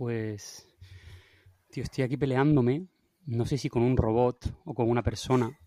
Pues, 0.00 0.66
tío, 1.68 1.82
estoy 1.82 2.04
aquí 2.04 2.16
peleándome, 2.16 2.86
no 3.26 3.44
sé 3.44 3.58
si 3.58 3.68
con 3.68 3.82
un 3.82 3.98
robot 3.98 4.50
o 4.64 4.72
con 4.72 4.88
una 4.88 5.02
persona, 5.02 5.60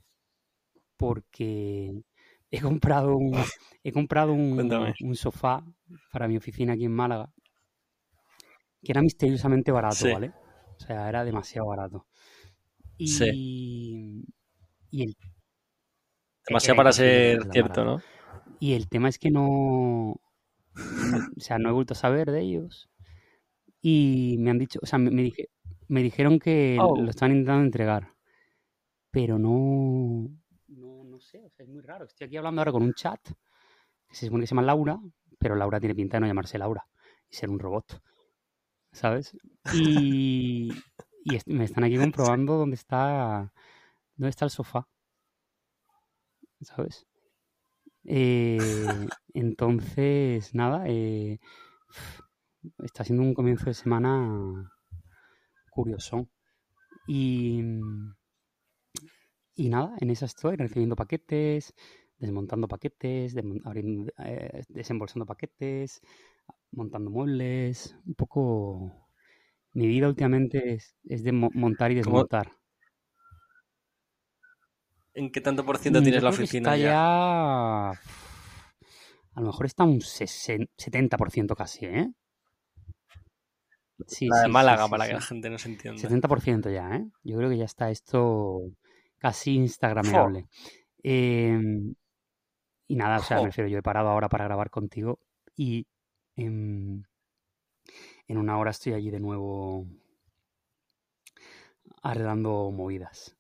porque 0.98 2.02
he 2.50 2.60
comprado 2.60 3.16
un, 3.16 3.38
he 3.84 3.92
comprado 3.92 4.34
un, 4.34 5.16
sofá 5.16 5.64
para 6.12 6.28
mi 6.28 6.36
oficina 6.36 6.74
aquí 6.74 6.86
en 6.86 6.94
Málaga, 6.94 7.32
que 8.82 8.92
era 8.92 9.04
misteriosamente 9.04 9.72
barato, 9.72 9.98
Sí. 9.98 10.12
¿vale? 10.12 10.34
O 10.78 10.80
sea, 10.80 11.08
era 11.08 11.24
demasiado 11.24 11.68
barato. 11.68 12.08
Y, 12.98 13.08
Sí. 13.10 14.26
y 14.90 15.04
el 15.04 15.16
Demasiado 16.48 16.76
para 16.78 16.92
ser 16.92 17.40
cierto, 17.52 17.84
barato. 17.84 17.86
¿no? 17.86 18.02
Y 18.60 18.74
el 18.74 18.90
tema 18.90 19.10
es 19.10 19.20
que 19.20 19.30
no. 19.30 20.20
O 21.38 21.40
sea, 21.40 21.60
no 21.60 21.70
he 21.70 21.72
vuelto 21.72 21.94
a 21.94 21.98
saber 21.98 22.32
de 22.32 22.42
ellos. 22.42 22.90
Y 23.86 24.38
me 24.40 24.50
han 24.50 24.58
dicho, 24.60 24.80
o 24.82 24.86
sea, 24.86 24.98
me, 24.98 25.12
me 25.12 25.24
dije- 25.24 25.50
me 25.90 26.02
dijeron 26.02 26.40
que 26.40 26.78
Oh. 26.82 26.96
lo 27.00 27.10
estaban 27.10 27.34
intentando 27.34 27.66
entregar. 27.66 28.14
Pero 29.12 29.38
no. 29.38 30.30
No, 30.70 31.04
no 31.04 31.20
sé, 31.20 31.44
o 31.46 31.50
sea, 31.50 31.66
es 31.66 31.70
muy 31.70 31.82
raro. 31.82 32.06
Estoy 32.06 32.28
aquí 32.28 32.38
hablando 32.38 32.62
ahora 32.62 32.72
con 32.72 32.82
un 32.82 32.94
chat 32.94 33.20
que 34.08 34.16
se 34.16 34.26
supone 34.26 34.44
que 34.44 34.48
se 34.48 34.56
llama 34.56 34.62
Laura, 34.66 34.98
pero 35.38 35.56
Laura 35.56 35.80
tiene 35.82 35.94
pinta 35.96 36.16
de 36.18 36.22
no 36.22 36.28
llamarse 36.28 36.58
Laura 36.58 36.88
y 37.30 37.36
ser 37.36 37.50
un 37.50 37.60
robot. 37.60 38.02
¿Sabes? 38.94 39.36
Y, 39.74 40.72
y 41.26 41.36
est- 41.36 41.48
me 41.48 41.66
están 41.66 41.84
aquí 41.84 41.98
comprobando 41.98 42.56
dónde 42.58 42.76
está. 42.76 43.52
¿Dónde 44.16 44.30
está 44.30 44.46
el 44.46 44.52
sofá? 44.52 44.88
¿Sabes? 46.62 47.06
Eh, 48.06 49.08
entonces, 49.34 50.54
nada, 50.56 50.84
eh, 50.88 51.40
está 52.84 53.04
siendo 53.04 53.24
un 53.24 53.34
comienzo 53.34 53.66
de 53.66 53.74
semana 53.74 54.72
curioso. 55.72 56.30
Y, 57.08 57.62
y 59.56 59.70
nada, 59.70 59.96
en 60.00 60.10
esa 60.10 60.26
estoy, 60.26 60.56
recibiendo 60.56 60.96
paquetes, 60.96 61.74
desmontando 62.18 62.68
paquetes, 62.68 63.36
abriendo- 63.66 64.12
eh, 64.26 64.64
desembolsando 64.70 65.26
paquetes, 65.26 66.02
montando 66.72 67.12
muebles, 67.12 67.96
un 68.06 68.16
poco... 68.16 69.08
Mi 69.74 69.88
vida 69.88 70.08
últimamente 70.10 70.74
es, 70.76 70.98
es 71.06 71.24
de 71.24 71.34
mo- 71.34 71.52
montar 71.54 71.92
y 71.92 71.96
¿Cómo? 72.00 72.28
desmontar. 72.28 72.52
¿En 75.16 75.32
qué 75.32 75.42
tanto 75.42 75.66
por 75.66 75.80
ciento 75.80 76.04
Mm, 76.04 76.04
tienes 76.04 76.22
la 76.22 76.30
oficina 76.30 76.72
está 76.72 76.78
ya? 76.78 76.94
ya... 76.94 77.92
A 79.36 79.42
lo 79.42 79.48
mejor 79.48 79.66
está 79.68 79.84
un 79.84 80.02
60 80.02 80.72
70% 80.78 81.56
casi, 81.56 81.86
¿eh? 81.86 82.12
Sí, 84.08 84.28
La 84.28 84.42
de 84.42 84.46
sí, 84.46 84.52
Málaga, 84.52 84.86
sí, 84.86 84.90
para 84.92 85.08
que 85.08 85.14
la 85.14 85.22
gente 85.22 85.50
nos 85.50 85.66
entienda. 85.66 86.02
70% 86.02 86.70
ya, 86.70 86.96
¿eh? 86.96 87.06
Yo 87.24 87.38
creo 87.38 87.50
que 87.50 87.58
ya 87.58 87.66
está 87.66 87.90
esto 87.92 88.62
casi 89.20 89.56
¡Jo! 89.56 89.62
instagrameable. 89.62 90.48
Em, 91.04 91.94
y 92.88 92.96
nada, 92.96 93.18
o 93.18 93.24
sea, 93.24 93.38
me 93.38 93.46
refiero, 93.46 93.70
yo 93.70 93.78
he 93.78 93.84
parado 93.84 94.10
ahora 94.10 94.30
para 94.30 94.46
grabar 94.46 94.70
contigo 94.70 95.20
y 95.56 95.88
en 96.36 97.06
una 98.28 98.58
hora 98.58 98.72
estoy 98.72 98.94
allí 98.94 99.12
de 99.12 99.20
nuevo 99.20 99.88
arreglando 102.02 102.72
movidas. 102.72 103.36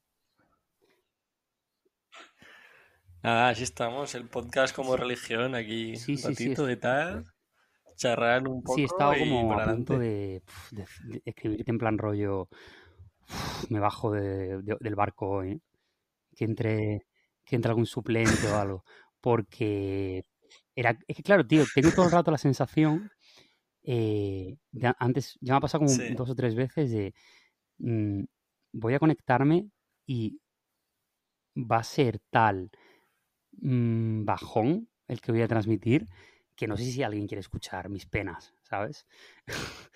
Nada, 3.21 3.49
así 3.49 3.63
estamos. 3.63 4.15
El 4.15 4.27
podcast 4.27 4.75
como 4.75 4.97
religión, 4.97 5.55
aquí 5.55 5.93
un 6.07 6.21
ratito 6.21 6.65
de 6.65 6.75
tal, 6.75 7.32
charrar 8.03 8.47
un 8.47 8.63
Sí, 8.65 8.83
poco 8.83 8.83
estado 8.83 9.17
y 9.17 9.17
como 9.17 9.53
a 9.53 9.61
punto 9.61 9.97
de, 9.97 10.41
pf, 10.45 10.75
de- 10.75 10.87
de 10.99 11.21
escribirte 11.25 11.71
en 11.71 11.77
plan 11.77 11.97
rollo, 11.97 12.49
"Uf, 13.29 13.69
me 13.69 13.79
bajo 13.79 14.11
de- 14.11 14.61
de- 14.63 14.77
del 14.79 14.95
barco 14.95 15.29
hoy, 15.29 15.51
¿eh? 15.53 15.59
que 16.35 16.45
entre, 16.45 17.07
que 17.45 17.55
entre 17.57 17.69
algún 17.71 17.85
suplente 17.87 18.47
o 18.49 18.57
algo, 18.57 18.83
porque 19.21 20.25
era, 20.75 20.97
es 21.07 21.17
que 21.17 21.23
claro, 21.23 21.47
tío, 21.47 21.67
tengo 21.69 21.93
todo 21.93 22.05
el 22.07 22.11
rato 22.13 22.31
la 22.31 22.37
sensación, 22.39 23.11
eh, 23.83 24.57
de 24.71 24.93
antes, 24.99 25.37
ya 25.41 25.53
me 25.55 25.57
ha 25.59 25.61
pasado 25.61 25.85
como 25.85 25.99
Sí. 25.99 26.03
dos 26.07 26.29
o 26.31 26.35
tres 26.35 26.55
veces 26.55 26.91
de, 26.91 27.13
mm, 27.79 28.23
voy 28.73 28.93
a 28.95 28.99
conectarme 28.99 29.69
y 30.07 30.39
va 31.55 31.77
a 31.79 31.83
ser 31.83 32.19
tal 32.29 32.71
mm, 33.53 34.25
bajón 34.25 34.89
el 35.07 35.21
que 35.21 35.31
voy 35.31 35.41
a 35.41 35.47
transmitir 35.47 36.07
que 36.55 36.67
no 36.67 36.77
sé 36.77 36.83
si 36.85 37.03
alguien 37.03 37.27
quiere 37.27 37.39
escuchar 37.41 37.89
mis 37.89 38.05
penas, 38.05 38.53
¿sabes? 38.63 39.05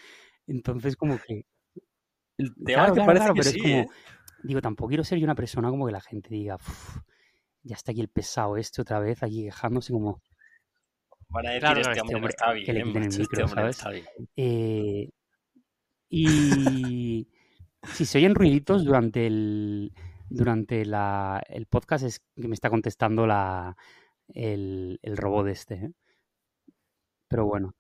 Entonces 0.47 0.95
como 0.95 1.19
que, 1.19 1.45
El 2.37 2.53
tema 2.55 2.85
claro, 2.87 2.93
que 2.93 3.01
claro, 3.01 3.05
parece 3.07 3.25
claro, 3.25 3.33
que 3.33 3.39
pero 3.41 3.51
sí, 3.51 3.57
es 3.57 3.63
como, 3.63 3.75
¿eh? 3.75 3.87
digo, 4.43 4.61
tampoco 4.61 4.87
quiero 4.89 5.03
ser 5.03 5.19
yo 5.19 5.25
una 5.25 5.35
persona 5.35 5.69
como 5.69 5.85
que 5.85 5.91
la 5.91 6.01
gente 6.01 6.29
diga, 6.29 6.55
"Uf, 6.55 6.97
ya 7.63 7.75
está 7.75 7.91
aquí 7.91 8.01
el 8.01 8.09
pesado 8.09 8.57
este 8.57 8.81
otra 8.81 8.99
vez, 8.99 9.23
aquí 9.23 9.43
quejándose 9.45 9.91
como, 9.93 10.21
Van 11.29 11.45
a 11.47 11.51
decir, 11.51 11.79
este 11.79 11.91
este 11.91 12.01
hombre 12.01 12.15
hombre, 12.15 12.29
está 12.29 12.53
que 12.53 12.73
le 12.73 12.83
bien, 12.83 12.87
quiten 12.87 13.03
el 13.03 13.07
este 13.09 13.21
micro, 13.21 13.47
no 13.47 13.47
¿sabes? 13.49 13.77
está 13.77 13.89
bien. 13.89 14.05
Eh, 14.37 15.09
y 16.09 17.27
si 17.93 18.05
se 18.05 18.17
oyen 18.17 18.35
ruiditos 18.35 18.85
durante 18.85 19.27
el 19.27 19.93
durante 20.29 20.85
la, 20.85 21.41
el 21.47 21.67
podcast 21.67 22.05
es 22.05 22.19
que 22.35 22.47
me 22.47 22.53
está 22.53 22.69
contestando 22.69 23.27
la, 23.27 23.75
el, 24.29 24.99
el 25.01 25.17
robot 25.17 25.47
este, 25.47 25.75
¿eh? 25.75 25.91
Pero 27.29 27.45
bueno, 27.45 27.75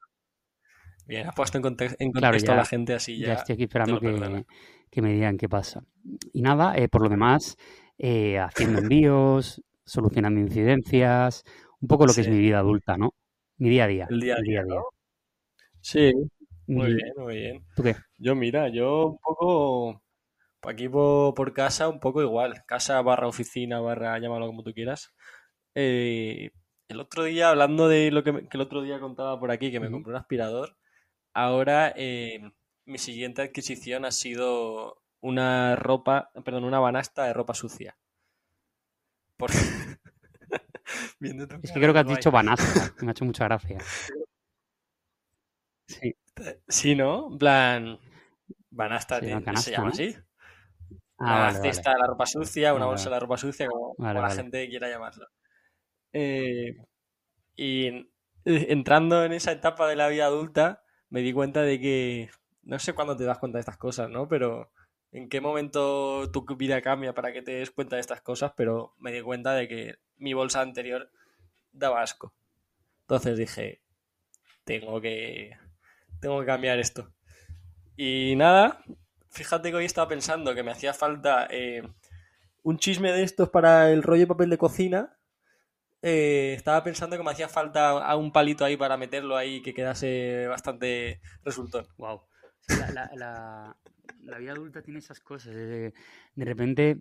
Bien, 1.07 1.27
has 1.27 1.33
puesto 1.35 1.57
en, 1.57 1.63
conte- 1.63 1.95
en 1.99 2.11
claro, 2.11 2.37
contexto 2.37 2.51
a 2.51 2.55
la 2.55 2.63
ya, 2.63 2.71
gente 2.71 2.93
así 2.93 3.21
ya 3.23 3.33
ya 3.33 3.33
estoy 3.33 3.53
aquí 3.53 3.63
esperando 3.63 3.99
que, 3.99 4.45
que 4.91 5.01
me 5.01 5.13
digan 5.13 5.37
qué 5.37 5.49
pasa. 5.49 5.83
Y 6.33 6.41
nada, 6.41 6.77
eh, 6.77 6.87
por 6.89 7.01
lo 7.01 7.09
demás, 7.09 7.57
eh, 7.97 8.39
haciendo 8.39 8.79
envíos, 8.79 9.61
solucionando 9.85 10.39
incidencias, 10.39 11.43
un 11.79 11.87
poco 11.87 12.05
lo 12.05 12.13
que 12.13 12.21
es 12.21 12.27
mi 12.27 12.37
vida 12.39 12.59
adulta, 12.59 12.97
¿no? 12.97 13.13
Mi 13.57 13.69
día 13.69 13.85
a 13.85 13.87
día, 13.87 14.13
el 14.13 14.19
día 14.19 14.35
a 14.35 14.41
día. 14.41 14.61
Sí, 15.81 16.11
muy 16.67 16.93
Y- 16.93 16.95
bien, 16.95 17.13
muy 17.17 17.35
bien. 17.37 17.65
¿Tú 17.75 17.83
qué? 17.83 17.95
Yo, 18.17 18.35
mira, 18.35 18.69
yo 18.69 19.07
un 19.07 19.17
poco, 19.19 20.01
aquí 20.63 20.89
por, 20.89 21.33
por 21.35 21.53
casa, 21.53 21.89
un 21.89 21.99
poco 21.99 22.21
igual. 22.23 22.63
Casa 22.67 23.01
barra 23.03 23.27
oficina, 23.27 23.79
barra, 23.81 24.19
llámalo 24.19 24.47
como 24.47 24.63
tú 24.63 24.73
quieras. 24.73 25.13
Eh, 25.75 26.51
el 26.89 26.99
otro 26.99 27.23
día, 27.23 27.49
hablando 27.49 27.87
de 27.87 28.11
lo 28.11 28.23
que, 28.23 28.31
me- 28.31 28.47
que 28.49 28.57
el 28.57 28.61
otro 28.61 28.81
día 28.81 28.99
contaba 28.99 29.39
por 29.39 29.51
aquí, 29.51 29.71
que 29.71 29.79
me 29.79 29.91
compré 29.91 30.11
un 30.11 30.17
aspirador, 30.17 30.77
ahora 31.33 31.93
eh, 31.97 32.53
mi 32.85 32.99
siguiente 32.99 33.43
adquisición 33.43 34.05
ha 34.05 34.11
sido 34.11 35.03
una 35.21 35.77
ropa, 35.77 36.31
perdón, 36.45 36.65
una 36.65 36.79
banasta 36.79 37.25
de 37.25 37.33
ropa 37.33 37.55
sucia. 37.55 37.97
Por... 39.37 39.51
Es 41.61 41.71
que 41.71 41.79
creo 41.79 41.93
que 41.93 41.99
has 41.99 42.07
dicho 42.07 42.31
banasta, 42.31 42.93
me 43.01 43.09
ha 43.09 43.11
hecho 43.11 43.25
mucha 43.25 43.45
gracia. 43.45 43.77
Sí, 45.87 46.13
Sí, 46.67 46.95
¿no? 46.95 47.29
En 47.31 47.37
plan, 47.37 47.99
banasta, 48.71 49.19
se 49.19 49.25
llama 49.25 49.41
¿te- 49.41 49.57
¿se 49.57 49.71
canasta, 49.71 49.71
llama 49.71 49.83
¿no? 49.87 49.89
así? 49.89 50.15
Ah, 51.19 51.35
Una 51.35 51.39
vale, 51.39 51.59
vale. 51.59 51.73
cesta 51.73 51.91
de 51.93 51.99
la 51.99 52.07
ropa 52.07 52.25
sucia, 52.25 52.73
una 52.73 52.85
Vale, 52.85 52.87
bolsa 52.87 53.09
de 53.09 53.15
la 53.15 53.19
ropa 53.19 53.37
sucia, 53.37 53.67
como, 53.67 53.95
como 53.95 54.21
la 54.21 54.29
gente 54.31 54.67
quiera 54.67 54.89
llamarlo. 54.89 55.27
Eh, 56.17 56.75
y 57.55 57.87
en- 57.87 58.09
entrando 58.45 59.23
en 59.25 59.33
esa 59.33 59.51
etapa 59.51 59.87
de 59.89 59.95
la 59.95 60.07
vida 60.09 60.25
adulta, 60.25 60.83
me 61.09 61.21
di 61.21 61.33
cuenta 61.33 61.61
de 61.63 61.79
que, 61.79 62.29
no 62.63 62.79
sé 62.79 62.93
cuándo 62.93 63.17
te 63.17 63.25
das 63.25 63.39
cuenta 63.39 63.57
de 63.57 63.61
estas 63.61 63.77
cosas, 63.77 64.09
¿no? 64.09 64.27
Pero 64.27 64.71
en 65.11 65.29
qué 65.29 65.41
momento 65.41 66.29
tu 66.31 66.45
vida 66.57 66.81
cambia 66.81 67.13
para 67.13 67.33
que 67.33 67.41
te 67.41 67.53
des 67.53 67.71
cuenta 67.71 67.95
de 67.97 68.01
estas 68.01 68.21
cosas, 68.21 68.53
pero 68.57 68.93
me 68.99 69.11
di 69.11 69.21
cuenta 69.21 69.53
de 69.53 69.67
que 69.67 69.95
mi 70.17 70.33
bolsa 70.33 70.61
anterior 70.61 71.11
daba 71.71 72.01
asco. 72.01 72.33
Entonces 73.03 73.37
dije, 73.37 73.81
tengo 74.65 75.01
que, 75.01 75.51
tengo 76.21 76.39
que 76.41 76.45
cambiar 76.45 76.79
esto. 76.79 77.13
Y 77.97 78.35
nada, 78.37 78.83
fíjate 79.29 79.71
que 79.71 79.77
hoy 79.77 79.85
estaba 79.85 80.07
pensando 80.09 80.55
que 80.55 80.63
me 80.63 80.71
hacía 80.71 80.93
falta 80.93 81.47
eh, 81.49 81.83
un 82.63 82.77
chisme 82.79 83.11
de 83.11 83.23
estos 83.23 83.49
para 83.49 83.91
el 83.91 84.03
rollo 84.03 84.21
de 84.21 84.27
papel 84.27 84.49
de 84.49 84.57
cocina. 84.59 85.16
Eh, 86.09 86.53
estaba 86.53 86.85
pensando 86.85 87.17
que 87.17 87.23
me 87.23 87.31
hacía 87.31 87.49
falta 87.49 87.89
a 87.89 88.15
un 88.15 88.31
palito 88.31 88.63
ahí 88.63 88.77
para 88.77 88.95
meterlo 88.95 89.35
ahí 89.35 89.61
que 89.61 89.73
quedase 89.73 90.47
bastante 90.47 91.19
resultón. 91.43 91.85
Wow. 91.97 92.21
La, 92.69 92.91
la- 92.91 93.11
la- 93.15 93.77
la 94.23 94.37
vida 94.37 94.53
adulta 94.53 94.81
tiene 94.81 94.99
esas 94.99 95.19
cosas. 95.19 95.53
De, 95.53 95.93
de 96.35 96.45
repente 96.45 96.97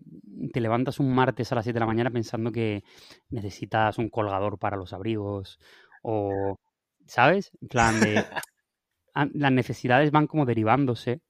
te 0.53 0.61
levantas 0.61 0.99
un 0.99 1.15
martes 1.15 1.53
a 1.53 1.55
las 1.55 1.65
7 1.65 1.75
de 1.77 1.81
la 1.81 1.87
mañana 1.87 2.11
pensando 2.11 2.51
que 2.51 2.83
necesitas 3.31 3.99
un 3.99 4.09
colgador 4.11 4.59
para 4.59 4.77
los 4.77 4.93
abrigos 4.93 5.61
o, 6.03 6.59
¿sabes? 7.07 7.53
En 7.63 7.69
plan 7.69 8.01
de... 8.01 8.17
a- 9.15 9.29
Las 9.35 9.53
necesidades 9.53 10.11
van 10.11 10.27
como 10.27 10.47
derivándose 10.47 11.21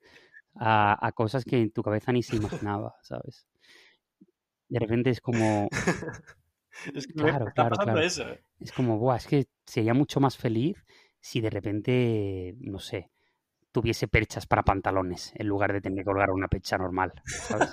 a, 0.55 0.97
a 1.07 1.13
cosas 1.13 1.45
que 1.45 1.61
en 1.61 1.71
tu 1.73 1.83
cabeza 1.83 2.11
ni 2.13 2.23
se 2.23 2.37
imaginaba, 2.37 2.95
¿sabes? 3.03 3.47
De 4.69 4.79
repente 4.79 5.11
es 5.11 5.21
como, 5.21 5.69
Es 6.95 7.07
que 7.07 7.15
claro, 7.15 7.49
está 7.49 7.69
claro, 7.69 7.77
claro. 7.77 8.01
eso. 8.01 8.29
¿eh? 8.29 8.43
Es 8.61 8.73
como, 8.73 8.99
buah, 8.99 9.17
es 9.17 9.27
que 9.27 9.47
sería 9.65 9.95
mucho 9.95 10.21
más 10.21 10.37
feliz 10.37 10.77
si 11.21 11.41
de 11.41 11.51
repente, 11.51 12.55
no 12.61 12.79
sé, 12.79 13.11
tuviese 13.73 14.09
perchas 14.09 14.47
para 14.47 14.63
pantalones 14.63 15.33
en 15.35 15.47
lugar 15.49 15.73
de 15.73 15.81
tener 15.81 15.99
que 15.99 16.05
colgar 16.05 16.31
una 16.31 16.49
percha 16.49 16.79
normal, 16.79 17.13
¿sabes? 17.27 17.73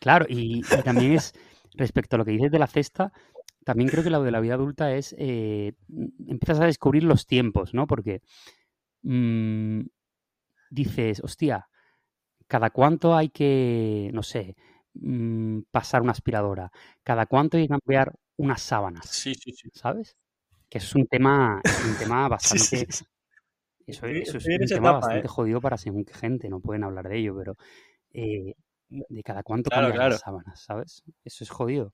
claro, 0.00 0.26
y, 0.28 0.62
también 0.84 1.12
es 1.12 1.32
respecto 1.74 2.16
a 2.16 2.18
lo 2.18 2.24
que 2.24 2.32
dices 2.32 2.50
de 2.50 2.58
la 2.58 2.66
cesta, 2.66 3.12
también 3.64 3.88
creo 3.88 4.04
que 4.04 4.10
lo 4.10 4.22
de 4.22 4.30
la 4.30 4.40
vida 4.40 4.54
adulta 4.54 4.94
es, 4.94 5.14
eh, 5.18 5.72
empiezas 6.26 6.60
a 6.60 6.66
descubrir 6.66 7.04
los 7.04 7.26
tiempos, 7.26 7.74
¿no? 7.74 7.86
Porque 7.86 8.20
mm, 9.02 9.80
dices, 10.70 11.20
hostia, 11.24 11.68
cada 12.46 12.70
cuánto 12.70 13.16
hay 13.16 13.30
que, 13.30 14.10
no 14.12 14.22
sé, 14.22 14.56
mm, 14.94 15.60
pasar 15.70 16.02
una 16.02 16.12
aspiradora, 16.12 16.70
cada 17.02 17.26
cuánto 17.26 17.56
hay 17.56 17.64
que 17.64 17.68
cambiar 17.70 18.14
unas 18.36 18.62
sábanas, 18.62 19.18
Sí, 19.18 19.34
sí, 19.34 19.52
sí. 19.52 19.68
¿sabes? 19.72 20.16
Que 20.70 20.78
es 20.78 20.94
un 20.96 21.06
tema, 21.08 21.62
un 21.86 21.96
tema 21.98 22.28
bastante... 22.28 22.88
Eso, 23.86 24.06
eso 24.06 24.36
es 24.38 24.50
un 24.58 24.70
tema 24.70 24.92
bastante 24.92 25.26
¿eh? 25.26 25.28
jodido 25.28 25.60
para 25.60 25.78
según 25.78 26.04
qué 26.04 26.12
gente, 26.14 26.48
no 26.50 26.60
pueden 26.60 26.84
hablar 26.84 27.08
de 27.08 27.18
ello, 27.18 27.34
pero 27.36 27.56
eh, 28.12 28.54
de 28.88 29.22
cada 29.22 29.42
cuánto 29.42 29.70
Claro, 29.70 29.72
cambias 29.72 30.02
las 30.02 30.16
claro. 30.16 30.18
sábanas, 30.18 30.60
¿sabes? 30.64 31.04
Eso 31.24 31.44
es 31.44 31.50
jodido. 31.50 31.92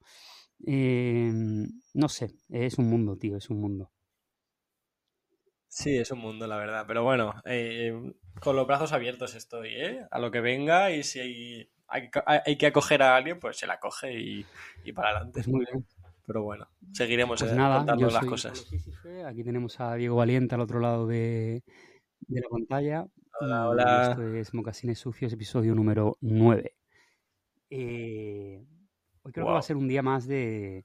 Em, 0.67 1.69
no 1.95 2.09
sé, 2.09 2.33
es 2.51 2.79
un 2.79 2.91
mundo, 2.91 3.17
tío, 3.17 3.37
es 3.39 3.51
un 3.51 3.61
mundo. 3.61 3.93
Sí, 5.69 5.97
es 5.97 6.11
un 6.11 6.21
mundo, 6.21 6.47
la 6.47 6.57
verdad. 6.57 6.85
Pero 6.87 7.03
bueno, 7.03 7.35
eh, 7.45 7.93
con 8.41 8.55
los 8.57 8.67
brazos 8.67 8.93
abiertos 8.93 9.35
estoy, 9.35 9.71
¿eh? 9.75 10.07
A 10.11 10.19
lo 10.19 10.31
que 10.31 10.41
venga 10.41 10.91
y 10.93 11.03
si 11.03 11.69
hay, 11.89 12.09
hay, 12.47 12.57
que- 12.57 12.67
acoger 12.67 13.03
a 13.03 13.17
alguien, 13.17 13.39
pues 13.39 13.57
se 13.59 13.67
la 13.67 13.79
coge 13.79 14.13
y, 14.19 14.47
y 14.85 14.93
para 14.93 15.11
adelante. 15.11 15.33
Pues 15.35 15.49
muy 15.49 15.65
bien. 15.71 15.85
Pero 16.27 16.43
bueno, 16.43 16.67
seguiremos 16.93 17.39
Pues 17.41 17.53
eh, 17.53 17.55
nada, 17.55 17.79
contando 17.79 18.01
yo 18.09 18.11
las 18.11 18.25
cosas. 18.25 18.67
Aquí 19.27 19.45
tenemos 19.45 19.79
a 19.81 19.95
Diego 19.95 20.17
Valiente 20.17 20.55
al 20.55 20.63
otro 20.63 20.81
lado 20.81 21.07
de, 21.07 21.63
de 22.21 22.41
la 22.41 22.49
pantalla 22.49 23.07
Hola, 23.41 23.69
hola. 23.69 24.09
esto 24.11 24.35
es 24.35 24.55
Mocasines 24.55 24.99
Sucios, 24.99 25.33
episodio 25.35 25.75
número 25.75 26.17
9. 26.23 26.75
Eh, 27.69 28.65
hoy 29.23 29.33
creo 29.33 29.47
que 29.47 29.53
va 29.53 29.59
a 29.59 29.63
ser 29.63 29.77
un 29.77 29.87
día 29.89 30.03
más 30.03 30.27
de, 30.27 30.85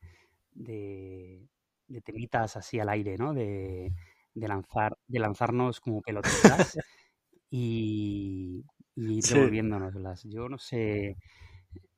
de, 0.51 1.47
de 1.87 2.01
temitas 2.01 2.57
así 2.57 2.79
al 2.79 2.89
aire, 2.89 3.15
¿no? 3.17 3.33
De, 3.33 3.93
de 4.33 4.47
lanzar, 4.47 4.97
de 5.07 5.19
lanzarnos 5.19 5.79
como 5.79 6.01
pelotitas 6.01 6.77
y, 7.49 8.65
y 9.01 9.21
Sí. 9.21 9.23
devolviéndonoslas. 9.23 10.23
Yo 10.25 10.49
no 10.49 10.57
sé, 10.57 11.17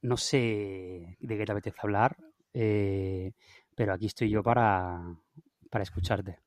no 0.01 0.17
sé 0.17 1.17
de 1.19 1.37
qué 1.37 1.45
te 1.45 1.51
apetece 1.51 1.79
hablar, 1.81 2.17
eh, 2.53 3.33
pero 3.75 3.93
aquí 3.93 4.07
estoy 4.07 4.29
yo 4.29 4.43
para, 4.43 5.01
para 5.71 5.83
escucharte. 5.83 6.39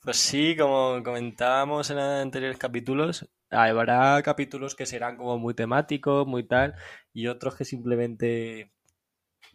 Pues 0.00 0.16
sí, 0.16 0.56
como 0.56 1.00
comentábamos 1.04 1.90
en 1.90 1.98
anteriores 1.98 2.58
capítulos, 2.58 3.28
habrá 3.50 4.20
capítulos 4.22 4.74
que 4.74 4.86
serán 4.86 5.16
como 5.16 5.38
muy 5.38 5.54
temáticos, 5.54 6.26
muy 6.26 6.42
tal, 6.44 6.74
y 7.12 7.28
otros 7.28 7.54
que 7.54 7.64
simplemente 7.64 8.72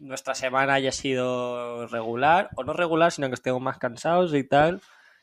nuestra 0.00 0.34
semana 0.36 0.74
haya 0.74 0.92
sido 0.92 1.88
regular, 1.88 2.50
o 2.56 2.64
no 2.64 2.74
regular, 2.74 3.12
sino 3.12 3.28
que 3.28 3.34
estemos 3.34 3.62
más 3.62 3.78
cansados 3.78 4.34
y 4.34 4.44
tal, 4.44 4.82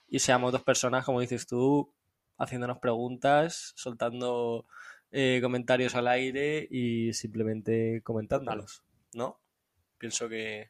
y 0.10 0.20
seamos 0.20 0.54
dos 0.54 0.64
personas, 0.64 1.06
como 1.06 1.22
dices 1.22 1.48
tú, 1.48 1.95
haciéndonos 2.38 2.80
preguntas, 2.80 3.74
soltando 3.76 4.66
eh, 5.12 5.40
comentarios 5.42 5.96
al 5.96 6.08
aire 6.08 6.68
y 6.70 7.14
simplemente 7.14 8.02
comentándolos, 8.04 8.84
¿no? 9.14 9.40
Pienso 9.98 10.28
que 10.28 10.70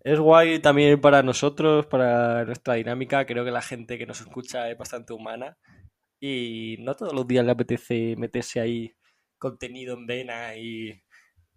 es 0.00 0.18
guay 0.18 0.60
también 0.60 1.00
para 1.00 1.22
nosotros, 1.22 1.86
para 1.86 2.44
nuestra 2.44 2.74
dinámica. 2.74 3.26
Creo 3.26 3.44
que 3.44 3.50
la 3.50 3.62
gente 3.62 3.98
que 3.98 4.06
nos 4.06 4.20
escucha 4.20 4.70
es 4.70 4.78
bastante 4.78 5.12
humana 5.12 5.58
y 6.20 6.76
no 6.80 6.94
todos 6.94 7.12
los 7.12 7.26
días 7.26 7.44
le 7.44 7.52
apetece 7.52 8.16
meterse 8.16 8.60
ahí 8.60 8.94
contenido 9.38 9.96
en 9.96 10.06
vena 10.06 10.56
y, 10.56 11.02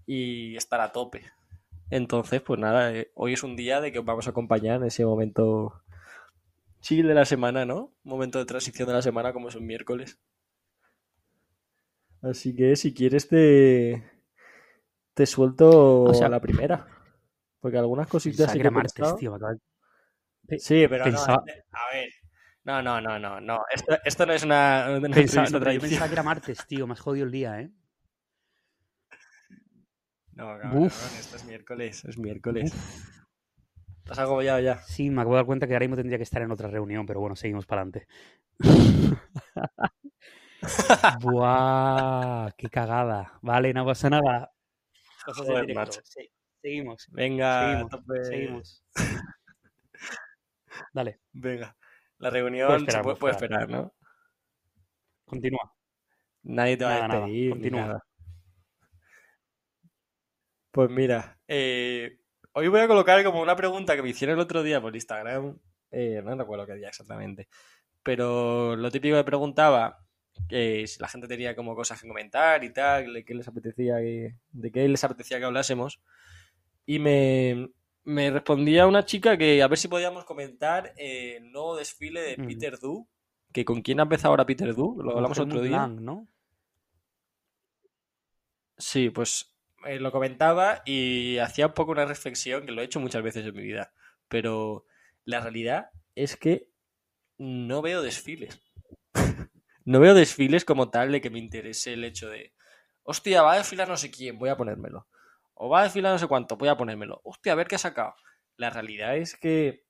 y 0.05 0.55
estar 0.55 0.81
a 0.81 0.91
tope. 0.91 1.23
Entonces, 1.89 2.41
pues 2.41 2.59
nada, 2.59 2.93
eh, 2.93 3.11
hoy 3.15 3.33
es 3.33 3.43
un 3.43 3.55
día 3.55 3.81
de 3.81 3.91
que 3.91 3.99
os 3.99 4.05
vamos 4.05 4.27
a 4.27 4.29
acompañar 4.29 4.77
en 4.77 4.87
ese 4.87 5.05
momento 5.05 5.80
chill 6.81 7.07
de 7.07 7.13
la 7.13 7.25
semana, 7.25 7.65
¿no? 7.65 7.93
Momento 8.03 8.39
de 8.39 8.45
transición 8.45 8.87
de 8.87 8.93
la 8.95 9.01
semana 9.01 9.33
como 9.33 9.49
es 9.49 9.55
un 9.55 9.65
miércoles. 9.65 10.19
Así 12.23 12.55
que 12.55 12.75
si 12.75 12.93
quieres 12.95 13.27
te, 13.27 14.03
te 15.13 15.25
suelto 15.25 16.09
O 16.09 16.13
sea, 16.13 16.27
a 16.27 16.29
la 16.29 16.41
primera. 16.41 16.85
Porque 17.61 17.77
algunas 17.77 18.07
cositas 18.07 18.51
sí 18.51 18.59
que 18.61 18.69
martes, 18.71 19.15
tío. 19.15 19.37
pe- 20.47 20.59
Sí, 20.59 20.87
pero 20.87 21.09
no, 21.09 21.17
Pensaba, 21.17 21.43
este- 21.45 21.63
a 21.71 21.93
ver. 21.93 22.09
No, 22.63 22.81
no, 22.81 23.01
no, 23.01 23.17
no, 23.19 23.41
no. 23.41 23.61
Esto, 23.73 23.97
esto 24.05 24.25
no 24.25 24.33
es 24.33 24.43
una, 24.43 24.87
una 24.97 25.09
pensaba, 25.09 25.49
no, 25.49 25.59
pero 25.59 25.71
yo 25.71 25.81
pensaba 25.81 26.07
que 26.07 26.13
era 26.13 26.23
martes, 26.23 26.65
tío. 26.67 26.85
Me 26.87 26.93
has 26.93 26.99
jodido 26.99 27.25
el 27.25 27.31
día, 27.31 27.59
¿eh? 27.61 27.71
No, 30.35 30.57
cabrón, 30.59 30.83
Uf, 30.83 31.19
esto 31.19 31.35
es 31.37 31.45
miércoles, 31.45 32.03
es 32.05 32.17
miércoles. 32.17 32.71
uf. 32.73 33.20
¿Estás 34.03 34.19
agobiado 34.19 34.59
ya? 34.59 34.79
Sí, 34.81 35.09
me 35.09 35.21
acabo 35.21 35.35
de 35.35 35.39
dar 35.39 35.45
cuenta 35.45 35.67
que 35.67 35.73
ahora 35.73 35.85
mismo 35.85 35.95
tendría 35.95 36.17
que 36.17 36.23
estar 36.23 36.41
en 36.41 36.51
otra 36.51 36.69
reunión, 36.69 37.05
pero 37.05 37.19
bueno, 37.19 37.35
seguimos 37.35 37.65
para 37.65 37.81
adelante. 37.81 38.07
Buah, 41.21 42.51
qué 42.57 42.69
cagada. 42.69 43.39
Vale, 43.41 43.73
no 43.73 43.85
pasa 43.85 44.09
nada. 44.09 44.51
Cosas 45.25 45.47
Joder, 45.47 45.65
directo. 45.67 45.99
Sí, 46.03 46.29
seguimos, 46.61 47.07
Venga, 47.11 47.81
a 47.81 47.87
seguimos, 47.87 48.03
seguimos. 48.21 48.83
Dale, 50.93 51.19
Venga. 51.33 51.75
La 52.19 52.29
reunión 52.29 52.69
se 52.79 52.87
esperar, 52.91 53.03
puede, 53.03 53.17
puedo 53.17 53.19
puede 53.19 53.33
esperar. 53.33 53.61
esperar, 53.63 53.69
¿no? 53.69 53.93
Continúa. 55.25 55.73
Nadie 56.43 56.77
te 56.77 56.85
va 56.85 56.91
a 56.91 56.93
Nada, 56.93 57.07
nada, 57.07 57.19
despedir 57.27 57.45
ni 57.49 57.51
continúa. 57.51 57.71
nada. 57.71 58.03
Pues 60.71 60.89
mira, 60.89 61.37
eh, 61.47 62.20
hoy 62.53 62.67
voy 62.67 62.79
a 62.81 62.87
colocar 62.87 63.23
como 63.23 63.41
una 63.41 63.55
pregunta 63.55 63.95
que 63.95 64.01
me 64.03 64.09
hicieron 64.09 64.35
el 64.37 64.41
otro 64.41 64.63
día 64.63 64.81
por 64.81 64.95
Instagram. 64.95 65.57
eh, 65.91 66.21
no 66.23 66.35
recuerdo 66.35 66.65
qué 66.65 66.75
día 66.75 66.89
exactamente. 66.89 67.47
Pero 68.03 68.75
lo 68.75 68.89
típico 68.91 69.15
que 69.17 69.23
preguntaba, 69.23 70.03
que 70.47 70.87
si 70.87 70.99
la 70.99 71.07
gente 71.07 71.27
tenía 71.27 71.55
como 71.55 71.75
cosas 71.75 72.01
que 72.01 72.07
comentar 72.07 72.63
y 72.63 72.73
tal, 72.73 73.13
de 73.13 73.23
qué 73.25 73.35
les 73.35 73.47
apetecía 73.47 73.97
que, 73.97 74.35
de 74.51 74.71
qué 74.71 74.87
les 74.87 75.03
apetecía 75.03 75.39
que 75.39 75.45
hablásemos. 75.45 76.01
Y 76.85 76.99
me, 76.99 77.69
me 78.03 78.31
respondía 78.31 78.87
una 78.87 79.05
chica 79.05 79.37
que 79.37 79.61
a 79.61 79.67
ver 79.67 79.77
si 79.77 79.87
podíamos 79.87 80.25
comentar 80.25 80.93
eh, 80.97 81.37
el 81.37 81.51
nuevo 81.51 81.75
desfile 81.75 82.21
de. 82.21 82.37
Peter 82.37 82.79
Du. 82.79 83.07
Que 83.53 83.65
con 83.65 83.81
quién 83.81 83.99
ha 83.99 84.03
empezado 84.03 84.29
ahora 84.29 84.45
Peter 84.45 84.73
Du, 84.73 85.01
lo 85.01 85.15
hablamos 85.15 85.37
otro 85.37 85.61
día. 85.61 85.77
Lang, 85.77 86.01
¿no? 86.01 86.27
Sí, 88.77 89.09
pues 89.09 89.53
eh, 89.85 89.99
lo 89.99 90.11
comentaba 90.11 90.81
y 90.85 91.37
hacía 91.37 91.67
un 91.67 91.73
poco 91.73 91.91
una 91.91 92.05
reflexión 92.05 92.65
que 92.65 92.71
lo 92.71 92.81
he 92.81 92.85
hecho 92.85 92.99
muchas 92.99 93.23
veces 93.23 93.45
en 93.45 93.55
mi 93.55 93.63
vida, 93.63 93.93
pero 94.27 94.85
la 95.25 95.39
realidad 95.39 95.89
es 96.15 96.35
que 96.35 96.67
no 97.37 97.81
veo 97.81 98.01
desfiles. 98.01 98.61
No 99.83 99.99
veo 99.99 100.13
desfiles 100.13 100.63
como 100.63 100.91
tal 100.91 101.11
de 101.11 101.21
que 101.21 101.31
me 101.31 101.39
interese 101.39 101.93
el 101.93 102.03
hecho 102.03 102.29
de, 102.29 102.53
hostia, 103.01 103.41
va 103.41 103.53
a 103.53 103.57
desfilar 103.57 103.89
no 103.89 103.97
sé 103.97 104.11
quién, 104.11 104.37
voy 104.37 104.49
a 104.49 104.55
ponérmelo. 104.55 105.07
O 105.55 105.69
va 105.69 105.81
a 105.81 105.83
desfilar 105.83 106.13
no 106.13 106.19
sé 106.19 106.27
cuánto, 106.27 106.55
voy 106.55 106.69
a 106.69 106.77
ponérmelo. 106.77 107.19
Hostia, 107.23 107.53
a 107.53 107.55
ver 107.55 107.67
qué 107.67 107.75
ha 107.75 107.79
sacado. 107.79 108.13
La 108.57 108.69
realidad 108.69 109.17
es 109.17 109.35
que 109.35 109.83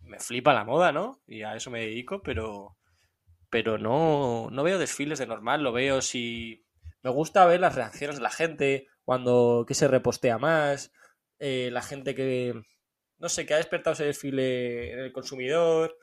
me 0.00 0.18
flipa 0.18 0.52
la 0.52 0.64
moda, 0.64 0.92
¿no? 0.92 1.22
Y 1.26 1.42
a 1.42 1.54
eso 1.56 1.70
me 1.70 1.80
dedico, 1.80 2.22
pero, 2.22 2.76
pero 3.50 3.78
no, 3.78 4.48
no 4.50 4.62
veo 4.62 4.78
desfiles 4.78 5.18
de 5.18 5.26
normal, 5.26 5.62
lo 5.62 5.72
veo 5.72 6.00
si... 6.02 6.64
Me 7.02 7.10
gusta 7.10 7.46
ver 7.46 7.60
las 7.60 7.76
reacciones 7.76 8.16
de 8.16 8.22
la 8.22 8.30
gente, 8.30 8.88
cuando 9.08 9.64
que 9.66 9.72
se 9.72 9.88
repostea 9.88 10.36
más, 10.36 10.92
eh, 11.38 11.70
la 11.72 11.80
gente 11.80 12.14
que, 12.14 12.52
no 13.16 13.30
sé, 13.30 13.46
que 13.46 13.54
ha 13.54 13.56
despertado 13.56 13.94
ese 13.94 14.04
desfile 14.04 14.92
en 14.92 14.98
el 14.98 15.12
consumidor, 15.14 15.96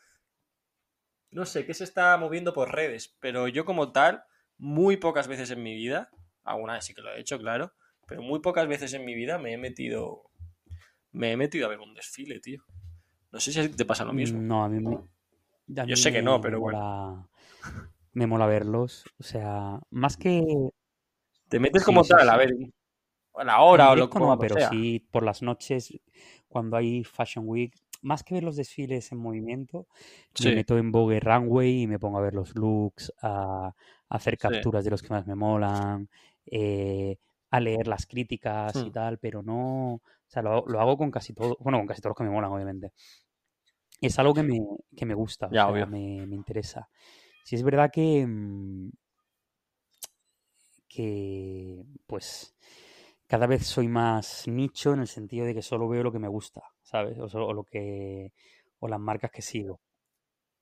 no 1.31 1.45
sé, 1.45 1.65
que 1.67 1.73
se 1.75 1.83
está 1.83 2.17
moviendo 2.17 2.51
por 2.53 2.73
redes, 2.73 3.15
pero 3.19 3.47
yo 3.47 3.63
como 3.63 3.91
tal, 3.91 4.23
muy 4.57 4.97
pocas 4.97 5.27
veces 5.27 5.51
en 5.51 5.61
mi 5.61 5.75
vida, 5.75 6.09
alguna 6.43 6.73
vez 6.73 6.85
sí 6.85 6.95
que 6.95 7.01
lo 7.03 7.13
he 7.13 7.19
hecho, 7.19 7.37
claro, 7.37 7.73
pero 8.07 8.21
muy 8.23 8.39
pocas 8.39 8.67
veces 8.67 8.93
en 8.93 9.05
mi 9.05 9.13
vida 9.13 9.37
me 9.37 9.53
he 9.53 9.57
metido, 9.57 10.23
me 11.11 11.31
he 11.31 11.37
metido 11.37 11.67
a 11.67 11.69
ver 11.69 11.79
un 11.79 11.93
desfile, 11.95 12.39
tío. 12.39 12.63
No 13.31 13.39
sé 13.39 13.51
si 13.53 13.69
te 13.69 13.85
pasa 13.85 14.05
lo 14.05 14.13
mismo. 14.13 14.39
No, 14.39 14.63
a 14.63 14.69
mí, 14.69 14.79
me- 14.79 14.95
a 15.81 15.85
Yo 15.85 15.95
sé 15.95 16.11
que 16.11 16.21
no, 16.21 16.41
pero 16.41 16.59
bueno. 16.59 17.29
me 18.13 18.27
mola 18.27 18.45
verlos. 18.47 19.05
O 19.19 19.23
sea, 19.23 19.79
más 19.91 20.17
que... 20.17 20.43
Te 21.49 21.59
metes 21.59 21.83
como 21.83 22.03
sí, 22.03 22.07
tal, 22.07 22.29
a 22.29 22.37
sí. 22.37 22.37
ver, 22.37 22.51
la 23.43 23.61
hora 23.61 23.91
o 23.91 23.95
lo 23.95 24.09
directo 24.09 24.19
no, 24.19 24.37
pero 24.39 24.59
sea. 24.59 24.69
sí 24.69 25.05
por 25.11 25.23
las 25.23 25.41
noches, 25.41 25.93
cuando 26.47 26.77
hay 26.77 27.03
Fashion 27.03 27.45
Week, 27.47 27.73
más 28.01 28.23
que 28.23 28.35
ver 28.35 28.43
los 28.43 28.55
desfiles 28.55 29.11
en 29.11 29.17
movimiento, 29.19 29.87
me 30.37 30.51
meto 30.51 30.77
en 30.77 30.91
Vogue 30.91 31.19
Runway 31.19 31.83
y 31.83 31.87
me 31.87 31.99
pongo 31.99 32.17
a 32.19 32.21
ver 32.21 32.33
los 32.33 32.55
looks, 32.55 33.11
a, 33.21 33.67
a 33.67 34.15
hacer 34.15 34.37
sí. 34.37 34.37
capturas 34.37 34.83
de 34.85 34.91
los 34.91 35.01
que 35.01 35.09
más 35.09 35.25
me 35.27 35.35
molan, 35.35 36.09
eh, 36.45 37.17
a 37.51 37.59
leer 37.59 37.87
las 37.87 38.05
críticas 38.05 38.85
y 38.85 38.89
Hmm. 38.89 38.91
tal, 38.91 39.17
pero 39.19 39.41
no, 39.41 39.95
o 39.95 40.01
sea, 40.27 40.41
lo, 40.41 40.65
lo 40.67 40.79
hago 40.81 40.97
con 40.97 41.11
casi 41.11 41.33
todo, 41.33 41.57
bueno, 41.59 41.77
con 41.79 41.87
casi 41.87 42.01
todos 42.01 42.11
los 42.11 42.17
que 42.17 42.23
me 42.23 42.29
molan, 42.35 42.51
obviamente. 42.51 42.91
es 44.01 44.17
algo 44.19 44.33
que 44.33 44.43
me, 44.43 44.59
que 44.95 45.05
me 45.05 45.13
gusta, 45.13 45.47
Ya, 45.49 45.69
o 45.69 45.75
sea, 45.75 45.85
me, 45.85 46.25
me 46.27 46.35
interesa. 46.35 46.89
Si 47.43 47.55
es 47.55 47.63
verdad 47.63 47.91
que, 47.93 48.25
mm, 48.27 48.89
que, 50.87 51.83
pues, 52.07 52.55
cada 53.35 53.47
vez 53.47 53.67
soy 53.67 53.89
más 53.89 54.47
nicho 54.47 54.93
en 54.93 55.01
el 55.01 55.07
sentido 55.09 55.45
de 55.45 55.53
que 55.53 55.61
solo 55.61 55.89
veo 55.89 56.03
lo 56.03 56.11
que 56.13 56.19
me 56.19 56.29
gusta, 56.29 56.63
¿sabes? 56.83 57.19
O, 57.19 57.27
solo- 57.27 57.47
o 57.47 57.53
lo 57.53 57.65
que, 57.65 58.31
o 58.79 58.87
las 58.87 58.97
marcas 59.01 59.29
que 59.29 59.41
sigo. 59.41 59.81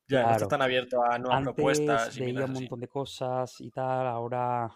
Ya, 0.08 0.26
no 0.26 0.32
estás 0.32 0.48
Claro. 0.48 0.50
tan 0.50 0.62
abierto 0.64 1.04
a 1.04 1.20
nuevas 1.20 1.40
Antes 1.40 1.54
propuestas 1.56 2.18
veía 2.18 2.46
un 2.46 2.54
montón 2.54 2.80
de 2.80 2.88
cosas 2.88 3.62
y 3.62 3.70
tal, 3.70 4.08
ahora 4.08 4.72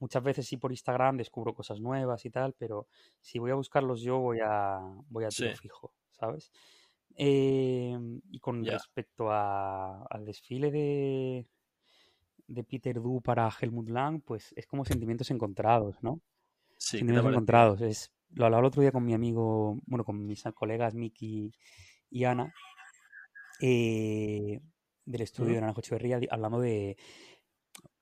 muchas 0.00 0.24
veces 0.24 0.44
sí 0.48 0.56
por 0.56 0.72
Instagram 0.72 1.18
descubro 1.18 1.54
cosas 1.54 1.80
nuevas 1.80 2.24
y 2.24 2.30
tal, 2.30 2.52
pero 2.58 2.88
si 3.20 3.38
voy 3.38 3.52
a 3.52 3.54
buscarlos 3.54 4.00
yo 4.02 4.18
voy 4.18 4.40
a, 4.44 4.80
voy 5.08 5.24
a 5.24 5.32
tiro 5.32 5.52
Sí, 5.52 5.54
fijo, 5.54 5.94
¿sabes? 6.10 6.50
Em, 7.14 8.20
y 8.32 8.40
con 8.40 8.66
respecto 8.66 9.30
a- 9.30 10.04
al 10.10 10.24
desfile 10.24 10.72
de, 10.72 11.46
de 12.48 12.64
Peter 12.64 12.96
Du 13.00 13.20
para 13.22 13.48
Helmut 13.60 13.88
Lang, 13.88 14.20
pues 14.20 14.52
es 14.56 14.66
como 14.66 14.84
sentimientos 14.84 15.30
encontrados, 15.30 16.02
¿no? 16.02 16.20
Sí, 16.76 16.98
¿qué 16.98 17.04
te 17.04 17.12
ha 17.12 17.22
Sentimientos 17.22 17.32
encontrados. 17.32 17.80
Es, 17.80 18.12
lo 18.30 18.44
hablaba 18.44 18.60
el 18.60 18.66
otro 18.66 18.82
día 18.82 18.92
con 18.92 19.04
mi 19.04 19.14
amigo, 19.14 19.78
bueno, 19.86 20.04
con 20.04 20.26
mis 20.26 20.42
colegas 20.54 20.94
Miki 20.94 21.52
y 22.10 22.24
Ana, 22.24 22.52
eh, 23.60 24.60
del 25.04 25.20
estudio 25.20 25.54
de. 25.54 25.60
Naranjo 25.60 25.80
Echeverría, 25.80 26.20
hablando 26.30 26.60
de, 26.60 26.96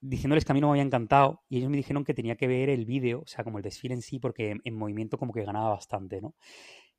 diciéndoles 0.01 0.45
que 0.45 0.53
a 0.53 0.55
mí 0.55 0.61
no 0.61 0.69
me 0.69 0.73
había 0.73 0.83
encantado 0.83 1.43
y 1.49 1.59
ellos 1.59 1.71
me 1.71 1.77
dijeron 1.77 2.05
que 2.05 2.15
tenía 2.15 2.37
que 2.37 2.47
ver 2.47 2.69
el 2.69 2.85
vídeo, 2.85 3.21
o 3.21 3.27
sea, 3.27 3.45
como 3.45 3.59
el 3.59 3.65
desfile 3.65 3.95
en 3.95 4.03
sí, 4.03 4.19
porque 4.19 4.51
en, 4.51 4.61
en 4.65 4.77
movimiento 4.77 5.19
como 5.19 5.33
que 5.33 5.45
ganaba 5.45 5.71
bastante, 5.71 6.21
¿no? 6.21 6.35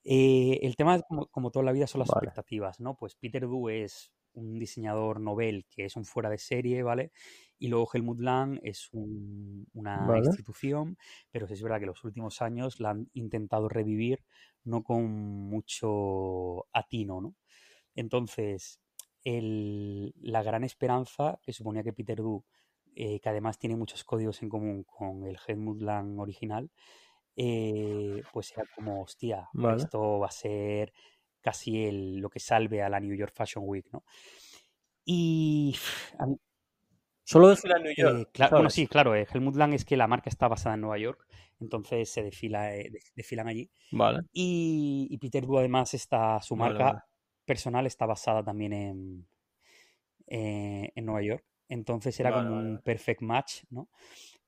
Eh, 0.03 0.59
el 0.61 0.75
tema, 0.75 1.01
como, 1.01 1.27
como 1.27 1.51
toda 1.51 1.65
la 1.65 1.71
vida, 1.71 1.87
son 1.87 1.99
las 1.99 2.09
Vale. 2.09 2.19
expectativas, 2.19 2.79
¿no? 2.79 2.95
Pues 2.95 3.15
Peter 3.15 3.41
Du 3.41 3.69
es 3.69 4.11
un 4.35 4.59
diseñador 4.59 5.19
novel 5.21 5.65
que 5.69 5.85
es 5.85 5.95
un 5.95 6.05
fuera 6.05 6.29
de 6.29 6.37
serie, 6.37 6.83
¿vale? 6.83 7.11
Y 7.59 7.67
luego 7.69 7.87
Helmut 7.93 8.19
Lang 8.19 8.59
es 8.63 8.89
un- 8.93 9.67
una 9.73 10.17
Vale. 10.17 10.35
institución, 10.35 10.97
pero 11.31 11.47
sí 11.47 11.53
es 11.53 11.63
verdad 11.63 11.79
que 11.79 11.85
los 11.87 12.03
últimos 12.03 12.41
años 12.41 12.79
la 12.79 12.91
han 12.91 13.09
intentado 13.13 13.69
revivir, 13.69 14.25
no 14.63 14.83
con 14.83 15.05
mucho 15.11 16.67
atino, 16.73 17.21
¿no? 17.21 17.35
Entonces, 17.95 18.81
el- 19.23 20.13
la 20.21 20.43
gran 20.43 20.63
esperanza 20.63 21.39
que 21.43 21.53
suponía 21.53 21.83
que 21.83 21.93
Peter 21.93 22.17
Du, 22.17 22.45
eh, 22.95 23.19
que 23.19 23.29
además 23.29 23.59
tiene 23.59 23.75
muchos 23.75 24.03
códigos 24.03 24.41
en 24.43 24.49
común 24.49 24.83
con 24.83 25.23
el 25.25 25.37
Helmut 25.47 25.81
Lang 25.81 26.19
original, 26.19 26.71
eh, 27.35 28.25
pues 28.31 28.51
era 28.53 28.65
como, 28.67 29.01
hostia, 29.03 29.49
Vale. 29.53 29.89
esto 29.89 30.19
va 30.19 30.27
a 30.27 30.31
ser 30.31 30.93
casi 31.45 31.85
el, 31.85 32.17
lo 32.17 32.29
que 32.29 32.41
salve 32.41 32.81
a 32.83 32.89
la 32.89 32.99
New 32.99 33.15
York 33.15 33.33
Fashion 33.35 33.63
Week, 33.67 33.87
¿no? 33.93 34.03
Y 35.05 35.75
a 36.19 36.25
mí- 36.25 36.37
Solo 37.23 37.49
desfila 37.49 37.77
en 37.77 37.83
New 37.83 37.93
eh, 37.97 37.97
York, 37.97 38.29
cla- 38.33 38.51
bueno, 38.53 38.69
sí, 38.69 38.87
claro, 38.87 39.15
eh, 39.15 39.27
Helmut 39.31 39.55
Lang 39.55 39.73
es 39.73 39.85
que 39.85 39.97
la 39.97 40.07
marca 40.07 40.29
está 40.29 40.47
basada 40.47 40.75
en 40.75 40.81
Nueva 40.81 40.97
York, 40.97 41.27
entonces 41.59 42.09
se 42.09 42.23
desfila, 42.23 42.75
eh, 42.75 42.89
de- 42.91 42.99
desfilan 43.15 43.47
allí. 43.47 43.71
Vale, 43.91 44.21
Y, 44.33 45.07
y 45.11 45.17
Peter 45.19 45.45
Du 45.45 45.57
además 45.59 45.93
está, 45.93 46.41
su 46.41 46.55
marca 46.55 46.85
vale. 46.87 46.99
personal 47.45 47.85
está 47.87 48.05
basada 48.05 48.43
también 48.43 48.73
en, 48.73 49.27
eh, 50.27 50.91
en 50.95 51.05
Nueva 51.05 51.21
York. 51.21 51.45
Entonces 51.69 52.19
era 52.19 52.31
Vale, 52.31 52.47
como 52.47 52.57
un 52.59 52.79
perfect 52.83 53.21
match, 53.21 53.63
¿no? 53.69 53.89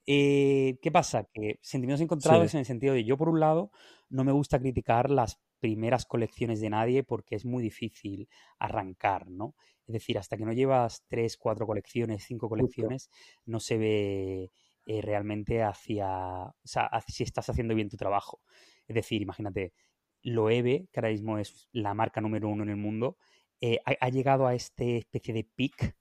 ¿qué 0.06 0.89
pasa? 0.92 1.27
Que 1.34 1.60
sentimientos 1.62 2.01
encontrados 2.01 2.51
Sí, 2.51 2.58
en 2.58 2.60
el 2.62 2.66
sentido 2.66 2.94
de 2.94 3.04
yo, 3.04 3.18
por 3.18 3.30
un 3.30 3.39
lado, 3.42 3.72
no 4.10 4.24
me 4.24 4.32
gusta 4.32 4.60
criticar 4.60 5.10
las 5.10 5.39
primeras 5.60 6.06
colecciones 6.06 6.62
de 6.62 6.70
nadie 6.70 7.04
porque 7.04 7.36
es 7.36 7.46
muy 7.46 7.64
difícil 7.64 8.30
arrancar, 8.60 9.30
¿no? 9.30 9.56
Es 9.88 9.94
decir, 9.94 10.18
hasta 10.18 10.38
que 10.38 10.46
no 10.46 10.54
llevas 10.54 11.04
tres, 11.08 11.38
cuatro 11.38 11.66
colecciones, 11.66 12.26
cinco 12.26 12.50
colecciones, 12.50 13.10
no 13.46 13.60
se 13.60 13.78
ve 13.78 14.52
eh, 14.86 15.02
realmente 15.02 15.64
hacia, 15.64 16.08
o 16.46 16.56
sea, 16.64 16.90
si 17.08 17.24
estás 17.24 17.50
haciendo 17.50 17.76
bien 17.76 17.90
tu 17.90 17.98
trabajo. 17.98 18.42
Es 18.88 18.96
decir, 18.96 19.22
imagínate, 19.22 19.74
Loewe, 20.24 20.88
que 20.92 21.00
ahora 21.00 21.10
mismo 21.10 21.38
es 21.38 21.68
la 21.72 21.94
marca 21.94 22.22
número 22.22 22.50
uno 22.50 22.64
en 22.64 22.70
el 22.70 22.78
mundo, 22.78 23.18
eh, 23.62 23.80
ha, 23.86 23.94
ha 24.00 24.10
llegado 24.10 24.46
a 24.48 24.56
este 24.56 24.98
especie 24.98 25.34
de 25.34 25.44
peak, 25.44 25.96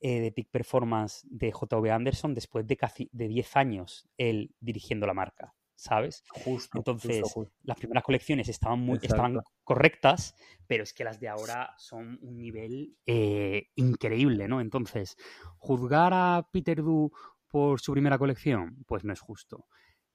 eh, 0.00 0.20
de 0.20 0.32
peak 0.32 0.48
performance 0.50 1.26
de 1.30 1.50
JV 1.50 1.90
Anderson 1.90 2.34
después 2.34 2.66
de 2.66 2.76
casi 2.76 3.08
de 3.12 3.26
10 3.26 3.56
años 3.56 4.08
él 4.18 4.54
dirigiendo 4.60 5.06
la 5.06 5.14
marca, 5.14 5.54
¿sabes? 5.76 6.24
Justo, 6.28 6.78
Entonces, 6.78 7.22
justo. 7.22 7.52
las 7.62 7.76
primeras 7.76 8.04
colecciones 8.04 8.48
estaban, 8.48 8.80
muy, 8.80 8.98
estaban 9.02 9.40
correctas, 9.62 10.34
pero 10.66 10.82
es 10.82 10.92
que 10.92 11.04
las 11.04 11.20
de 11.20 11.28
ahora 11.28 11.74
son 11.78 12.18
un 12.22 12.38
nivel 12.38 12.96
eh, 13.06 13.68
increíble, 13.74 14.48
¿no? 14.48 14.60
Entonces, 14.60 15.16
juzgar 15.58 16.12
a 16.14 16.48
Peter 16.52 16.82
Du 16.82 17.12
por 17.48 17.80
su 17.80 17.92
primera 17.92 18.18
colección, 18.18 18.84
pues 18.86 19.04
no 19.04 19.12
es 19.12 19.20
justo. 19.20 19.66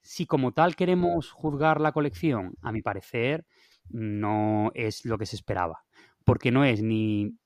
Si 0.02 0.26
como 0.26 0.52
tal 0.52 0.76
queremos 0.76 1.30
juzgar 1.30 1.80
la 1.80 1.92
colección, 1.92 2.54
a 2.62 2.72
mi 2.72 2.80
parecer, 2.80 3.46
no 3.88 4.70
es 4.74 5.04
lo 5.04 5.18
que 5.18 5.26
se 5.26 5.36
esperaba. 5.36 5.84
Porque 6.24 6.50
no 6.50 6.64
es 6.64 6.82
ni, 6.82 7.36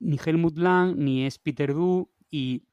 ni 0.00 0.18
Helmut 0.24 0.56
Lang, 0.58 0.96
ni 0.96 1.24
es 1.24 1.38
Peter 1.38 1.72
Du, 1.72 2.10
y 2.30 2.64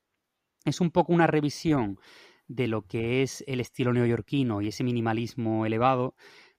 es 0.66 0.82
un 0.82 0.92
poco 0.92 1.14
una 1.14 1.28
revisión 1.28 2.00
de 2.48 2.68
lo 2.68 2.84
que 2.88 3.22
es 3.24 3.44
el 3.48 3.60
estilo 3.60 3.94
neoyorquino 3.94 4.62
y 4.62 4.68
ese 4.70 4.84
minimalismo 4.84 5.66
elevado. 5.66 6.16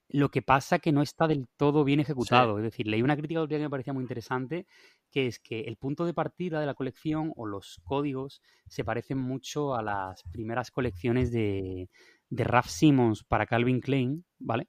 Lo 0.09 0.29
que 0.29 0.41
pasa 0.43 0.79
que 0.79 0.91
no 0.91 1.01
está 1.01 1.27
del 1.27 1.47
todo 1.57 1.83
bien 1.83 1.99
Sí, 2.17 2.35
ejecutado. 2.35 2.57
Es 2.59 2.63
decir, 2.63 2.87
leí 2.87 3.01
una 3.01 3.17
crítica 3.17 3.47
que 3.47 3.57
me 3.59 3.69
parecía 3.69 3.93
muy 3.93 4.03
interesante, 4.03 4.67
que 5.11 5.27
es 5.27 5.39
que 5.39 5.61
el 5.61 5.77
punto 5.77 6.05
de 6.05 6.13
partida 6.13 6.59
de 6.59 6.67
la 6.67 6.75
colección 6.75 7.33
o 7.35 7.45
los 7.47 7.81
códigos 7.83 8.41
se 8.67 8.83
parecen 8.83 9.17
mucho 9.17 9.73
a 9.75 9.81
las 9.83 10.23
primeras 10.31 10.69
colecciones 10.71 11.31
de, 11.31 11.89
de 12.29 12.43
Ralph 12.43 12.67
Simmons 12.67 13.23
para 13.23 13.47
Calvin 13.47 13.81
Klein, 13.81 14.25
¿vale? 14.39 14.67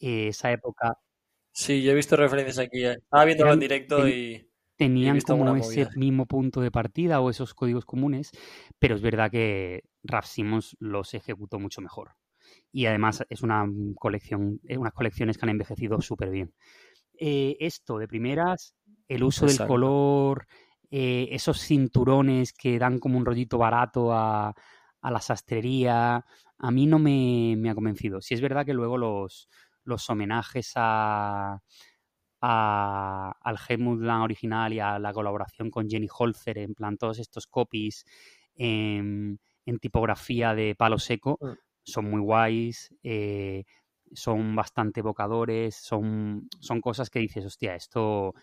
Eh, 0.00 0.28
esa 0.28 0.52
época 0.52 0.94
sí, 1.52 1.82
yo 1.82 1.92
he 1.92 1.94
visto 1.94 2.16
referencias 2.16 2.58
aquí. 2.58 2.84
eh. 2.84 2.92
Estaba 3.02 3.24
viéndolo 3.24 3.52
en 3.52 3.60
directo 3.60 4.08
y, 4.08 4.48
tenían 4.76 5.20
como 5.20 5.56
ese 5.56 5.88
mismo 5.96 6.26
punto 6.26 6.60
de 6.60 6.70
partida 6.70 7.20
o 7.20 7.30
esos 7.30 7.54
códigos 7.54 7.84
comunes, 7.84 8.30
pero 8.78 8.94
es 8.94 9.02
verdad 9.02 9.30
que 9.30 9.84
Simmons 10.24 10.76
los 10.80 11.14
ejecutó 11.14 11.58
mucho 11.58 11.80
mejor. 11.80 12.12
Y 12.72 12.86
además 12.86 13.24
es 13.30 13.42
una 13.42 13.66
colección, 13.96 14.60
es 14.64 14.76
unas 14.76 14.92
colecciones 14.92 15.38
que 15.38 15.46
han 15.46 15.50
envejecido 15.50 16.00
súper 16.00 16.30
bien. 16.30 16.52
Eh, 17.18 17.56
esto, 17.60 17.98
de 17.98 18.08
primeras, 18.08 18.74
el 19.08 19.22
uso 19.22 19.46
del 19.46 19.66
color, 19.66 20.46
eh, 20.90 21.28
esos 21.30 21.60
cinturones 21.60 22.52
que 22.52 22.78
dan 22.78 22.98
como 22.98 23.16
un 23.16 23.24
rollito 23.24 23.58
barato 23.58 24.12
a, 24.12 24.54
a 25.00 25.10
la 25.10 25.20
sastrería, 25.20 26.24
a 26.58 26.70
mí 26.70 26.86
no 26.86 26.98
me, 26.98 27.54
me 27.56 27.70
ha 27.70 27.74
convencido. 27.74 28.20
Si 28.20 28.34
es 28.34 28.40
verdad 28.40 28.66
que 28.66 28.74
luego 28.74 28.98
los, 28.98 29.48
los 29.84 30.08
homenajes 30.10 30.72
a, 30.76 31.60
a- 32.46 33.32
al 33.40 33.56
Helmut 33.68 34.00
Lang 34.02 34.22
original 34.22 34.72
y 34.72 34.80
a 34.80 34.98
la 34.98 35.12
colaboración 35.12 35.70
con 35.70 35.88
Jenny 35.88 36.08
Holzer, 36.18 36.58
en 36.58 36.74
plan 36.74 36.98
todos 36.98 37.18
estos 37.18 37.46
copies 37.46 38.04
en, 38.56 39.38
en 39.64 39.78
tipografía 39.78 40.54
de 40.54 40.74
palo 40.74 40.98
seco, 40.98 41.38
Mm. 41.40 41.52
son 41.82 42.10
muy 42.10 42.20
guays, 42.20 42.94
eh, 43.02 43.64
son 44.12 44.54
bastante 44.54 45.00
evocadores, 45.00 45.74
son, 45.76 46.48
son 46.60 46.80
cosas 46.80 47.08
que 47.10 47.18
dices, 47.20 47.44
hostia, 47.46 47.74
esto... 47.74 48.34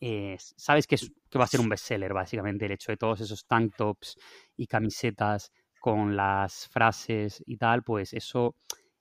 eh, 0.00 0.36
sabes 0.38 0.86
que, 0.86 0.94
es- 0.96 1.12
que 1.30 1.38
va 1.38 1.44
a 1.44 1.48
ser 1.48 1.60
un 1.60 1.68
bestseller, 1.68 2.12
básicamente, 2.12 2.66
el 2.66 2.72
hecho 2.72 2.92
de 2.92 2.96
todos 2.96 3.20
esos 3.20 3.44
tank 3.46 3.74
tops 3.76 4.16
y 4.56 4.66
camisetas 4.66 5.50
con 5.80 6.16
las 6.16 6.68
frases 6.68 7.42
y 7.46 7.56
tal, 7.56 7.82
pues 7.82 8.12
eso 8.12 8.54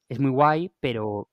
es 0.10 0.20
muy 0.20 0.32
guay, 0.32 0.72
pero 0.80 1.28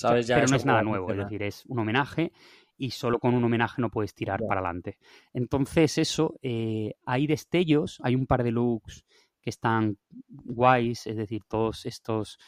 ¿Sabes 0.00 0.26
ya 0.26 0.36
pero 0.36 0.46
no 0.46 0.56
es 0.56 0.64
nada 0.64 0.82
nuevo, 0.82 1.12
es 1.12 1.18
decir, 1.18 1.42
es 1.42 1.64
un 1.66 1.80
homenaje 1.80 2.32
y 2.76 2.90
solo 2.92 3.18
con 3.18 3.34
un 3.34 3.44
homenaje 3.44 3.82
no 3.82 3.90
puedes 3.90 4.14
tirar 4.14 4.44
para 4.44 4.60
adelante. 4.60 4.98
Entonces, 5.32 5.98
eso, 5.98 6.34
eh, 6.42 6.92
hay 7.04 7.26
destellos, 7.26 7.98
hay 8.02 8.14
un 8.14 8.26
par 8.26 8.44
de 8.44 8.52
looks 8.52 9.04
que 9.42 9.50
están 9.50 9.98
guays, 10.28 11.06
es 11.06 11.16
decir, 11.16 11.42
todos 11.48 11.86
estos, 11.86 12.38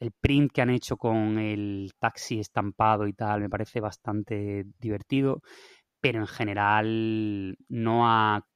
el 0.00 0.12
print 0.12 0.52
que 0.52 0.62
han 0.62 0.70
hecho 0.70 0.96
con 0.96 1.38
el 1.38 1.92
taxi 1.98 2.40
estampado 2.40 3.06
y 3.08 3.12
tal, 3.14 3.40
me 3.40 3.48
parece 3.50 3.80
bastante 3.80 4.64
divertido, 4.78 5.42
pero 6.00 6.20
en 6.20 6.26
general 6.28 7.56
no 7.68 8.08
ha... 8.08 8.46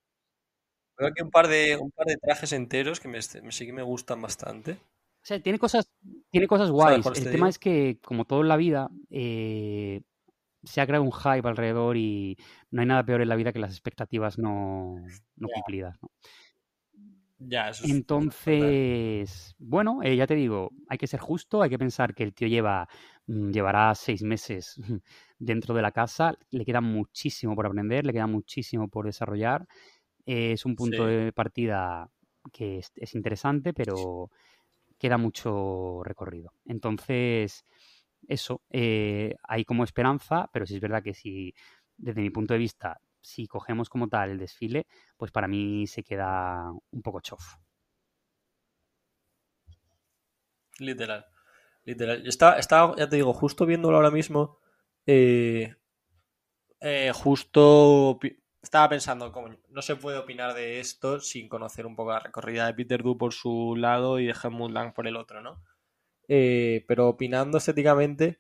Veo 0.98 1.08
aquí 1.08 1.20
un 1.26 1.30
par 1.36 1.46
de, 1.48 1.60
un 1.76 1.90
par 1.96 2.06
de 2.06 2.16
trajes 2.24 2.52
enteros 2.60 2.98
que 3.00 3.08
me, 3.12 3.20
me- 3.42 3.52
sí 3.56 3.66
que 3.66 3.74
me 3.78 3.82
gustan 3.92 4.22
bastante. 4.22 4.78
O 5.22 5.24
sea, 5.24 5.40
tiene 5.40 5.58
cosas, 5.58 5.88
tiene 6.30 6.48
cosas 6.48 6.68
¿Sabes 6.68 7.04
guays. 7.04 7.06
El 7.18 7.24
te 7.24 7.30
tema 7.30 7.48
es 7.48 7.58
que, 7.58 7.98
como 8.02 8.24
todo 8.24 8.40
en 8.40 8.48
la 8.48 8.56
vida, 8.56 8.90
eh, 9.08 10.02
se 10.64 10.80
ha 10.80 10.86
creado 10.86 11.04
un 11.04 11.12
hype 11.12 11.46
alrededor 11.46 11.96
y 11.96 12.36
no 12.72 12.80
hay 12.80 12.88
nada 12.88 13.04
peor 13.04 13.22
en 13.22 13.28
la 13.28 13.36
vida 13.36 13.52
que 13.52 13.60
las 13.60 13.70
expectativas 13.70 14.36
no, 14.36 14.96
cumplidas, 15.54 15.96
¿no? 16.02 16.10
ya, 17.38 17.68
eso. 17.68 17.84
Entonces, 17.86 19.54
bueno, 19.58 20.00
eh, 20.02 20.16
ya 20.16 20.26
te 20.26 20.34
digo, 20.34 20.70
hay 20.88 20.98
que 20.98 21.06
ser 21.06 21.20
justo, 21.20 21.62
hay 21.62 21.70
que 21.70 21.78
pensar 21.78 22.14
que 22.14 22.24
el 22.24 22.34
tío 22.34 22.48
lleva, 22.48 22.88
mm, 23.28 23.50
llevará 23.50 23.94
seis 23.94 24.24
meses 24.24 24.76
dentro 25.38 25.72
de 25.72 25.82
la 25.82 25.92
casa. 25.92 26.36
Le 26.50 26.64
queda 26.64 26.80
muchísimo 26.80 27.54
por 27.54 27.66
aprender, 27.66 28.04
le 28.04 28.12
queda 28.12 28.26
muchísimo 28.26 28.88
por 28.88 29.06
desarrollar. 29.06 29.68
es 30.26 30.64
un 30.64 30.74
punto 30.74 31.06
de 31.06 31.32
partida 31.32 32.08
que 32.52 32.78
es, 32.78 33.14
interesante, 33.14 33.72
pero 33.72 34.30
queda 35.02 35.18
mucho 35.18 36.00
recorrido. 36.04 36.54
Entonces, 36.64 37.64
eso, 38.28 38.62
eh, 38.71 39.35
hay 39.42 39.64
como 39.64 39.82
esperanza, 39.82 40.49
pero 40.52 40.64
sí 40.64 40.76
es 40.76 40.80
verdad 40.80 41.02
que 41.02 41.12
si, 41.12 41.52
desde 41.97 42.21
mi 42.21 42.30
punto 42.30 42.54
de 42.54 42.61
vista, 42.61 43.00
si 43.21 43.49
cogemos 43.49 43.88
como 43.88 44.06
tal 44.06 44.30
el 44.30 44.38
desfile, 44.38 44.87
pues 45.16 45.32
para 45.32 45.49
mí 45.49 45.88
se 45.88 46.04
queda 46.04 46.71
un 46.92 47.02
poco 47.02 47.21
chof. 47.21 47.42
Literal. 50.78 51.26
Literal. 51.85 52.25
Está, 52.25 52.56
está, 52.61 52.94
ya 52.97 53.09
te 53.09 53.16
digo, 53.16 53.32
justo 53.32 53.66
viéndolo 53.66 53.97
ahora 53.97 54.12
mismo, 54.12 54.61
eh, 55.04 55.75
eh, 56.80 57.11
justo 57.12 58.21
estaba 58.62 58.88
pensando, 58.88 59.33
como 59.33 59.49
no 59.69 59.83
se 59.83 59.97
puede 59.97 60.19
opinar 60.19 60.54
de 60.54 60.81
esto 60.81 61.21
sin 61.21 61.49
conocer 61.49 61.85
un 61.85 61.97
poco 61.97 62.12
la 62.12 62.21
recorrida 62.21 62.66
de 62.66 62.75
Peter 62.75 63.02
Du 63.02 63.19
por 63.19 63.33
su 63.33 63.75
lado 63.76 64.21
y 64.21 64.26
de 64.26 64.37
Helmut 64.40 64.71
Lang 64.71 64.95
por 64.95 65.07
el 65.07 65.16
otro, 65.16 65.42
¿no? 65.42 65.62
Eh, 66.28 66.85
pero 66.87 67.09
opinando 67.09 67.59
estéticamente, 67.59 68.38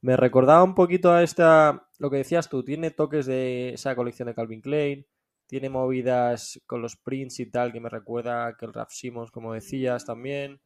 me 0.00 0.16
recordaba 0.16 0.62
un 0.62 0.74
poquito 0.74 1.12
a 1.12 1.22
esta, 1.22 1.88
lo 1.98 2.10
que 2.10 2.18
decías 2.18 2.48
tú, 2.48 2.64
tiene 2.64 2.92
toques 2.92 3.26
de 3.26 3.70
esa 3.70 3.96
colección 3.96 4.28
de 4.28 4.34
Calvin 4.34 4.60
Klein, 4.60 5.06
tiene 5.46 5.68
movidas 5.68 6.60
con 6.66 6.80
los 6.80 6.96
prints 6.96 7.40
y 7.40 7.46
tal, 7.50 7.72
que 7.72 7.80
me 7.80 7.88
recuerda 7.88 8.56
que 8.56 8.66
el 8.66 8.72
Raf 8.72 8.92
Simons, 8.92 9.30
como 9.30 9.52
decías, 9.52 10.04
también. 10.04 10.60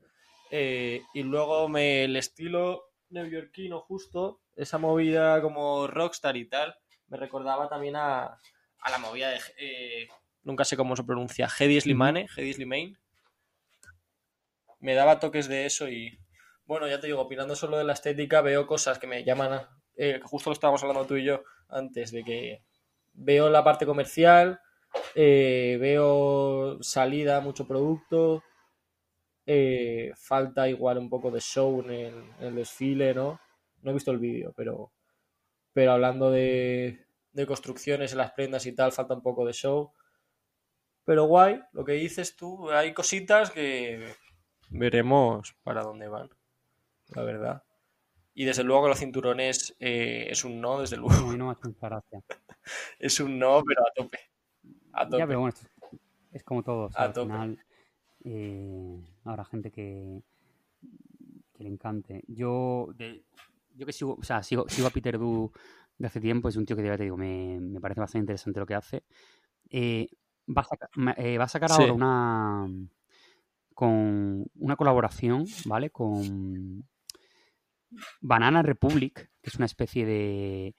Eh, 0.51 1.03
y 1.15 1.23
luego 1.23 1.69
me, 1.69 2.05
el 2.05 2.17
estilo 2.17 2.91
neoyorquino 3.09 3.81
justo, 3.81 4.41
esa 4.57 4.79
movida 4.79 5.41
como 5.41 5.87
rockstar 5.87 6.37
y 6.37 6.49
tal, 6.49 6.75
me 7.09 7.17
recordaba 7.17 7.69
también 7.69 7.97
a, 7.97 8.39
a 8.81 8.91
la 8.91 8.99
movida 8.99 9.31
de. 9.31 9.41
Eh, 9.59 10.09
nunca 10.43 10.65
sé 10.65 10.77
cómo 10.77 10.97
se 10.97 11.05
pronuncia. 11.05 11.49
Hedy 11.59 11.81
Slimane, 11.81 12.27
Hedy 12.37 12.55
Slimane. 12.55 12.97
Me 14.81 14.95
daba 14.95 15.21
toques 15.21 15.49
de 15.49 15.67
eso 15.67 15.89
y. 15.89 16.19
Bueno, 16.65 16.87
ya 16.87 17.01
te 17.01 17.09
digo, 17.09 17.21
opinando 17.21 17.57
solo 17.57 17.79
de 17.79 17.85
la 17.85 17.95
estética, 17.95 18.43
veo 18.43 18.67
cosas 18.67 18.99
que 18.99 19.07
me 19.07 19.25
llaman. 19.25 19.53
A, 19.53 19.83
eh, 19.97 20.21
justo 20.23 20.51
lo 20.51 20.55
estábamos 20.55 20.83
hablando 20.83 21.07
tú 21.07 21.17
y 21.17 21.25
yo 21.25 21.43
antes, 21.69 22.13
de 22.13 22.25
que 22.25 22.63
veo 23.13 23.51
la 23.51 23.65
parte 23.65 23.87
comercial, 23.87 24.61
eh, 25.15 25.77
veo 25.81 26.83
salida, 26.83 27.41
mucho 27.41 27.67
producto. 27.67 28.43
falta 30.17 30.69
igual 30.69 30.99
un 30.99 31.11
poco 31.11 31.31
de 31.31 31.41
show 31.41 31.83
en 31.83 31.91
el, 31.91 32.15
en 32.39 32.47
el 32.47 32.55
desfile, 32.55 33.15
¿no? 33.15 33.41
No 33.83 33.91
he 33.91 33.95
visto 33.95 34.11
el 34.13 34.19
vídeo, 34.19 34.53
pero. 34.57 34.93
Pero 35.73 35.93
hablando 35.93 36.31
de, 36.31 37.07
de 37.33 37.47
construcciones 37.47 38.13
en 38.13 38.19
las 38.19 38.33
prendas 38.33 38.67
y 38.67 38.73
tal, 38.75 38.93
falta 38.93 39.15
un 39.15 39.23
poco 39.23 39.45
de 39.45 39.53
show. 39.53 39.93
Pero 41.05 41.25
guay, 41.25 41.61
lo 41.73 41.85
que 41.85 41.93
dices 41.93 42.37
tú, 42.37 42.71
hay 42.71 42.93
cositas 42.93 43.51
que 43.51 44.15
veremos 44.71 45.57
para 45.63 45.83
dónde 45.83 46.09
van, 46.09 46.31
la 47.09 47.23
verdad. 47.23 47.65
Y 48.35 48.45
desde 48.45 48.65
luego 48.65 48.85
que 48.85 48.89
los 48.91 48.99
cinturones 48.99 49.77
eh, 49.81 50.27
es 50.31 50.45
un 50.45 50.61
no, 50.61 50.81
desde 50.81 50.97
luego. 50.97 51.33
No, 51.33 51.57
es 52.99 53.21
un 53.21 53.39
no, 53.39 53.63
pero 53.67 53.83
a 53.83 53.93
tope. 53.95 54.19
A 54.93 55.05
tope. 55.05 55.19
Ya, 55.19 55.27
pero 55.27 55.41
bueno, 55.41 55.57
es 56.33 56.45
como 56.45 56.63
todo. 56.63 56.91
al 56.95 57.13
final 57.13 57.59
eh, 58.25 59.03
habrá 59.25 59.45
gente 59.45 59.71
que, 59.71 60.23
que 61.53 61.65
le 61.65 61.71
encante. 61.71 62.23
Yo, 62.29 62.89
yo 63.75 63.87
que 63.87 63.93
sigo, 63.93 64.17
o 64.19 64.23
sea, 64.23 64.43
sigo, 64.43 64.69
sigo 64.69 64.87
a 64.87 64.91
Peter 64.91 65.19
Du 65.19 65.53
de 66.01 66.07
hace 66.07 66.21
tiempo. 66.21 66.49
Es 66.49 66.57
un 66.57 66.65
tío 66.65 66.77
que 66.77 66.83
te 66.83 67.05
digo, 67.05 67.17
me, 67.17 67.61
me 67.61 67.81
parece 67.81 68.01
bastante 68.01 68.23
interesante 68.23 68.59
lo 68.59 68.67
que 68.67 68.75
hace. 68.75 69.05
Eh, 69.71 70.09
va, 70.49 70.63
a 70.63 70.65
sacar, 70.65 70.89
eh, 71.19 71.39
va 71.39 71.45
a 71.45 71.49
sacar 71.49 71.71
ahora 71.71 71.93
una 71.93 72.67
con 73.75 74.47
una 74.57 74.77
colaboración, 74.77 75.45
¿vale? 75.67 75.91
Con 75.91 76.89
Banana 78.21 78.63
Republic, 78.63 79.31
que 79.41 79.51
es 79.51 79.57
una 79.57 79.67
especie 79.67 80.05
de 80.05 80.75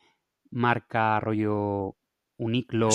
marca 0.50 1.20
rollo 1.20 1.96
Uniclo, 2.38 2.90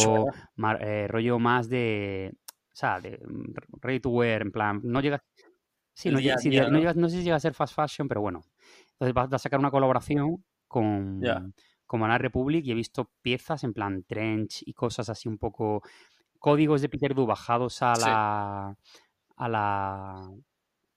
eh, 0.80 1.06
rollo 1.08 1.38
más 1.38 1.68
de, 1.68 2.32
o 2.34 2.74
sea, 2.74 3.00
de 3.00 3.20
ready 3.80 4.00
to 4.00 4.10
wear, 4.10 4.42
en 4.42 4.52
plan, 4.52 4.80
no 4.82 5.00
llega, 5.00 5.24
sí, 5.92 6.10
no, 6.10 6.18
llega, 6.18 6.94
¿no? 6.94 7.08
sé 7.08 7.18
si 7.18 7.22
llega 7.22 7.36
a 7.36 7.40
ser 7.40 7.54
fast 7.54 7.74
fashion, 7.74 8.08
pero 8.08 8.20
bueno, 8.20 8.42
entonces 8.92 9.16
va 9.16 9.28
a 9.30 9.38
sacar 9.38 9.58
una 9.58 9.70
colaboración 9.70 10.44
con, 10.68 11.20
como 11.86 12.08
la 12.08 12.18
Republic 12.18 12.64
y 12.64 12.72
he 12.72 12.74
visto 12.74 13.10
piezas 13.22 13.64
en 13.64 13.72
plan 13.72 14.02
trench 14.02 14.62
y 14.66 14.72
cosas 14.72 15.08
así 15.08 15.28
un 15.28 15.38
poco 15.38 15.82
códigos 16.38 16.82
de 16.82 16.88
Peter 16.88 17.14
Du 17.14 17.26
bajados 17.26 17.82
a 17.82 17.94
la 17.96 18.76
a 19.36 19.48
la 19.48 20.30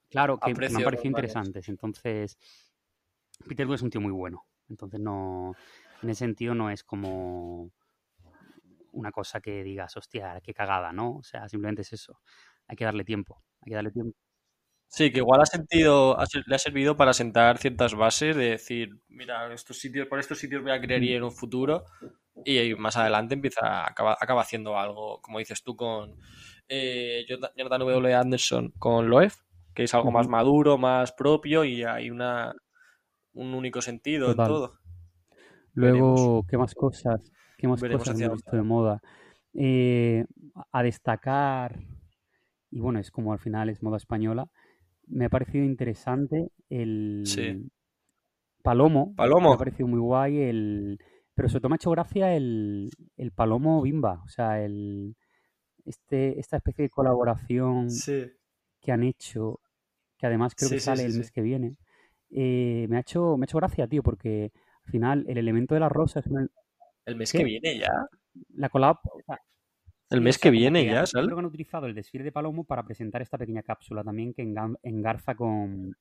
claro 0.10 0.40
que 0.40 0.54
me 0.54 0.66
han 0.68 0.84
parecido 0.84 1.08
interesantes. 1.08 1.70
Entonces 1.70 2.38
Peter 3.48 3.68
Du 3.68 3.74
es 3.74 3.82
un 3.82 3.90
tío 3.90 4.02
muy 4.02 4.12
bueno. 4.12 4.46
Entonces 4.68 5.00
no 5.00 5.56
en 6.02 6.10
ese 6.10 6.20
sentido 6.20 6.56
no 6.56 6.70
es 6.70 6.84
como 6.84 7.72
una 8.92 9.12
cosa 9.12 9.40
que 9.40 9.64
digas 9.64 9.96
hostia 9.98 10.42
qué 10.42 10.54
cagada 10.54 10.92
no 10.92 11.18
o 11.18 11.24
sea 11.24 11.48
simplemente 11.48 11.84
es 11.84 11.94
eso. 11.94 12.20
Hay 12.68 12.76
que 12.76 12.86
darle 12.86 13.04
tiempo 13.04 13.44
hay 13.62 13.70
que 13.70 13.76
darle 13.76 13.92
tiempo 13.92 14.18
Sí, 14.90 15.12
que 15.12 15.20
igual 15.20 15.40
ha 15.42 15.46
sentido, 15.46 16.18
le 16.48 16.56
ha 16.56 16.60
servido 16.60 16.98
para 16.98 17.14
sentar 17.14 17.60
ciertas 17.60 17.94
bases 17.94 18.36
de 18.36 18.50
decir, 18.50 19.00
mira, 19.08 19.54
estos 19.54 19.78
sitios, 19.78 20.08
por 20.08 20.20
estos 20.20 20.40
sitios 20.40 20.64
voy 20.64 20.72
a 20.72 20.82
creer 20.82 21.04
en 21.04 21.24
un 21.24 21.32
futuro 21.32 21.86
y 22.44 22.74
más 22.74 22.98
adelante 22.98 23.36
empieza, 23.36 23.86
acaba, 23.86 24.18
acaba 24.20 24.42
haciendo 24.42 24.80
algo, 24.80 25.22
como 25.22 25.38
dices 25.38 25.64
tú, 25.64 25.76
con 25.76 26.16
eh, 26.68 27.24
Jonathan 27.28 27.82
W. 27.82 28.16
Anderson, 28.16 28.74
con 28.80 29.10
Loef, 29.10 29.38
que 29.76 29.84
es 29.84 29.94
algo 29.94 30.12
más 30.12 30.28
maduro, 30.28 30.80
más 30.80 31.12
propio 31.12 31.64
y 31.64 31.84
hay 31.84 32.10
una 32.10 32.56
un 33.34 33.54
único 33.54 33.82
sentido 33.82 34.32
en 34.32 34.38
todo. 34.38 34.80
Luego, 35.74 36.46
¿qué 36.50 36.58
más 36.58 36.74
cosas? 36.74 37.32
¿Qué 37.60 37.68
más 37.68 37.80
cosas 37.82 38.20
he 38.20 38.28
visto 38.28 38.56
de 38.56 38.64
moda? 38.64 39.02
Eh, 39.54 40.26
a 40.72 40.82
destacar, 40.82 41.80
y 42.72 42.80
bueno, 42.80 43.00
es 43.00 43.12
como 43.12 43.34
al 43.34 43.40
final 43.40 43.70
es 43.70 43.84
moda 43.84 43.98
española, 43.98 44.48
me 45.10 45.26
ha 45.26 45.30
parecido 45.30 45.66
interesante 45.66 46.52
el 46.70 47.24
Palomo. 48.62 49.14
Palomo. 49.16 49.50
Me 49.50 49.56
ha 49.56 49.58
parecido 49.58 49.88
muy 49.88 50.00
guay 50.00 50.40
el... 50.42 51.00
Pero 51.34 51.48
sobre 51.48 51.62
todo 51.62 51.70
me 51.70 51.76
ha 51.76 51.78
hecho 51.78 51.92
gracia 51.92 52.36
el, 52.36 52.90
el 53.16 53.32
Palomo 53.32 53.82
Bimba. 53.82 54.22
O 54.26 54.30
sea, 54.30 54.64
el, 54.64 55.16
este, 55.86 56.40
esta 56.40 56.58
especie 56.58 56.84
de 56.84 56.90
colaboración 56.90 57.88
que 58.82 58.92
han 58.92 59.04
hecho, 59.04 59.60
que 60.18 60.28
además 60.28 60.54
creo 60.56 60.70
que 60.70 60.80
sale 60.80 61.04
el 61.06 61.18
mes 61.18 61.32
que 61.32 61.42
viene. 61.42 61.78
Eh, 62.32 62.88
me, 62.90 62.98
ha 62.98 63.00
hecho, 63.00 63.38
me 63.38 63.44
ha 63.44 63.46
hecho 63.46 63.58
gracia, 63.58 63.88
tío, 63.88 64.04
porque 64.04 64.52
al 64.86 64.92
final 64.92 65.26
el 65.28 65.38
elemento 65.38 65.74
de 65.74 65.80
la 65.80 65.90
rosa 65.90 66.20
es 66.20 66.26
¿El 67.06 67.16
mes 67.16 67.32
que 67.32 67.44
viene 67.44 67.80
ya? 67.80 67.92
La 68.56 68.70
colab... 68.70 68.98
El 70.10 70.22
mes 70.22 70.38
que 70.38 70.50
viene 70.50 70.86
ya, 70.86 71.06
¿sabes? 71.06 71.28
Creo 71.28 71.36
que 71.36 71.40
han 71.40 71.46
utilizado 71.46 71.86
el 71.86 71.94
desfile 71.94 72.24
de 72.24 72.32
Palomo 72.32 72.64
para 72.64 72.84
presentar 72.84 73.22
esta 73.22 73.38
pequeña 73.38 73.62
cápsula 73.62 74.04
también 74.04 74.34
que 74.34 74.42
engarza 74.42 75.36
con, 75.36 75.96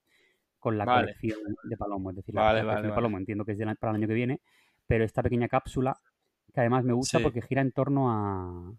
la 0.65 0.85
colección 0.87 1.39
de 1.65 1.77
Palomo. 1.77 2.11
Es 2.11 2.17
decir, 2.17 2.35
la, 2.35 2.51
colección 2.51 2.83
de 2.83 2.89
Palomo 2.89 3.19
entiendo 3.19 3.45
que 3.45 3.53
es 3.53 3.59
para 3.79 3.91
el 3.91 3.97
año 3.97 4.09
que 4.09 4.15
viene, 4.15 4.41
pero 4.87 5.05
esta 5.05 5.23
pequeña 5.23 5.49
cápsula 5.49 5.99
que 6.53 6.61
además 6.61 6.85
me 6.85 6.95
gusta 6.95 7.21
porque 7.21 7.43
gira 7.43 7.61
en 7.61 7.73
torno 7.73 8.11
a, 8.11 8.73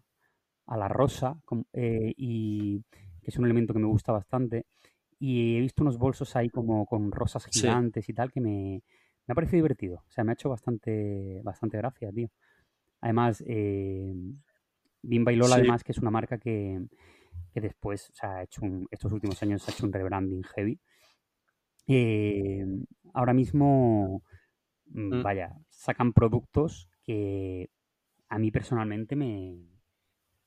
a 0.66 0.76
la 0.76 0.88
rosa 0.88 1.36
eh, 1.72 2.12
y 2.16 2.82
que 3.22 3.30
es 3.30 3.38
un 3.38 3.44
elemento 3.44 3.72
que 3.72 3.80
me 3.80 3.86
gusta 3.86 4.12
bastante. 4.12 4.66
Y 5.18 5.56
he 5.56 5.60
visto 5.60 5.82
unos 5.82 5.98
bolsos 5.98 6.34
ahí 6.34 6.48
como 6.48 6.86
con 6.86 7.12
rosas 7.12 7.46
gigantes 7.46 8.08
y 8.08 8.14
tal 8.14 8.32
que 8.32 8.40
me, 8.40 8.82
me 9.26 9.32
ha 9.32 9.34
parecido 9.34 9.58
divertido. 9.58 10.02
O 10.08 10.10
sea, 10.10 10.24
me 10.24 10.32
ha 10.32 10.34
hecho 10.34 10.48
bastante, 10.48 11.40
bastante 11.44 11.76
gracia, 11.76 12.10
tío. 12.10 12.30
Además, 13.02 13.44
eh, 13.46 14.14
Bimba 15.02 15.32
y 15.32 15.36
Lola, 15.36 15.56
además, 15.56 15.84
que 15.84 15.92
es 15.92 15.98
una 15.98 16.10
marca 16.10 16.38
que, 16.38 16.80
después, 17.54 18.10
o 18.10 18.14
sea, 18.14 18.36
ha 18.36 18.42
hecho 18.42 18.62
estos 18.90 19.12
últimos 19.12 19.42
años 19.42 19.66
ha 19.68 19.72
hecho 19.72 19.86
un 19.86 19.92
rebranding 19.92 20.42
heavy. 20.44 20.78
Eh, 21.86 22.64
ahora 23.14 23.32
mismo, 23.32 24.22
mm, 24.86 25.16
mm. 25.16 25.22
vaya, 25.22 25.56
sacan 25.68 26.12
productos 26.12 26.88
que 27.02 27.70
a 28.28 28.38
mí 28.38 28.50
personalmente 28.50 29.16
me, 29.16 29.58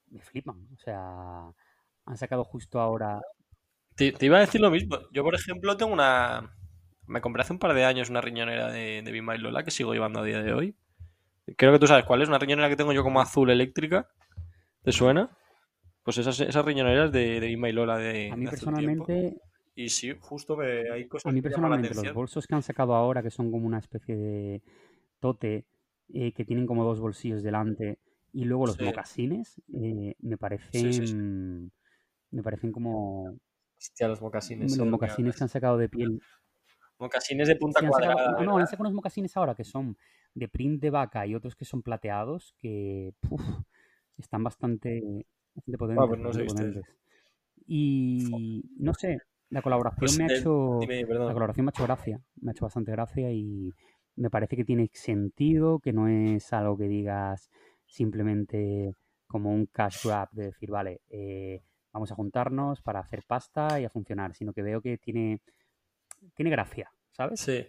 me 0.09 0.21
flipan. 0.21 0.67
O 0.73 0.77
sea, 0.77 1.51
han 2.05 2.17
sacado 2.17 2.43
justo 2.43 2.79
ahora. 2.79 3.21
Te, 3.95 4.13
iba 4.21 4.37
a 4.37 4.41
decir 4.41 4.61
lo 4.61 4.71
mismo. 4.71 4.97
Yo, 5.11 5.23
por 5.23 5.35
ejemplo, 5.35 5.75
tengo 5.77 5.93
una. 5.93 6.55
Me 7.05 7.19
compré 7.19 7.41
hace 7.41 7.53
un 7.53 7.59
par 7.59 7.73
de 7.73 7.83
años 7.83 8.09
una 8.09 8.21
riñonera 8.21 8.71
de, 8.71 9.01
de 9.01 9.11
Bimba 9.11 9.35
y 9.35 9.39
Lola 9.39 9.63
que 9.63 9.71
sigo 9.71 9.93
llevando 9.93 10.21
a 10.21 10.23
día 10.23 10.41
de 10.41 10.53
hoy. 10.53 10.75
Creo 11.57 11.73
que 11.73 11.79
tú 11.79 11.87
sabes 11.87 12.05
cuál 12.05 12.21
es, 12.21 12.29
una 12.29 12.39
riñonera 12.39 12.69
que 12.69 12.77
tengo 12.77 12.93
yo 12.93 13.03
como 13.03 13.19
azul 13.19 13.49
eléctrica 13.49 14.07
¿Te 14.83 14.91
suena? 14.91 15.37
Pues 16.03 16.17
esas, 16.17 16.39
esas 16.41 16.65
riñoneras 16.65 17.11
de, 17.11 17.39
de 17.39 17.49
Ima 17.49 17.69
y 17.69 17.73
Lola 17.73 17.97
de. 17.97 18.29
A 18.31 18.35
mí 18.35 18.45
personalmente. 18.45 19.41
Y 19.75 19.89
sí, 19.89 20.13
justo 20.19 20.57
que 20.57 20.91
hay 20.91 21.07
cosas. 21.07 21.31
A 21.31 21.33
mí 21.33 21.41
personalmente, 21.41 21.95
los 21.95 22.13
bolsos 22.13 22.45
que 22.45 22.53
han 22.53 22.61
sacado 22.61 22.93
ahora, 22.93 23.23
que 23.23 23.31
son 23.31 23.51
como 23.51 23.65
una 23.65 23.79
especie 23.79 24.15
de 24.15 24.61
tote, 25.19 25.65
eh, 26.13 26.33
que 26.33 26.45
tienen 26.45 26.67
como 26.67 26.83
dos 26.83 26.99
bolsillos 26.99 27.41
delante 27.41 27.97
y 28.33 28.45
luego 28.45 28.67
los 28.67 28.79
mocasines 28.79 29.61
eh, 29.73 30.15
me 30.19 30.37
parecen 30.37 31.71
me 32.31 32.43
parecen 32.43 32.71
como 32.71 33.35
Hostia, 33.77 34.07
los 34.07 34.21
mocasines. 34.21 34.77
los 34.77 34.87
mocasines 34.87 35.35
que 35.35 35.43
han 35.43 35.49
sacado 35.49 35.77
de 35.77 35.87
piel 35.87 36.19
Mocasines 36.99 37.47
de 37.47 37.55
punta 37.55 37.87
cuadrada. 37.87 38.43
no, 38.43 38.57
han 38.57 38.67
sacado 38.67 38.83
unos 38.83 38.93
mocasines 38.93 39.35
ahora 39.37 39.55
que 39.55 39.63
son 39.63 39.97
de 40.33 40.47
print 40.47 40.81
de 40.81 40.89
vaca 40.89 41.25
y 41.25 41.35
otros 41.35 41.55
que 41.55 41.65
son 41.65 41.81
plateados 41.81 42.53
que 42.57 43.13
están 44.17 44.43
bastante, 44.43 45.25
bastante 45.55 45.93
ah, 45.97 46.07
pues 46.07 46.37
potentes. 46.37 46.83
Y 47.65 48.63
no 48.77 48.93
sé, 48.93 49.19
la 49.49 49.61
colaboración 49.61 49.99
pues 49.99 50.17
me 50.17 50.25
ha 50.25 50.37
hecho. 50.37 50.79
la 50.81 51.33
colaboración 51.33 51.65
me 51.65 51.69
ha 51.69 51.75
hecho 51.75 51.83
gracia. 51.83 52.21
Me 52.41 52.49
ha 52.49 52.53
hecho 52.53 52.65
bastante 52.65 52.91
gracia 52.91 53.31
y 53.31 53.71
me 54.15 54.29
parece 54.29 54.55
que 54.55 54.65
tiene 54.65 54.89
sentido, 54.93 55.79
que 55.79 55.93
no 55.93 56.07
es 56.07 56.51
algo 56.53 56.77
que 56.77 56.87
digas 56.87 57.49
simplemente 57.85 58.95
como 59.27 59.51
un 59.51 59.65
cash 59.65 60.05
grab 60.05 60.29
de 60.31 60.45
decir, 60.45 60.69
vale, 60.69 61.01
eh, 61.09 61.61
vamos 61.91 62.11
a 62.11 62.15
juntarnos 62.15 62.81
para 62.81 62.99
hacer 62.99 63.23
pasta 63.27 63.79
y 63.79 63.85
a 63.85 63.89
funcionar, 63.89 64.35
sino 64.35 64.53
que 64.53 64.61
veo 64.61 64.81
que 64.81 64.97
tiene, 64.97 65.39
tiene 66.35 66.51
gracia, 66.51 66.91
¿sabes? 67.11 67.39
Sí. 67.39 67.65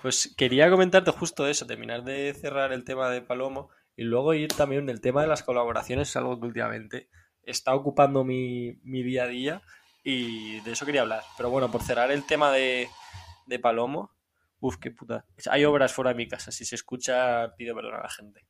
Pues 0.00 0.34
quería 0.36 0.68
comentarte 0.70 1.12
justo 1.12 1.46
eso, 1.46 1.66
terminar 1.66 2.02
de 2.02 2.34
cerrar 2.34 2.72
el 2.72 2.84
tema 2.84 3.08
de 3.10 3.22
Palomo 3.22 3.70
y 3.96 4.04
luego 4.04 4.34
ir 4.34 4.48
también 4.48 4.86
del 4.86 5.00
tema 5.00 5.22
de 5.22 5.28
las 5.28 5.42
colaboraciones, 5.42 6.08
es 6.08 6.16
algo 6.16 6.38
que 6.40 6.46
últimamente 6.46 7.08
está 7.42 7.74
ocupando 7.74 8.24
mi, 8.24 8.72
día 8.84 9.24
a 9.24 9.28
día 9.28 9.62
y 10.02 10.60
de 10.60 10.72
eso 10.72 10.86
quería 10.86 11.02
hablar. 11.02 11.22
Pero 11.36 11.50
bueno, 11.50 11.70
por 11.70 11.82
cerrar 11.82 12.10
el 12.10 12.24
tema 12.26 12.50
de, 12.52 12.88
de 13.46 13.58
Palomo, 13.58 14.10
uff, 14.60 14.76
qué 14.78 14.90
puta. 14.90 15.26
Hay 15.50 15.64
obras 15.64 15.92
fuera 15.92 16.10
de 16.10 16.16
mi 16.16 16.28
casa, 16.28 16.50
si 16.50 16.64
se 16.64 16.74
escucha 16.74 17.54
pido 17.56 17.74
perdón 17.74 17.94
a 17.94 18.02
la 18.02 18.08
gente. 18.08 18.46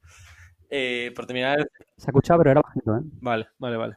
Eh, 0.71 1.13
por 1.15 1.27
terminar... 1.27 1.69
Se 1.97 2.07
ha 2.07 2.11
escuchado, 2.11 2.39
pero 2.39 2.53
era 2.53 2.63
bajito, 2.63 2.97
¿eh? 2.97 3.01
Vale, 3.21 3.49
vale, 3.59 3.77
vale. 3.77 3.97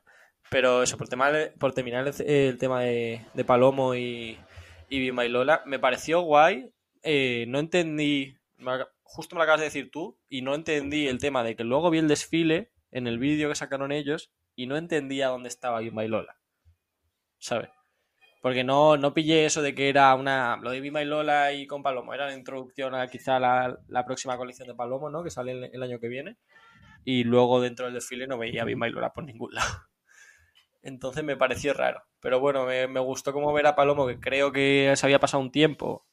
Pero 0.49 0.83
eso, 0.83 0.97
por, 0.97 1.07
tema, 1.07 1.31
por 1.59 1.73
terminar 1.73 2.05
el, 2.19 2.57
tema 2.57 2.81
de, 2.81 3.45
Palomo 3.45 3.95
y, 3.95 4.37
y 4.89 5.11
Lola, 5.11 5.63
me 5.65 5.79
pareció 5.79 6.21
guay. 6.21 6.69
Eh, 7.01 7.45
no 7.47 7.59
entendí, 7.59 8.37
justo 9.15 9.35
me 9.35 9.39
lo 9.39 9.43
acabas 9.43 9.61
de 9.61 9.67
decir 9.67 9.91
tú, 9.91 10.19
y 10.27 10.41
no 10.41 10.53
entendí 10.55 11.07
el 11.07 11.19
tema 11.19 11.43
de 11.43 11.55
que 11.55 11.63
luego 11.63 11.89
vi 11.89 11.99
el 11.99 12.09
desfile 12.09 12.73
en 12.91 13.07
el 13.07 13.17
vídeo 13.17 13.47
que 13.47 13.55
sacaron 13.55 13.93
ellos 13.93 14.33
y 14.55 14.67
no 14.67 14.75
entendía 14.75 15.29
dónde 15.29 15.47
estaba 15.47 15.79
Bimba 15.79 16.03
y 16.03 16.09
Lola. 16.09 16.37
¿Sabes? 17.39 17.69
Porque 18.41 18.65
no, 18.65 18.97
no 18.97 19.13
pillé 19.13 19.45
eso 19.45 19.61
de 19.61 19.73
que 19.73 19.87
era 19.87 20.13
una. 20.15 20.57
Lo 20.57 20.69
de 20.69 20.81
Bimba 20.81 21.01
y 21.01 21.05
Lola 21.05 21.53
y 21.53 21.65
con 21.65 21.81
Palomo 21.81 22.13
era 22.13 22.27
la 22.27 22.35
introducción 22.35 22.93
a 22.93 23.07
quizá 23.07 23.39
la, 23.39 23.79
la 23.87 24.05
próxima 24.05 24.37
colección 24.37 24.67
de 24.67 24.75
Palomo, 24.75 25.09
¿no? 25.09 25.23
Que 25.23 25.31
sale 25.31 25.71
el, 25.71 25.81
año 25.81 25.99
que 25.99 26.09
viene. 26.09 26.37
Y 27.05 27.23
luego 27.23 27.61
dentro 27.61 27.85
del 27.85 27.95
desfile 27.95 28.27
no 28.27 28.37
veía 28.37 28.63
a 28.63 28.65
Bimba 28.65 28.89
y 28.89 28.91
Lola 28.91 29.13
por 29.13 29.23
ningún 29.23 29.53
lado. 29.53 29.73
Entonces 30.83 31.23
me 31.23 31.37
pareció 31.37 31.73
raro. 31.73 32.03
Pero 32.19 32.41
bueno, 32.41 32.65
me, 32.65 32.87
me 32.87 32.99
gustó 32.99 33.31
como 33.31 33.53
ver 33.53 33.65
a 33.65 33.75
Palomo, 33.75 34.07
que 34.07 34.19
creo 34.19 34.51
que 34.51 34.93
se 34.95 35.05
había 35.05 35.19
pasado 35.19 35.41
un 35.41 35.51
tiempo, 35.51 36.05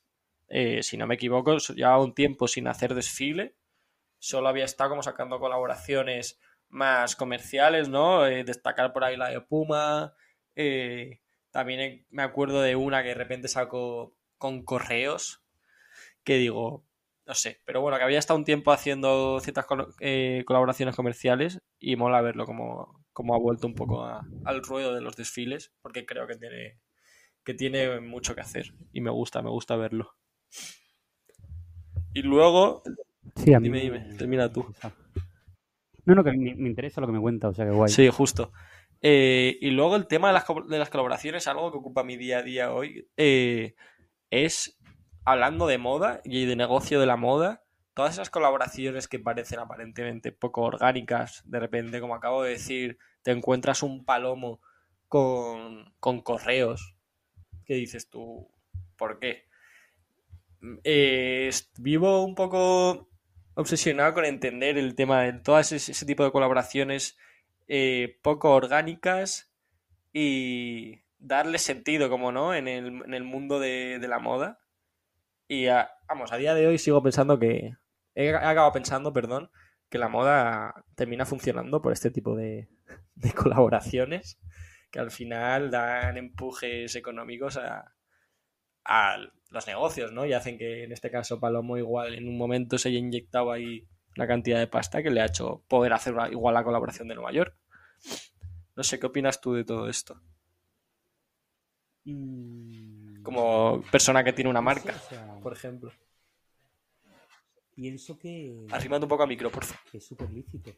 eh, 0.55 0.83
si 0.83 0.99
no 0.99 1.07
me 1.07 1.15
equivoco, 1.15 1.57
ya 1.75 1.99
un 1.99 2.15
tiempo 2.15 2.47
sin 2.47 2.69
hacer 2.69 2.95
desfile. 2.95 3.57
Solo 4.19 4.49
había 4.49 4.67
estado 4.67 4.91
como 4.91 5.03
sacando 5.03 5.41
colaboraciones 5.41 6.39
más 6.69 7.17
comerciales, 7.17 7.89
¿no? 7.89 8.27
Eh, 8.27 8.45
destacar 8.45 8.93
por 8.93 9.03
ahí 9.03 9.17
la 9.17 9.31
de 9.31 9.41
Puma. 9.41 10.15
Eh, 10.55 11.21
también 11.51 12.07
me 12.11 12.23
acuerdo 12.23 12.61
de 12.61 12.77
una 12.77 13.03
que 13.03 13.09
de 13.09 13.15
repente 13.15 13.49
sacó 13.49 14.15
con 14.37 14.63
correos, 14.63 15.43
que 16.23 16.35
digo, 16.37 16.85
no 17.25 17.35
sé, 17.35 17.61
pero 17.65 17.81
bueno, 17.81 17.97
que 17.97 18.05
había 18.05 18.19
estado 18.19 18.39
un 18.39 18.45
tiempo 18.45 18.73
haciendo 18.73 19.41
ciertas 19.41 19.65
eh, 20.01 20.43
colaboraciones 20.47 20.95
comerciales 20.95 21.61
y 21.79 21.97
mola 21.97 22.21
verlo 22.21 22.45
como, 22.45 23.07
como 23.15 23.35
ha 23.35 23.39
vuelto 23.39 23.67
un 23.67 23.75
poco 23.75 24.05
al 24.05 24.63
ruedo 24.63 24.95
de 24.95 25.01
los 25.01 25.17
desfiles, 25.17 25.73
porque 25.81 26.05
creo 26.05 26.27
que 26.27 26.37
tiene, 26.37 26.79
que 27.43 27.55
tiene 27.55 28.01
mucho 28.01 28.35
que 28.35 28.43
hacer 28.43 28.75
y 28.93 29.01
me 29.01 29.11
gusta, 29.11 29.41
me 29.41 29.51
gusta 29.51 29.77
verlo. 29.77 30.15
Y 32.15 32.23
luego... 32.23 32.83
Sí, 33.37 33.55
a 33.55 33.61
mí 33.61 33.69
dime, 33.69 33.81
dime, 33.81 34.15
termina 34.17 34.53
tú. 34.53 34.67
No, 36.05 36.15
no, 36.15 36.25
que 36.25 36.33
me, 36.33 36.51
interesa 36.51 37.01
lo 37.01 37.07
que 37.07 37.13
me 37.13 37.21
cuenta, 37.21 37.49
o 37.49 37.55
sea 37.55 37.65
que 37.65 37.71
guay. 37.71 37.91
Sí, 37.91 38.09
justo. 38.09 38.53
Eh, 39.01 39.59
y 39.61 39.71
luego 39.71 39.97
el 39.97 40.07
tema 40.07 40.29
de 40.29 40.35
las, 40.35 40.45
de 40.69 40.79
las, 40.79 40.91
colaboraciones, 40.91 41.47
algo 41.49 41.71
que 41.73 41.79
ocupa 41.79 42.05
mi 42.05 42.17
día 42.17 42.39
a 42.39 42.43
día 42.43 42.73
hoy, 42.73 43.09
eh, 43.17 43.75
es 44.31 44.79
hablando 45.25 45.67
de 45.67 45.79
moda 45.79 46.21
y 46.25 46.45
de 46.47 46.57
negocio 46.57 47.01
de 47.01 47.07
la 47.07 47.17
moda, 47.17 47.65
todas 47.95 48.15
esas 48.15 48.31
colaboraciones 48.31 49.09
que 49.09 49.19
parecen 49.19 49.59
aparentemente 49.59 50.33
poco 50.33 50.63
orgánicas, 50.63 51.43
de 51.47 51.61
repente, 51.61 52.01
como 52.01 52.15
acabo 52.15 52.43
de 52.43 52.51
decir, 52.51 52.99
te 53.23 53.31
encuentras 53.31 53.83
un 53.83 54.05
palomo 54.05 54.61
con, 55.09 55.93
con 56.01 56.23
correos, 56.23 56.97
¿qué 57.65 57.75
dices 57.75 58.09
tú? 58.09 58.49
¿Por 58.97 59.19
qué? 59.19 59.45
Eh, 60.85 61.51
vivo 61.79 62.25
un 62.25 62.35
poco 62.35 63.09
obsesionado 63.55 64.15
con 64.15 64.25
entender 64.25 64.79
el 64.79 64.95
tema 64.95 65.23
de 65.23 65.33
todas 65.35 65.73
ese, 65.73 66.07
tipo 66.07 66.25
de 66.25 66.33
colaboraciones 66.33 67.19
eh, 67.69 68.19
poco 68.23 68.51
orgánicas 68.53 69.53
y 70.13 71.03
darle 71.19 71.59
sentido, 71.59 72.09
como 72.09 72.33
no, 72.33 72.55
en 72.55 72.69
el, 72.69 73.03
en 73.05 73.15
el 73.15 73.25
mundo 73.25 73.59
de, 73.61 73.99
la 74.09 74.19
moda. 74.19 74.61
Y 75.49 75.67
vamos, 76.09 76.33
a 76.33 76.37
día 76.37 76.55
de 76.55 76.67
hoy 76.67 76.79
sigo 76.79 77.03
pensando 77.03 77.39
que. 77.39 77.77
He 78.15 78.35
acabado 78.35 78.73
pensando, 78.73 79.13
perdón, 79.13 79.51
que 79.89 79.99
la 79.99 80.09
moda 80.09 80.85
termina 80.95 81.25
funcionando 81.25 81.81
por 81.81 81.93
este 81.93 82.11
tipo 82.11 82.37
de 82.37 82.69
colaboraciones 83.35 84.39
que 84.93 85.01
al 85.01 85.11
final 85.11 85.71
dan 85.71 86.19
empujes 86.19 86.95
económicos 86.95 87.57
a, 87.57 87.95
a 88.85 89.17
los 89.51 89.67
negocios, 89.67 90.13
¿no? 90.13 90.27
Y 90.27 90.33
hacen 90.33 90.59
que 90.59 90.85
en 90.85 90.93
este 90.93 91.11
caso 91.11 91.39
Palomo 91.39 91.77
igual 91.77 92.15
en 92.15 92.29
un 92.29 92.37
momento 92.37 92.79
se 92.79 92.89
haya 92.89 92.99
inyectado 92.99 93.53
ahí 93.53 93.87
una 94.17 94.27
cantidad 94.27 94.59
de 94.59 94.67
pasta 94.67 95.03
que 95.03 95.11
le 95.11 95.21
ha 95.21 95.27
hecho 95.27 95.63
poder 95.69 95.93
hacer 95.93 96.15
igual 96.31 96.55
la 96.55 96.65
colaboración 96.65 97.09
de 97.09 97.15
Nueva 97.15 97.33
York. 97.33 97.57
No 98.77 98.83
sé, 98.83 98.99
¿qué 98.99 99.07
opinas 99.07 99.41
tú 99.41 99.55
de 99.55 99.65
todo 99.65 99.89
esto? 99.89 100.21
Mm. 102.05 103.23
Como 103.23 103.83
persona 103.91 104.25
que 104.25 104.33
tiene 104.33 104.51
una 104.51 104.61
marca, 104.61 104.95
por 105.43 105.53
ejemplo. 105.53 105.93
Pienso 107.75 108.19
que... 108.19 108.67
Arrimando 108.71 109.07
un 109.07 109.11
poco 109.11 109.23
a 109.23 109.27
micro, 109.27 109.51
por 109.51 109.65
favor. 109.65 109.83
Que 109.91 109.99
es 109.99 110.07
súper 110.07 110.31
lícito. 110.31 110.73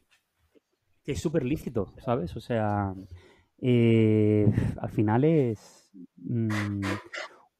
Que 1.05 1.13
es 1.13 1.21
súper 1.21 1.45
lícito, 1.45 1.93
¿sabes? 1.99 2.37
O 2.37 2.41
sea, 2.41 2.95
eh, 3.61 4.47
al 4.79 4.91
final 4.91 5.25
es... 5.25 5.91
Mm, 6.17 6.83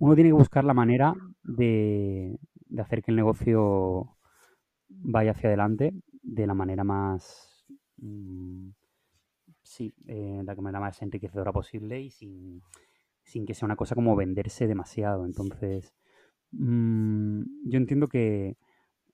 uno 0.05 0.15
tiene 0.15 0.29
que 0.29 0.35
buscar 0.35 0.65
la 0.65 0.75
manera 0.75 1.15
de, 1.43 2.39
hacer 2.79 3.03
que 3.03 3.11
el 3.11 3.17
negocio 3.17 4.19
vaya 4.89 5.31
hacia 5.31 5.49
adelante 5.49 5.95
de 6.23 6.47
la 6.47 6.53
manera 6.53 6.85
más 6.85 7.65
mm, 7.97 8.69
sí, 9.63 9.95
eh, 10.07 10.43
la 10.45 10.55
manera 10.57 10.81
más 10.81 11.01
enriquecedora 11.01 11.53
posible 11.53 12.03
y 12.03 12.11
sin, 12.11 12.61
que 13.47 13.55
sea 13.55 13.65
una 13.65 13.77
cosa 13.77 13.95
como 13.95 14.15
venderse 14.15 14.67
demasiado. 14.67 15.25
Entonces, 15.25 15.95
mm, 16.51 17.43
yo 17.65 17.79
entiendo 17.79 18.07
que 18.07 18.59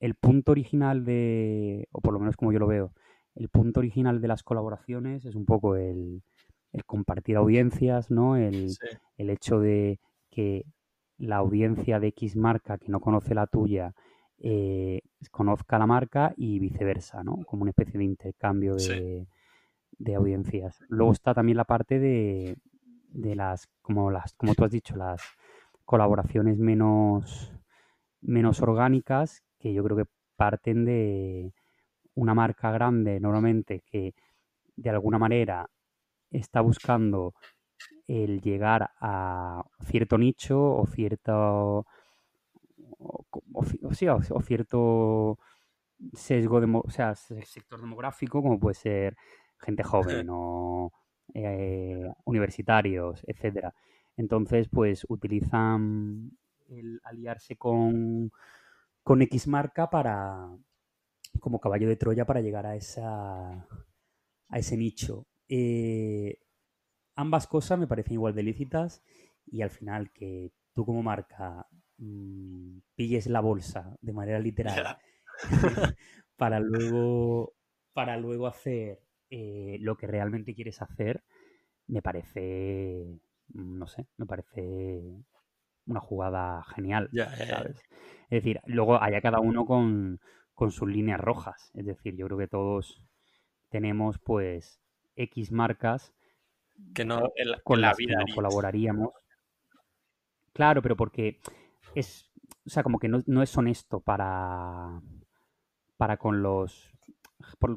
el 0.00 0.16
punto 0.16 0.50
original 0.50 1.04
de, 1.04 1.86
o 1.92 2.00
por 2.00 2.12
lo 2.14 2.18
menos 2.18 2.36
como 2.36 2.50
yo 2.50 2.58
lo 2.58 2.66
veo, 2.66 2.92
el 3.36 3.48
punto 3.48 3.78
original 3.78 4.20
de 4.20 4.26
las 4.26 4.42
colaboraciones 4.42 5.24
es 5.24 5.36
un 5.36 5.44
poco 5.46 5.76
el, 5.76 6.24
compartir 6.84 7.36
audiencias, 7.36 8.10
¿no? 8.10 8.36
El, 8.36 8.74
el 9.18 9.30
hecho 9.30 9.60
de 9.60 10.00
que 10.30 10.64
la 11.20 11.36
audiencia 11.36 12.00
de 12.00 12.08
X 12.08 12.36
marca 12.36 12.78
que 12.78 12.90
no 12.90 13.00
conoce 13.00 13.34
la 13.34 13.46
tuya 13.46 13.94
eh, 14.38 15.02
conozca 15.30 15.78
la 15.78 15.86
marca 15.86 16.32
y 16.36 16.58
viceversa, 16.58 17.22
¿no? 17.22 17.44
Como 17.44 17.62
una 17.62 17.70
especie 17.70 17.98
de 17.98 18.04
intercambio 18.04 18.74
de, 18.76 19.26
audiencias. 20.16 20.78
Luego 20.88 21.12
está 21.12 21.34
también 21.34 21.58
la 21.58 21.64
parte 21.64 21.98
de, 21.98 22.56
las, 23.12 23.68
como 23.82 24.10
las, 24.10 24.32
como 24.34 24.54
tú 24.54 24.64
has 24.64 24.70
dicho, 24.70 24.96
las 24.96 25.22
colaboraciones 25.84 26.58
menos, 26.58 27.52
menos 28.22 28.62
orgánicas, 28.62 29.42
que 29.58 29.74
yo 29.74 29.84
creo 29.84 29.98
que 29.98 30.06
parten 30.36 30.86
de 30.86 31.52
una 32.14 32.32
marca 32.32 32.70
grande 32.70 33.20
normalmente 33.20 33.82
que 33.84 34.14
de 34.76 34.90
alguna 34.90 35.18
manera 35.18 35.68
está 36.30 36.62
buscando 36.62 37.34
el 38.06 38.40
llegar 38.40 38.90
a 39.00 39.64
cierto 39.84 40.18
nicho 40.18 40.76
o 40.76 40.86
cierto 40.86 41.86
o, 42.98 44.42
cierto 44.42 45.38
sesgo, 46.14 46.60
de, 46.60 46.66
o 46.72 46.90
sea, 46.90 47.14
sector 47.14 47.80
demográfico, 47.80 48.42
como 48.42 48.58
puede 48.58 48.74
ser 48.74 49.16
gente 49.58 49.82
joven 49.82 50.28
o 50.30 50.92
eh, 51.34 52.10
universitarios, 52.24 53.22
etcétera. 53.26 53.74
Entonces, 54.16 54.68
pues 54.68 55.06
utilizan 55.08 56.32
el 56.68 57.00
aliarse 57.04 57.56
con, 57.56 58.30
con 59.02 59.22
X 59.22 59.46
marca 59.48 59.88
para, 59.90 60.48
como 61.40 61.60
caballo 61.60 61.88
de 61.88 61.96
Troya 61.96 62.24
para 62.26 62.40
llegar 62.40 62.66
a, 62.66 62.76
esa, 62.76 63.66
a 64.48 64.58
ese 64.58 64.76
nicho. 64.76 65.26
Eh, 65.48 66.38
ambas 67.20 67.46
cosas 67.46 67.78
me 67.78 67.86
parecen 67.86 68.14
igual 68.14 68.34
de 68.34 68.42
lícitas 68.42 69.02
y 69.46 69.62
al 69.62 69.70
final 69.70 70.10
que 70.12 70.52
tú 70.74 70.84
como 70.86 71.02
marca 71.02 71.66
mm, 71.98 72.78
pilles 72.94 73.26
la 73.26 73.40
bolsa 73.40 73.96
de 74.00 74.12
manera 74.12 74.38
literal 74.38 74.98
para 76.36 76.60
luego 76.60 77.54
para 77.92 78.16
luego 78.16 78.46
hacer 78.46 79.00
eh, 79.30 79.76
lo 79.80 79.96
que 79.96 80.06
realmente 80.06 80.54
quieres 80.54 80.80
hacer 80.82 81.22
me 81.86 82.02
parece 82.02 83.20
no 83.48 83.86
sé 83.86 84.06
me 84.16 84.26
parece 84.26 85.02
una 85.86 86.00
jugada 86.00 86.62
genial 86.74 87.10
¿sabes? 87.12 87.82
es 88.30 88.44
decir 88.44 88.60
luego 88.66 89.02
haya 89.02 89.20
cada 89.20 89.40
uno 89.40 89.66
con, 89.66 90.20
con 90.54 90.70
sus 90.70 90.88
líneas 90.88 91.20
rojas. 91.20 91.70
Es 91.74 91.84
decir 91.84 92.16
yo 92.16 92.26
creo 92.26 92.38
que 92.38 92.46
todos 92.46 93.02
tenemos 93.70 94.18
pues 94.18 94.80
X 95.16 95.50
marcas 95.52 96.14
que 96.94 97.04
no 97.04 97.32
con 97.64 97.80
las 97.80 97.96
vida 97.96 98.16
que 98.18 98.30
no 98.30 98.34
colaboraríamos. 98.34 99.12
Claro, 100.52 100.82
pero 100.82 100.96
porque 100.96 101.40
es, 101.94 102.30
o 102.66 102.70
sea, 102.70 102.82
como 102.82 102.98
que 102.98 103.08
no, 103.08 103.42
es 103.42 103.56
honesto 103.56 104.00
para, 104.00 105.00
para 105.96 106.16
con 106.16 106.42
los, 106.42 106.90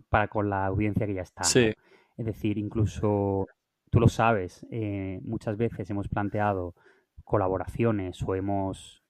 para 0.10 0.28
con 0.28 0.50
la 0.50 0.66
audiencia 0.66 1.06
que 1.06 1.13
ya 1.13 1.22
está. 1.22 1.44
Sí. 1.44 1.74
Es 2.18 2.26
decir, 2.26 2.58
incluso 2.58 3.48
tú 3.89 4.00
lo 4.00 4.08
sabes, 4.08 4.66
eh, 4.72 5.20
muchas 5.24 5.58
veces 5.58 5.89
hemos 5.89 6.08
planteado 6.08 6.76
colaboraciones 7.24 8.22
o 8.24 8.36
hemos 8.36 9.04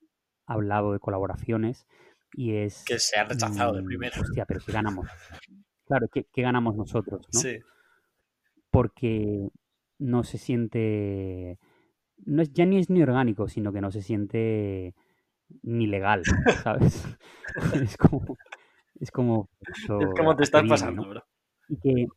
hablado 0.46 0.94
de 0.94 1.00
colaboraciones 1.00 1.88
y 2.34 2.56
es... 2.56 2.84
Que 2.86 3.00
se 3.00 3.18
ha 3.18 3.24
rechazado 3.24 3.74
de 3.74 3.82
mm, 3.82 3.86
primero. 3.86 4.22
Hostia, 4.22 4.46
pero 4.46 4.60
¿qué 4.66 4.72
ganamos? 4.74 5.08
Claro, 5.86 6.08
¿qué, 6.10 6.26
qué 6.32 6.42
ganamos 6.42 6.76
nosotros? 6.76 7.28
¿no? 7.34 7.40
Sí. 7.40 7.60
Porque 8.72 9.50
no 10.00 10.24
se 10.24 10.38
siente. 10.38 11.60
No 12.26 12.42
es, 12.42 12.52
ya 12.54 12.66
ni 12.66 12.80
es 12.80 12.90
ni 12.90 13.02
orgánico, 13.02 13.48
sino 13.48 13.74
que 13.74 13.82
no 13.82 13.92
se 13.92 14.02
siente 14.02 14.96
ni 15.62 15.88
legal, 15.88 16.24
¿sabes? 16.64 17.06
es 17.90 17.98
como. 17.98 18.38
Es 19.00 19.12
como. 19.12 19.50
es 19.62 19.88
como 20.18 20.36
te 20.36 20.44
estás 20.44 20.64
pasando, 20.68 21.08
bro. 21.08 21.24
Y 21.70 21.78
que. 21.78 22.08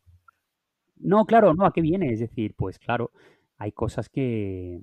No, 0.99 1.27
claro, 1.27 1.55
no, 1.55 1.67
¿a 1.67 1.73
qué 1.73 1.83
viene? 1.83 2.13
Es 2.13 2.21
decir, 2.21 2.55
pues 2.57 2.79
claro, 2.79 3.11
hay 3.59 3.73
cosas 3.73 4.09
que, 4.09 4.81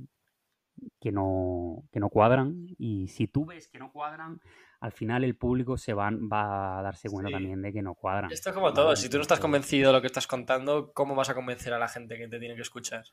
que 0.99 1.11
no, 1.11 1.83
que 1.91 1.99
no 1.99 2.09
cuadran 2.09 2.67
y 2.77 3.07
si 3.07 3.27
tú 3.27 3.45
ves 3.45 3.67
que 3.67 3.79
no 3.79 3.91
cuadran, 3.91 4.39
al 4.79 4.91
final 4.91 5.23
el 5.23 5.35
público 5.35 5.77
se 5.77 5.93
va, 5.93 6.09
va 6.11 6.79
a 6.79 6.81
darse 6.81 7.09
cuenta 7.09 7.31
también 7.31 7.61
de 7.61 7.71
que 7.71 7.81
no 7.81 7.95
cuadran. 7.95 8.31
Esto 8.31 8.49
es 8.49 8.55
como 8.55 8.73
todo, 8.73 8.95
si 8.95 9.09
tú 9.09 9.17
no 9.17 9.21
estás 9.21 9.39
convencido 9.39 9.87
de 9.87 9.93
lo 9.93 10.01
que 10.01 10.07
estás 10.07 10.27
contando, 10.27 10.91
¿cómo 10.93 11.15
vas 11.15 11.29
a 11.29 11.35
convencer 11.35 11.73
a 11.73 11.79
la 11.79 11.87
gente 11.87 12.17
que 12.17 12.27
te 12.27 12.39
tiene 12.39 12.55
que 12.55 12.61
escuchar? 12.61 13.05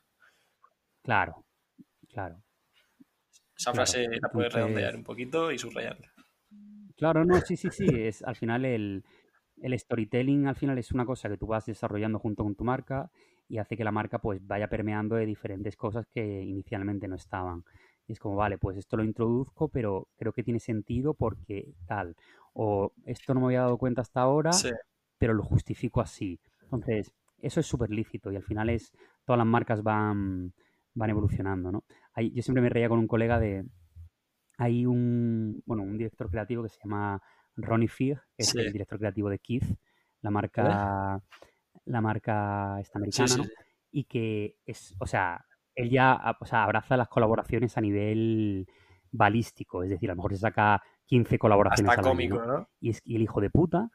Claro, 1.01 1.45
claro. 2.09 2.43
Esa 3.57 3.73
frase 3.73 4.07
la 4.21 4.29
puedes 4.29 4.53
redondear 4.53 4.95
un 4.95 5.03
poquito 5.03 5.51
y 5.51 5.57
subrayarla. 5.57 6.11
Claro, 6.97 7.25
no, 7.25 7.39
sí, 7.41 7.55
sí, 7.55 7.69
sí. 7.71 7.85
Es, 7.91 8.23
al 8.23 8.35
final 8.35 8.65
el, 8.65 9.03
el 9.61 9.79
storytelling 9.79 10.47
al 10.47 10.55
final 10.55 10.77
es 10.77 10.91
una 10.91 11.05
cosa 11.05 11.29
que 11.29 11.37
tú 11.37 11.47
vas 11.47 11.65
desarrollando 11.65 12.19
junto 12.19 12.43
con 12.43 12.55
tu 12.55 12.63
marca 12.63 13.11
y 13.51 13.57
hace 13.57 13.75
que 13.75 13.83
la 13.83 13.91
marca 13.91 14.19
pues 14.19 14.45
vaya 14.45 14.69
permeando 14.69 15.15
de 15.15 15.25
diferentes 15.25 15.75
cosas 15.75 16.07
que 16.07 16.41
inicialmente 16.41 17.07
no 17.07 17.15
estaban 17.15 17.63
es 18.11 18.19
como, 18.19 18.35
vale, 18.35 18.57
pues 18.57 18.77
esto 18.77 18.97
lo 18.97 19.03
introduzco, 19.03 19.69
pero 19.69 20.07
creo 20.17 20.33
que 20.33 20.43
tiene 20.43 20.59
sentido 20.59 21.13
porque 21.13 21.73
tal. 21.85 22.15
O 22.53 22.91
esto 23.05 23.33
no 23.33 23.39
me 23.39 23.45
había 23.47 23.61
dado 23.61 23.77
cuenta 23.77 24.01
hasta 24.01 24.21
ahora, 24.21 24.51
pero 25.17 25.33
lo 25.33 25.43
justifico 25.43 26.01
así. 26.01 26.39
Entonces, 26.63 27.13
eso 27.39 27.59
es 27.59 27.65
súper 27.65 27.89
lícito 27.89 28.31
y 28.31 28.35
al 28.35 28.43
final 28.43 28.69
es, 28.69 28.91
todas 29.25 29.37
las 29.37 29.47
marcas 29.47 29.81
van, 29.81 30.53
van 30.93 31.09
evolucionando, 31.09 31.71
¿no? 31.71 31.83
Hay, 32.13 32.31
yo 32.31 32.41
siempre 32.43 32.61
me 32.61 32.69
reía 32.69 32.89
con 32.89 32.99
un 32.99 33.07
colega 33.07 33.39
de, 33.39 33.65
hay 34.57 34.85
un, 34.85 35.63
bueno, 35.65 35.83
un 35.83 35.97
director 35.97 36.29
creativo 36.29 36.63
que 36.63 36.69
se 36.69 36.79
llama 36.83 37.21
Ronnie 37.55 37.87
Fig, 37.87 38.17
que 38.35 38.43
es 38.43 38.55
el 38.55 38.71
director 38.71 38.99
creativo 38.99 39.29
de 39.29 39.39
Keith, 39.39 39.77
la 40.21 40.31
marca, 40.31 41.21
la 41.85 42.01
marca 42.01 42.79
esta 42.79 42.99
americana, 42.99 43.37
¿no? 43.37 43.43
Y 43.91 44.05
que 44.05 44.55
es, 44.65 44.95
o 44.99 45.05
sea, 45.05 45.45
él 45.75 45.89
ya 45.89 46.13
abraza 46.13 46.97
las 46.97 47.09
colaboraciones 47.09 47.77
a 47.77 47.81
nivel 47.81 48.67
balístico, 49.11 49.83
es 49.83 49.89
decir, 49.89 50.09
a 50.09 50.13
lo 50.13 50.17
mejor 50.17 50.33
se 50.33 50.39
saca 50.39 50.81
15 51.05 51.37
colaboraciones 51.37 51.89
Hasta 51.89 52.01
cómico, 52.01 52.43
¿no? 52.45 52.69
Y, 52.79 52.91
es, 52.91 53.01
el 53.05 53.21
hijo 53.21 53.41
de 53.41 53.49
puta, 53.49 53.89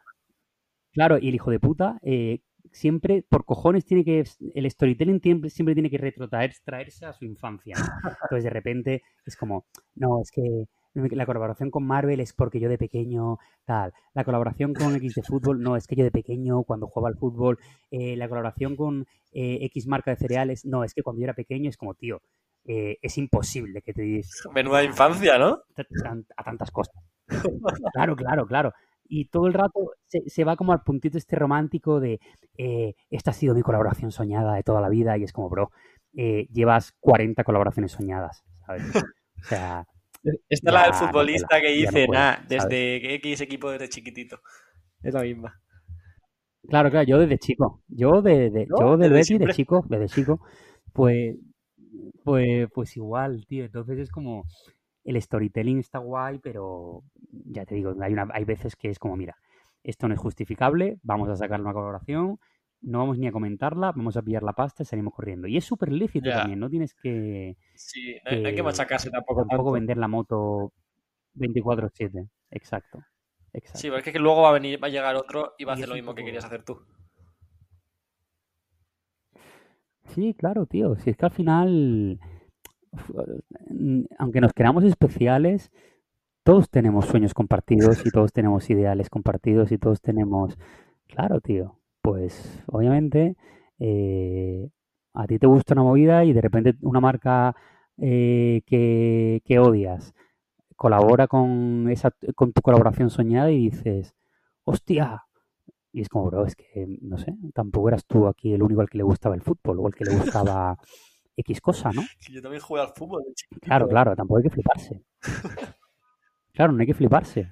claro, 0.92 1.18
y 1.18 1.28
el 1.28 1.34
hijo 1.34 1.50
de 1.50 1.60
puta 1.60 1.98
eh, 2.02 2.40
siempre, 2.72 3.24
por 3.28 3.44
cojones, 3.44 3.84
tiene 3.84 4.04
que, 4.04 4.24
el 4.54 4.70
storytelling 4.70 5.20
siempre, 5.20 5.50
siempre 5.50 5.74
tiene 5.74 5.90
que 5.90 5.98
retrotraerse 5.98 7.06
a 7.06 7.12
su 7.12 7.24
infancia. 7.24 7.76
Entonces, 8.22 8.44
de 8.44 8.50
repente, 8.50 9.02
es 9.24 9.36
como, 9.36 9.66
no, 9.94 10.20
es 10.20 10.30
que 10.30 10.66
la 10.96 11.26
colaboración 11.26 11.70
con 11.70 11.86
Marvel 11.86 12.20
es 12.20 12.32
porque 12.32 12.58
yo 12.58 12.68
de 12.68 12.78
pequeño 12.78 13.38
tal. 13.64 13.92
La 14.14 14.24
colaboración 14.24 14.72
con 14.72 14.94
X 14.96 15.14
de 15.14 15.22
fútbol, 15.22 15.60
no, 15.60 15.76
es 15.76 15.86
que 15.86 15.96
yo 15.96 16.04
de 16.04 16.10
pequeño 16.10 16.62
cuando 16.62 16.86
jugaba 16.86 17.08
al 17.08 17.18
fútbol. 17.18 17.58
Eh, 17.90 18.16
la 18.16 18.28
colaboración 18.28 18.76
con 18.76 19.06
eh, 19.32 19.58
X 19.66 19.86
marca 19.86 20.10
de 20.10 20.16
cereales, 20.16 20.64
no, 20.64 20.84
es 20.84 20.94
que 20.94 21.02
cuando 21.02 21.20
yo 21.20 21.24
era 21.24 21.34
pequeño 21.34 21.68
es 21.68 21.76
como, 21.76 21.94
tío, 21.94 22.20
eh, 22.64 22.96
es 23.02 23.18
imposible 23.18 23.82
que 23.82 23.92
te 23.92 24.02
digas... 24.02 24.30
Menuda 24.54 24.82
infancia, 24.82 25.38
¿no? 25.38 25.58
A 26.36 26.44
tantas 26.44 26.70
cosas. 26.70 26.94
Claro, 27.92 28.16
claro, 28.16 28.46
claro. 28.46 28.72
Y 29.08 29.26
todo 29.26 29.46
el 29.46 29.54
rato 29.54 29.92
se, 30.06 30.44
va 30.44 30.56
como 30.56 30.72
al 30.72 30.82
puntito 30.82 31.18
este 31.18 31.36
romántico 31.36 32.00
de 32.00 32.18
esta 33.10 33.30
ha 33.30 33.34
sido 33.34 33.54
mi 33.54 33.62
colaboración 33.62 34.10
soñada 34.10 34.54
de 34.54 34.64
toda 34.64 34.80
la 34.80 34.88
vida 34.88 35.16
y 35.16 35.22
es 35.22 35.32
como, 35.32 35.48
bro, 35.48 35.70
llevas 36.12 36.92
40 36.98 37.44
colaboraciones 37.44 37.92
soñadas, 37.92 38.42
¿sabes? 38.66 38.82
O 38.96 39.44
sea, 39.44 39.86
esta 40.48 40.70
es 40.70 40.74
la 40.74 40.82
del 40.84 40.94
futbolista 40.94 41.60
que 41.60 41.68
dice, 41.68 42.08
nada, 42.08 42.44
desde 42.48 43.14
X 43.14 43.40
equipo 43.40 43.70
desde 43.70 43.88
chiquitito. 43.88 44.40
Es 45.02 45.14
la 45.14 45.22
misma. 45.22 45.60
Claro, 46.68 46.90
claro, 46.90 47.06
yo 47.06 47.18
desde 47.18 47.38
chico. 47.38 47.82
Yo 47.88 48.22
de, 48.22 48.66
yo 48.78 48.96
del 48.96 49.12
Betty 49.12 49.38
de 49.38 49.52
chico, 49.52 49.84
desde 49.88 50.08
chico, 50.08 50.40
pues, 50.92 51.36
pues, 52.24 52.68
pues 52.72 52.96
igual, 52.96 53.46
tío. 53.46 53.64
Entonces 53.64 53.98
es 53.98 54.10
como 54.10 54.44
el 55.04 55.20
storytelling 55.20 55.78
está 55.78 55.98
guay, 55.98 56.38
pero 56.40 57.02
ya 57.30 57.64
te 57.64 57.76
digo, 57.76 57.94
hay, 58.00 58.12
una, 58.12 58.28
hay 58.32 58.44
veces 58.44 58.74
que 58.74 58.90
es 58.90 58.98
como, 58.98 59.16
mira, 59.16 59.36
esto 59.84 60.08
no 60.08 60.14
es 60.14 60.20
justificable, 60.20 60.98
vamos 61.02 61.28
a 61.28 61.36
sacar 61.36 61.60
una 61.60 61.72
colaboración, 61.72 62.38
no 62.86 63.00
vamos 63.00 63.18
ni 63.18 63.26
a 63.26 63.32
comentarla, 63.32 63.92
vamos 63.92 64.16
a 64.16 64.22
pillar 64.22 64.44
la 64.44 64.52
pasta 64.52 64.84
y 64.84 64.86
salimos 64.86 65.12
corriendo. 65.12 65.48
Y 65.48 65.56
es 65.56 65.64
súper 65.64 65.90
lícito 65.90 66.30
también, 66.30 66.60
no 66.60 66.70
tienes 66.70 66.94
que... 66.94 67.56
Sí, 67.74 68.16
no 68.24 68.46
hay 68.46 68.54
que 68.54 68.62
machacarse 68.62 69.10
tampoco. 69.10 69.44
Tampoco 69.44 69.72
vender 69.72 69.96
la 69.96 70.06
moto 70.06 70.72
24/7, 71.34 72.28
exacto, 72.52 73.02
exacto. 73.52 73.78
Sí, 73.80 73.90
porque 73.90 74.10
es 74.10 74.14
que 74.14 74.20
luego 74.20 74.42
va 74.42 74.50
a 74.50 74.52
venir, 74.52 74.80
va 74.82 74.86
a 74.86 74.90
llegar 74.90 75.16
otro 75.16 75.54
y 75.58 75.64
va 75.64 75.72
a 75.72 75.74
hacer 75.74 75.88
lo 75.88 75.96
mismo 75.96 76.14
que 76.14 76.24
querías 76.24 76.44
hacer 76.44 76.62
tú. 76.62 76.78
Sí, 80.04 80.34
claro, 80.34 80.66
tío. 80.66 80.94
Si 80.94 81.10
es 81.10 81.16
que 81.16 81.26
al 81.26 81.32
final, 81.32 82.20
aunque 84.16 84.40
nos 84.40 84.52
creamos 84.52 84.84
especiales, 84.84 85.72
todos 86.44 86.70
tenemos 86.70 87.06
sueños 87.06 87.34
compartidos 87.34 88.06
y 88.06 88.10
todos 88.10 88.32
tenemos 88.32 88.70
ideales 88.70 89.10
compartidos 89.10 89.72
y 89.72 89.78
todos 89.78 90.00
tenemos... 90.00 90.56
Claro, 91.08 91.40
tío 91.40 91.80
pues 92.06 92.62
obviamente 92.66 93.34
eh, 93.80 94.70
a 95.12 95.26
ti 95.26 95.40
te 95.40 95.48
gusta 95.48 95.74
una 95.74 95.82
movida 95.82 96.24
y 96.24 96.32
de 96.32 96.40
repente 96.40 96.76
una 96.82 97.00
marca 97.00 97.56
eh, 97.98 98.62
que, 98.64 99.58
odias 99.58 100.14
colabora 100.76 101.26
con, 101.26 101.90
esa, 101.90 102.12
con 102.36 102.52
tu 102.52 102.62
colaboración 102.62 103.10
soñada 103.10 103.50
y 103.50 103.70
dices, 103.70 104.14
hostia, 104.62 105.24
y 105.92 106.02
es 106.02 106.08
como, 106.08 106.26
bro, 106.26 106.46
es 106.46 106.54
que, 106.54 106.86
no 107.00 107.18
sé, 107.18 107.34
tampoco 107.52 107.88
eras 107.88 108.06
tú 108.06 108.28
aquí 108.28 108.52
el 108.52 108.62
único 108.62 108.82
al 108.82 108.88
que 108.88 108.98
le 108.98 109.04
gustaba 109.04 109.34
el 109.34 109.42
fútbol 109.42 109.80
o 109.80 109.88
el 109.88 109.94
que 109.94 110.04
le 110.04 110.14
gustaba 110.14 110.78
X 111.36 111.60
cosa, 111.60 111.90
¿no? 111.90 112.02
yo 112.30 112.40
también 112.40 112.62
jugué 112.62 112.82
al 112.82 112.92
fútbol. 112.94 113.24
Claro, 113.60 113.88
claro, 113.88 114.14
tampoco 114.14 114.38
hay 114.38 114.44
que 114.44 114.50
fliparse. 114.50 115.02
claro, 116.52 116.72
no 116.72 116.80
hay 116.80 116.86
que 116.86 116.94
fliparse. 116.94 117.50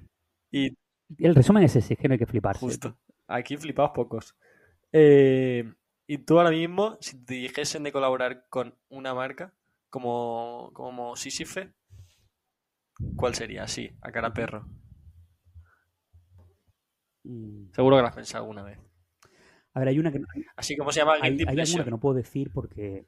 Y 0.52 0.76
el 1.18 1.34
resumen 1.34 1.64
es 1.64 1.74
ese, 1.74 1.96
que 1.96 2.06
no 2.06 2.12
hay 2.12 2.18
que 2.18 2.26
fliparse. 2.26 2.60
Justo. 2.60 2.96
Aquí 3.26 3.56
flipados 3.56 3.92
pocos. 3.94 4.36
Eh, 4.92 5.72
y 6.06 6.18
tú 6.18 6.38
ahora 6.38 6.50
mismo, 6.50 6.98
si 7.00 7.24
te 7.24 7.34
dijesen 7.34 7.82
de 7.82 7.92
colaborar 7.92 8.46
con 8.48 8.74
una 8.88 9.14
marca 9.14 9.54
como, 9.90 10.70
como 10.74 11.16
Sísife, 11.16 11.72
¿cuál 13.16 13.34
sería? 13.34 13.66
Sí, 13.66 13.90
a 14.02 14.12
cara 14.12 14.32
perro. 14.32 14.66
Mm. 17.24 17.72
Seguro 17.72 17.96
que 17.96 18.02
la 18.02 18.08
has 18.08 18.14
pensado 18.14 18.44
alguna 18.44 18.62
vez. 18.62 18.78
A 19.72 19.80
ver, 19.80 19.88
hay 19.88 19.98
una 19.98 20.12
que 20.12 20.22
Así 20.56 20.76
como 20.76 20.92
se 20.92 21.00
llama 21.00 21.14
Hay, 21.20 21.38
hay 21.46 21.60
alguna 21.60 21.84
que 21.84 21.90
no 21.90 22.00
puedo 22.00 22.14
decir 22.14 22.50
porque. 22.52 23.06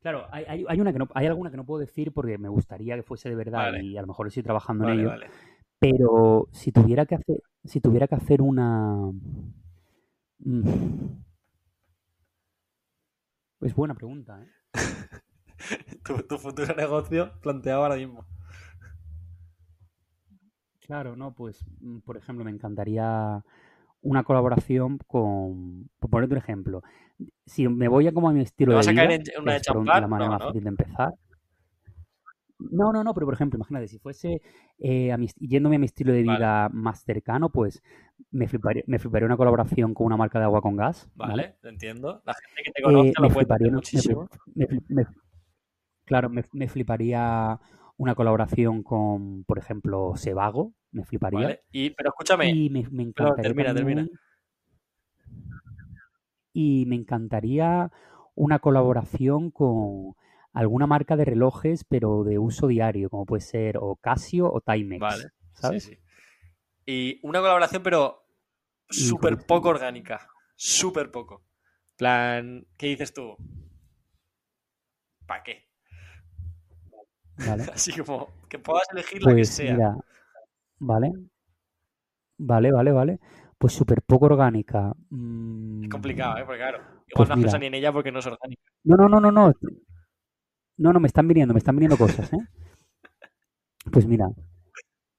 Claro, 0.00 0.26
hay, 0.30 0.64
hay, 0.68 0.80
una 0.80 0.92
que 0.92 0.98
no, 0.98 1.08
hay 1.14 1.26
alguna 1.26 1.50
que 1.50 1.56
no 1.56 1.64
puedo 1.64 1.80
decir 1.80 2.12
porque 2.12 2.36
me 2.36 2.48
gustaría 2.48 2.94
que 2.94 3.02
fuese 3.02 3.30
de 3.30 3.36
verdad 3.36 3.72
y 3.80 3.96
a 3.96 4.02
lo 4.02 4.06
mejor 4.06 4.26
estoy 4.28 4.42
trabajando 4.42 4.88
en 4.88 5.00
ello. 5.00 5.12
Pero 5.78 6.48
si 6.52 6.72
tuviera 6.72 7.06
que 7.06 7.14
hacer, 7.14 7.38
si 7.64 7.80
tuviera 7.80 8.08
que 8.08 8.14
hacer 8.16 8.42
una... 8.42 9.10
mm, 10.38 11.24
Es 13.62 13.74
buena 13.74 13.94
pregunta, 13.96 14.40
¿eh? 14.44 14.48
tu, 16.04 16.22
tu 16.28 16.38
futuro 16.38 16.74
negocio 16.74 17.32
planteado 17.40 17.82
ahora 17.82 17.96
mismo. 17.96 18.24
Claro, 20.80 21.16
no, 21.16 21.34
pues, 21.34 21.64
mm, 21.80 22.00
por 22.00 22.16
ejemplo, 22.16 22.44
me 22.44 22.50
encantaría 22.50 23.42
una 24.02 24.24
colaboración 24.24 24.98
con, 25.06 25.90
por 25.98 26.10
ponerte 26.10 26.34
un 26.34 26.38
ejemplo, 26.40 26.82
si 27.46 27.68
me 27.68 27.88
voy 27.88 28.08
a 28.08 28.12
como 28.14 28.28
a 28.30 28.34
mi 28.34 28.42
¿Te 28.42 28.42
estilo 28.42 28.74
de 28.76 28.84
vas 28.84 28.88
a 28.88 28.94
caer 28.94 29.10
vida, 29.10 29.16
en 29.16 29.22
una 29.42 29.54
de 29.54 29.60
champán? 29.62 30.02
la 30.02 30.08
manera 30.08 30.30
No, 30.30 30.32
más 30.32 30.42
¿no? 30.42 30.46
fácil 30.46 30.64
de 30.64 30.70
empezar. 30.70 31.14
No, 32.70 32.92
no, 32.92 33.04
no, 33.04 33.14
pero 33.14 33.26
por 33.26 33.34
ejemplo, 33.34 33.56
imagínate, 33.58 33.88
si 33.88 33.98
fuese 33.98 34.40
eh, 34.78 35.12
a 35.12 35.16
mi, 35.18 35.26
est- 35.26 35.38
yéndome 35.40 35.76
a 35.76 35.78
mi 35.78 35.86
estilo 35.86 36.12
de 36.12 36.22
Vale, 36.22 36.22
vida 36.22 36.68
más 36.72 37.02
cercano, 37.04 37.50
pues 37.50 37.82
me 38.30 38.48
fliparía, 38.48 38.82
me 38.86 38.98
fliparía 38.98 39.26
una 39.26 39.36
colaboración 39.36 39.94
con 39.94 40.06
una 40.06 40.16
marca 40.16 40.38
de 40.38 40.44
agua 40.46 40.62
con 40.62 40.76
gas, 40.76 41.08
¿vale? 41.22 41.46
vale, 41.46 41.56
entiendo. 41.62 42.22
La 42.24 42.34
gente 42.34 42.62
que 42.64 42.70
te 42.72 42.82
Eh, 42.82 42.82
conoce 42.82 43.12
me 43.18 43.28
lo 43.28 43.30
fliparía, 43.30 43.70
me 43.92 44.02
flip- 44.02 44.20
muchísimo. 44.20 44.28
me 44.54 44.66
me- 44.88 45.06
claro, 46.04 46.30
me, 46.30 46.44
me 46.52 46.68
fliparía 46.68 47.60
una 47.96 48.14
colaboración 48.14 48.82
con, 48.82 49.44
por 49.44 49.58
ejemplo, 49.58 50.14
Sebago, 50.16 50.74
me 50.92 51.04
fliparía. 51.04 51.48
Vale. 51.48 51.64
Y, 51.70 51.90
pero 51.90 52.08
escúchame, 52.10 52.62
Y 52.62 52.70
me, 52.70 52.80
encantaría 53.02 53.40
termina, 53.42 53.74
termina. 53.74 54.10
y 56.52 56.84
me 56.86 56.96
encantaría 56.96 57.90
una 58.34 58.58
colaboración 58.58 59.50
con 59.50 60.14
alguna 60.54 60.86
marca 60.88 61.16
de 61.16 61.26
relojes, 61.26 61.84
pero 61.84 62.24
de 62.24 62.38
uso 62.40 62.68
diario, 62.68 63.10
como 63.10 63.26
puede 63.26 63.42
ser 63.42 63.78
o 63.78 63.96
Casio 63.96 64.52
o 64.52 64.60
Timex, 64.62 65.06
Vale, 65.06 65.30
sí, 65.58 65.80
¿sabes? 65.80 65.80
sí. 65.80 65.98
Y 66.86 67.20
una 67.24 67.40
colaboración, 67.40 67.82
pero 67.82 68.24
súper 68.88 69.46
poco 69.46 69.70
orgánica. 69.70 70.28
Súper 70.56 71.10
poco. 71.10 71.44
plan, 71.96 72.66
¿qué 72.78 72.88
dices 72.88 73.14
tú? 73.14 73.36
¿Para 75.26 75.42
qué? 75.42 75.68
Vale. 77.36 77.70
Así 77.74 77.92
como 77.92 78.32
que 78.48 78.58
puedas 78.58 78.88
elegir 78.92 79.22
la 79.22 79.34
que 79.34 79.44
Pues 79.44 79.44
sea. 79.44 79.80
mira, 79.80 79.96
vale, 80.80 81.12
vale, 82.38 82.70
vale, 82.72 82.92
vale. 82.92 83.20
Pues 83.58 83.72
súper 83.72 84.02
poco 84.02 84.26
orgánica. 84.26 84.92
Es 85.80 85.88
Mm, 85.88 85.88
complicado, 85.88 86.38
¿eh? 86.38 86.44
Porque 86.44 86.58
claro, 86.60 86.82
igual 87.08 87.28
Pues 87.28 87.28
no 87.28 87.34
has 87.34 87.40
pensado 87.40 87.60
ni 87.60 87.66
en 87.66 87.74
ella 87.74 87.92
porque 87.92 88.10
no 88.12 88.18
es 88.18 88.26
orgánica. 88.26 88.62
No, 88.84 88.96
no, 88.96 89.08
no, 89.08 89.20
no, 89.20 89.30
no. 89.30 89.52
No, 90.76 90.92
no, 90.92 91.00
me 91.00 91.06
están 91.06 91.28
viniendo, 91.28 91.54
me 91.54 91.58
están 91.58 91.76
viniendo 91.76 91.96
cosas, 91.96 92.32
¿eh? 92.32 92.38
Pues 93.92 94.06
mira, 94.06 94.28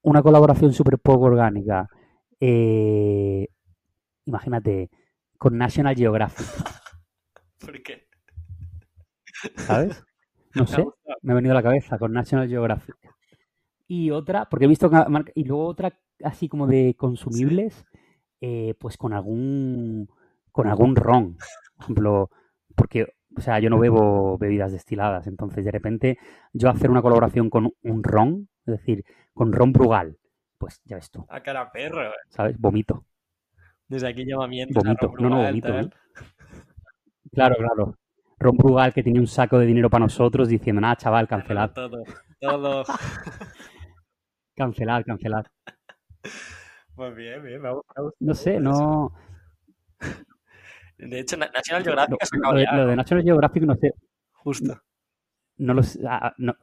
una 0.01 0.21
colaboración 0.21 0.73
súper 0.73 0.99
poco 0.99 1.25
orgánica. 1.25 1.89
eh, 2.39 3.47
imagínate, 4.25 4.89
con 5.37 5.57
National 5.57 5.95
Geographic, 5.95 6.45
¿Por 7.59 7.81
qué? 7.83 8.07
¿sabes? 9.55 10.03
No 10.55 10.65
sé, 10.65 10.85
me 11.21 11.33
ha 11.33 11.35
venido 11.35 11.51
a 11.51 11.55
la 11.55 11.63
cabeza 11.63 11.97
con 11.97 12.13
National 12.13 12.47
Geographic. 12.47 12.95
Y 13.87 14.11
otra, 14.11 14.49
porque 14.49 14.65
he 14.65 14.69
visto 14.69 14.89
y 15.35 15.43
luego 15.43 15.67
otra 15.67 15.99
así 16.23 16.47
como 16.47 16.65
de 16.67 16.95
consumibles, 16.97 17.85
eh, 18.41 18.73
pues 18.79 18.97
con 18.97 19.13
algún 19.13 20.09
con 20.51 20.67
algún 20.67 20.95
ron, 20.95 21.37
por 21.75 21.83
ejemplo, 21.83 22.29
porque 22.75 23.14
o 23.35 23.41
sea, 23.41 23.59
yo 23.59 23.69
no 23.69 23.79
bebo 23.79 24.37
bebidas 24.37 24.71
destiladas, 24.71 25.27
entonces 25.27 25.63
de 25.65 25.71
repente 25.71 26.17
yo 26.53 26.69
hacer 26.69 26.89
una 26.89 27.01
colaboración 27.01 27.49
con 27.49 27.71
un 27.83 28.03
ron, 28.03 28.47
es 28.65 28.77
decir, 28.77 29.03
con 29.33 29.51
ron 29.51 29.71
Brugal, 29.71 30.17
pues 30.57 30.81
ya 30.85 30.95
ves 30.95 31.11
tú, 31.11 31.25
A 31.29 31.41
cara 31.41 31.71
perro. 31.71 32.03
¿eh? 32.03 32.13
¿sabes? 32.29 32.57
Vomito, 32.59 33.05
Desde 33.87 34.07
aquí 34.07 34.25
llamamientos 34.25 34.83
a 34.83 34.87
vomito, 34.87 35.13
no, 35.19 35.29
no, 35.29 35.43
vomito. 35.43 35.79
¿eh? 35.79 35.89
Claro, 37.31 37.55
claro. 37.57 37.97
Ron 38.39 38.57
Brugal 38.57 38.93
que 38.93 39.03
tenía 39.03 39.21
un 39.21 39.27
saco 39.27 39.59
de 39.59 39.65
dinero 39.65 39.89
para 39.89 40.05
nosotros 40.05 40.47
diciendo, 40.47 40.81
nada, 40.81 40.95
chaval, 40.95 41.27
cancelad, 41.27 41.71
Todo, 41.71 42.03
todo. 42.39 42.83
cancelad, 44.55 45.03
cancelad. 45.05 45.45
Pues 46.95 47.15
bien, 47.15 47.43
bien, 47.43 47.61
gustado. 47.61 48.13
No 48.19 48.33
sé, 48.33 48.59
no... 48.59 49.13
De 50.97 51.19
hecho, 51.19 51.37
Na- 51.37 51.49
National 51.53 51.83
Lo, 51.83 51.85
Geographic 51.85 52.17
ha 52.21 52.25
lo 52.25 52.27
sacado 52.27 52.55
de, 52.55 52.63
ya, 52.63 52.75
lo 52.75 52.87
de. 52.87 52.95
National 52.95 53.23
Geographic 53.23 53.63
no 53.63 53.75
sé, 53.75 53.91
Justo. 54.33 54.81
no 55.57 55.73
lo 55.73 55.83
sé, 55.83 55.99
ah, 56.07 56.33
no. 56.37 56.55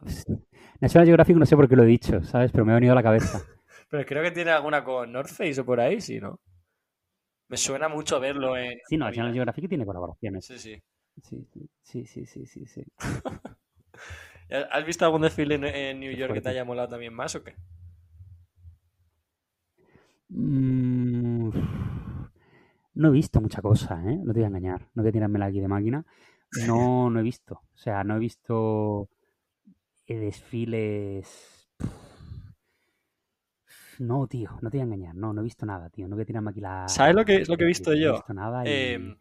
National 0.81 1.07
Geographic 1.07 1.37
no 1.37 1.47
sé 1.47 1.57
por 1.57 1.69
qué 1.69 1.77
lo 1.77 1.83
he 1.85 1.87
dicho, 1.87 2.23
¿sabes? 2.25 2.51
Pero 2.53 2.65
me 2.65 2.73
ha 2.73 2.77
venido 2.77 2.93
a 2.93 2.97
la 2.97 3.03
cabeza. 3.03 3.41
Pero 3.91 4.07
creo 4.07 4.23
que 4.23 4.31
tiene 4.31 4.51
alguna 4.51 4.83
con 4.85 5.13
North 5.13 5.31
Face 5.31 5.61
o 5.61 5.65
por 5.67 5.81
ahí, 5.81 6.01
sí, 6.01 6.19
¿no? 6.21 6.41
Me 7.49 7.57
suena 7.57 7.89
mucho 7.89 8.19
verlo 8.19 8.57
en 8.57 8.79
Sí, 8.89 8.97
no, 8.97 9.05
National. 9.07 9.33
Geographic 9.35 9.69
tiene 9.69 9.85
colaboraciones. 9.85 10.45
Sí, 10.47 10.59
sí. 10.59 10.83
Sí, 11.23 11.47
sí, 11.83 12.07
sí, 12.07 12.25
sí, 12.27 12.47
sí, 12.47 12.67
sí. 12.67 12.83
¿Has 14.71 14.85
visto 14.87 15.05
algún 15.05 15.23
desfile 15.23 15.55
en, 15.57 15.65
en 15.65 16.01
New 16.01 16.13
York 16.13 16.33
que 16.35 16.41
te 16.41 16.49
haya 16.51 16.65
molado 16.65 16.89
también 16.89 17.13
más 17.15 17.35
o 17.35 17.43
qué? 17.45 17.55
Mm, 20.31 21.02
no 22.95 23.09
he 23.09 23.13
visto 23.13 23.41
mucha 23.41 23.63
cosa, 23.63 24.03
¿eh? 24.07 24.17
No 24.17 24.33
te 24.33 24.41
voy 24.41 24.45
a 24.45 24.49
engañar. 24.49 24.89
No 24.95 25.03
voy 25.03 25.11
a 25.11 25.13
tirármela 25.13 25.47
aquí 25.47 25.61
de 25.61 25.69
máquina. 25.69 26.05
No, 26.67 27.09
no 27.11 27.21
he 27.21 27.23
visto. 27.23 27.55
O 27.75 27.77
sea, 27.77 28.05
no 28.05 28.17
he 28.17 28.19
visto 28.19 29.09
eh, 30.07 30.17
desfiles. 30.19 31.69
No, 33.99 34.27
tío, 34.27 34.51
no 34.61 34.71
te 34.71 34.79
voy 34.79 34.81
a 34.81 34.85
engañar. 34.85 35.15
No, 35.15 35.33
no 35.33 35.41
he 35.41 35.45
visto 35.45 35.65
nada, 35.65 35.89
tío. 35.91 36.09
No 36.09 36.17
voy 36.17 36.23
a 36.23 36.27
tirarme 36.27 36.51
aquí 36.51 36.61
la, 36.61 36.87
¿Sabes 36.89 37.15
lo 37.15 37.25
que 37.25 37.45
lo 37.45 37.57
que 37.57 37.65
he 37.65 37.67
visto 37.67 37.91
No 37.91 37.97
he 37.97 38.01
yo? 38.01 38.13
visto 38.15 38.35
nada 38.35 38.65
y. 38.67 38.71
Eh, 38.71 39.17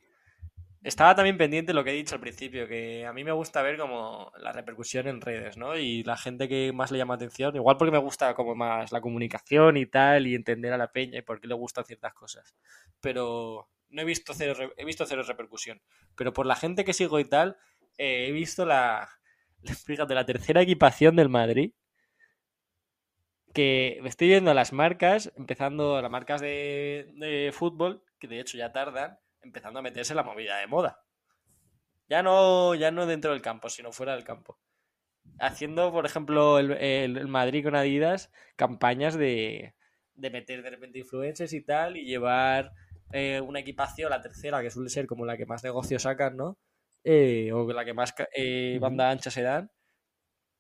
estaba 0.84 1.14
también 1.14 1.38
pendiente 1.38 1.74
lo 1.74 1.84
que 1.84 1.92
he 1.92 1.94
dicho 1.94 2.16
al 2.16 2.22
principio, 2.22 2.68
que 2.68 3.06
a 3.06 3.14
mí 3.14 3.24
me 3.24 3.32
gusta 3.32 3.62
ver 3.62 3.78
como 3.78 4.32
la 4.40 4.52
repercusión 4.52 5.08
en 5.08 5.22
redes, 5.22 5.56
¿no? 5.58 5.78
Y 5.78 6.04
la 6.04 6.18
gente 6.18 6.50
que 6.50 6.72
más 6.74 6.92
le 6.92 6.98
llama 6.98 7.16
atención, 7.16 7.56
igual 7.56 7.78
porque 7.78 7.92
me 7.92 8.00
gusta 8.00 8.34
como 8.34 8.56
más 8.56 8.92
la 8.92 9.02
comunicación 9.02 9.78
y 9.78 9.86
tal, 9.86 10.26
y 10.26 10.34
entender 10.34 10.74
a 10.74 10.78
la 10.78 10.92
peña 10.92 11.20
y 11.20 11.22
por 11.22 11.40
qué 11.40 11.48
le 11.48 11.54
gustan 11.54 11.86
ciertas 11.86 12.14
cosas. 12.14 12.56
Pero 13.00 13.70
no 13.90 14.02
he 14.02 14.06
visto 14.06 14.34
cero, 14.34 14.74
he 14.76 14.86
visto 14.86 15.06
cero 15.06 15.24
repercusión. 15.24 15.82
Pero 16.16 16.34
por 16.34 16.46
la 16.48 16.56
gente 16.56 16.84
que 16.84 16.94
sigo 16.94 17.20
y 17.20 17.26
tal, 17.26 17.58
eh, 17.98 18.28
he 18.28 18.32
visto 18.32 18.66
la, 18.66 19.10
fíjate, 19.86 20.16
la 20.16 20.26
tercera 20.26 20.62
equipación 20.62 21.16
del 21.16 21.30
Madrid, 21.30 21.74
que 23.54 24.00
me 24.02 24.10
estoy 24.10 24.30
viendo 24.30 24.54
las 24.54 24.74
marcas, 24.74 25.32
empezando 25.36 26.02
las 26.02 26.10
marcas 26.10 26.42
de, 26.42 27.12
de 27.18 27.52
fútbol, 27.54 28.04
que 28.18 28.28
de 28.28 28.40
hecho 28.40 28.58
ya 28.58 28.72
tardan, 28.72 29.20
empezando 29.42 29.80
a 29.80 29.84
meterse 29.84 30.14
en 30.14 30.18
la 30.18 30.24
movida 30.24 30.58
de 30.58 30.68
moda. 30.68 31.04
Ya 32.08 32.24
no, 32.24 32.76
ya 32.76 32.92
no 32.92 33.06
dentro 33.06 33.32
del 33.32 33.42
campo, 33.42 33.70
sino 33.70 33.92
fuera 33.92 34.14
del 34.14 34.24
campo. 34.24 34.60
Haciendo, 35.40 35.92
por 35.94 36.06
ejemplo, 36.06 36.60
el, 36.60 36.72
el- 36.74 37.18
el 37.18 37.28
Madrid 37.30 37.64
con 37.66 37.76
Adidas, 37.76 38.32
campañas 38.58 39.16
de, 39.16 39.76
de 40.16 40.30
meter 40.32 40.64
de 40.64 40.70
repente 40.72 41.00
influencers 41.00 41.54
y 41.54 41.62
tal, 41.64 41.98
y 41.98 42.06
llevar 42.06 42.74
eh, 43.14 43.42
una 43.42 43.60
equipación, 43.60 44.10
la 44.12 44.22
tercera, 44.22 44.62
que 44.62 44.72
suele 44.72 44.90
ser 44.90 45.08
como 45.08 45.26
la 45.26 45.38
que 45.38 45.46
más 45.48 45.64
negocio 45.64 46.00
sacan, 46.00 46.38
¿no? 46.38 46.60
Eh, 47.04 47.52
o 47.54 47.72
la 47.74 47.86
que 47.86 47.94
más 47.94 48.14
eh, 48.36 48.78
banda 48.82 49.10
ancha 49.12 49.32
se 49.32 49.44
dan. 49.44 49.72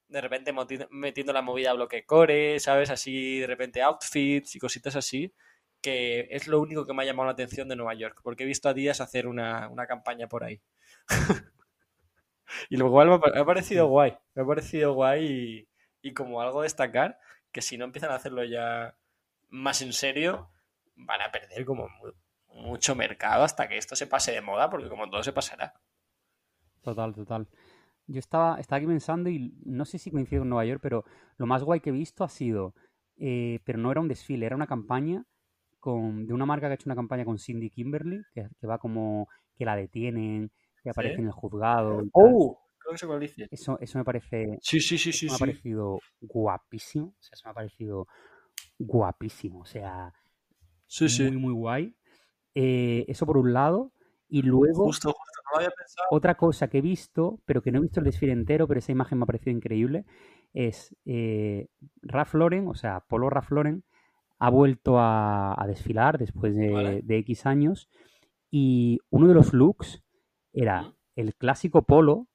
De 0.07 0.21
repente 0.21 0.53
metiendo 0.91 1.33
la 1.33 1.41
movida 1.41 1.73
bloque 1.73 2.05
core, 2.05 2.59
¿sabes? 2.59 2.89
Así, 2.89 3.39
de 3.39 3.47
repente 3.47 3.81
outfits 3.81 4.55
y 4.55 4.59
cositas 4.59 4.95
así 4.95 5.33
que 5.81 6.27
es 6.31 6.47
lo 6.47 6.59
único 6.61 6.85
que 6.85 6.93
me 6.93 7.03
ha 7.03 7.05
llamado 7.05 7.27
la 7.27 7.33
atención 7.33 7.67
de 7.69 7.75
Nueva 7.75 7.93
York, 7.95 8.21
porque 8.23 8.43
he 8.43 8.47
visto 8.47 8.69
a 8.69 8.73
Díaz 8.73 9.01
hacer 9.01 9.27
una, 9.27 9.69
una 9.69 9.87
campaña 9.87 10.27
por 10.27 10.43
ahí. 10.43 10.61
y 12.69 12.77
lo 12.77 12.89
cual 12.91 13.09
me 13.09 13.15
ha, 13.39 13.45
parecido 13.45 13.87
guay, 13.87 14.17
me 14.35 14.43
ha 14.43 14.45
parecido 14.45 14.93
guay 14.93 15.67
y, 16.01 16.09
y 16.09 16.13
como 16.13 16.41
algo 16.41 16.59
a 16.61 16.63
destacar, 16.63 17.19
que 17.51 17.61
si 17.61 17.77
no 17.77 17.85
empiezan 17.85 18.11
a 18.11 18.15
hacerlo 18.15 18.43
ya 18.43 18.95
más 19.49 19.81
en 19.81 19.93
serio, 19.93 20.49
van 20.95 21.21
a 21.21 21.31
perder 21.31 21.65
como 21.65 21.87
mu- 21.89 22.13
mucho 22.63 22.95
mercado 22.95 23.43
hasta 23.43 23.67
que 23.67 23.77
esto 23.77 23.95
se 23.95 24.07
pase 24.07 24.31
de 24.31 24.41
moda, 24.41 24.69
porque 24.69 24.89
como 24.89 25.09
todo 25.09 25.23
se 25.23 25.33
pasará. 25.33 25.73
Total, 26.81 27.13
total. 27.13 27.47
Yo 28.07 28.19
estaba, 28.19 28.59
estaba 28.59 28.77
aquí 28.77 28.87
pensando 28.87 29.29
y 29.29 29.53
no 29.65 29.85
sé 29.85 29.97
si 29.99 30.11
coincido 30.11 30.41
con 30.41 30.49
Nueva 30.49 30.65
York, 30.65 30.81
pero 30.83 31.05
lo 31.37 31.45
más 31.47 31.63
guay 31.63 31.81
que 31.81 31.89
he 31.91 31.93
visto 31.93 32.23
ha 32.23 32.29
sido, 32.29 32.75
eh, 33.17 33.59
pero 33.65 33.79
no 33.79 33.91
era 33.91 34.01
un 34.01 34.07
desfile, 34.09 34.45
era 34.45 34.55
una 34.55 34.67
campaña 34.67 35.25
con, 35.81 36.25
de 36.25 36.33
una 36.33 36.45
marca 36.45 36.67
que 36.67 36.71
ha 36.71 36.75
hecho 36.75 36.87
una 36.87 36.95
campaña 36.95 37.25
con 37.25 37.37
Cindy 37.37 37.69
Kimberly, 37.69 38.23
que, 38.33 38.47
que 38.59 38.67
va 38.67 38.77
como 38.77 39.27
que 39.57 39.65
la 39.65 39.75
detienen, 39.75 40.49
que 40.81 40.89
aparece 40.89 41.15
¿Sí? 41.15 41.21
en 41.21 41.27
el 41.27 41.33
juzgado. 41.33 42.03
¡Oh! 42.13 42.57
Creo 42.77 42.93
que 42.93 42.97
se 42.97 43.19
dice. 43.19 43.47
Eso, 43.51 43.77
eso 43.79 43.97
me 43.97 44.05
parece, 44.05 44.57
Sí, 44.61 44.79
sí, 44.79 44.97
sí, 44.97 45.11
sí, 45.11 45.27
me 45.27 45.35
ha 45.35 45.37
parecido 45.37 45.99
guapísimo, 46.21 47.07
o 47.07 47.21
sea, 47.21 47.31
eso 47.33 47.43
me 47.45 47.51
ha 47.51 47.53
parecido 47.53 48.07
guapísimo, 48.79 49.59
o 49.59 49.65
sea, 49.65 50.13
Sí, 50.87 51.09
sí. 51.09 51.23
muy, 51.23 51.37
muy 51.37 51.53
guay. 51.53 51.95
Eh, 52.55 53.05
eso 53.07 53.25
por 53.25 53.37
un 53.37 53.53
lado, 53.53 53.91
y 54.27 54.41
luego 54.41 54.85
Justo, 54.85 55.11
justo, 55.13 55.41
no 55.45 55.51
lo 55.51 55.57
había 55.57 55.69
pensado. 55.71 56.07
otra 56.09 56.35
cosa 56.35 56.69
que 56.69 56.79
he 56.79 56.81
visto, 56.81 57.39
pero 57.45 57.61
que 57.61 57.71
no 57.71 57.77
he 57.79 57.81
visto 57.81 57.99
el 57.99 58.05
desfile 58.05 58.33
entero, 58.33 58.67
pero 58.67 58.79
esa 58.79 58.91
imagen 58.91 59.19
me 59.19 59.23
ha 59.23 59.27
parecido 59.27 59.55
increíble, 59.55 60.05
es 60.53 60.95
eh, 61.05 61.67
Ralph 62.01 62.33
Lauren, 62.33 62.67
o 62.67 62.73
sea, 62.75 63.01
Polo 63.01 63.29
Ralph 63.29 63.51
Lauren, 63.51 63.83
ha 64.43 64.49
vuelto 64.49 64.97
a, 64.97 65.53
a 65.61 65.67
desfilar 65.67 66.17
después 66.17 66.55
de, 66.55 66.71
Vale. 66.71 67.01
de 67.03 67.17
X 67.19 67.45
años 67.45 67.87
y 68.49 68.99
uno 69.11 69.27
de 69.27 69.35
los 69.35 69.53
looks 69.53 70.01
era 70.51 70.93
el 71.15 71.35
clásico 71.35 71.83
polo 71.83 72.27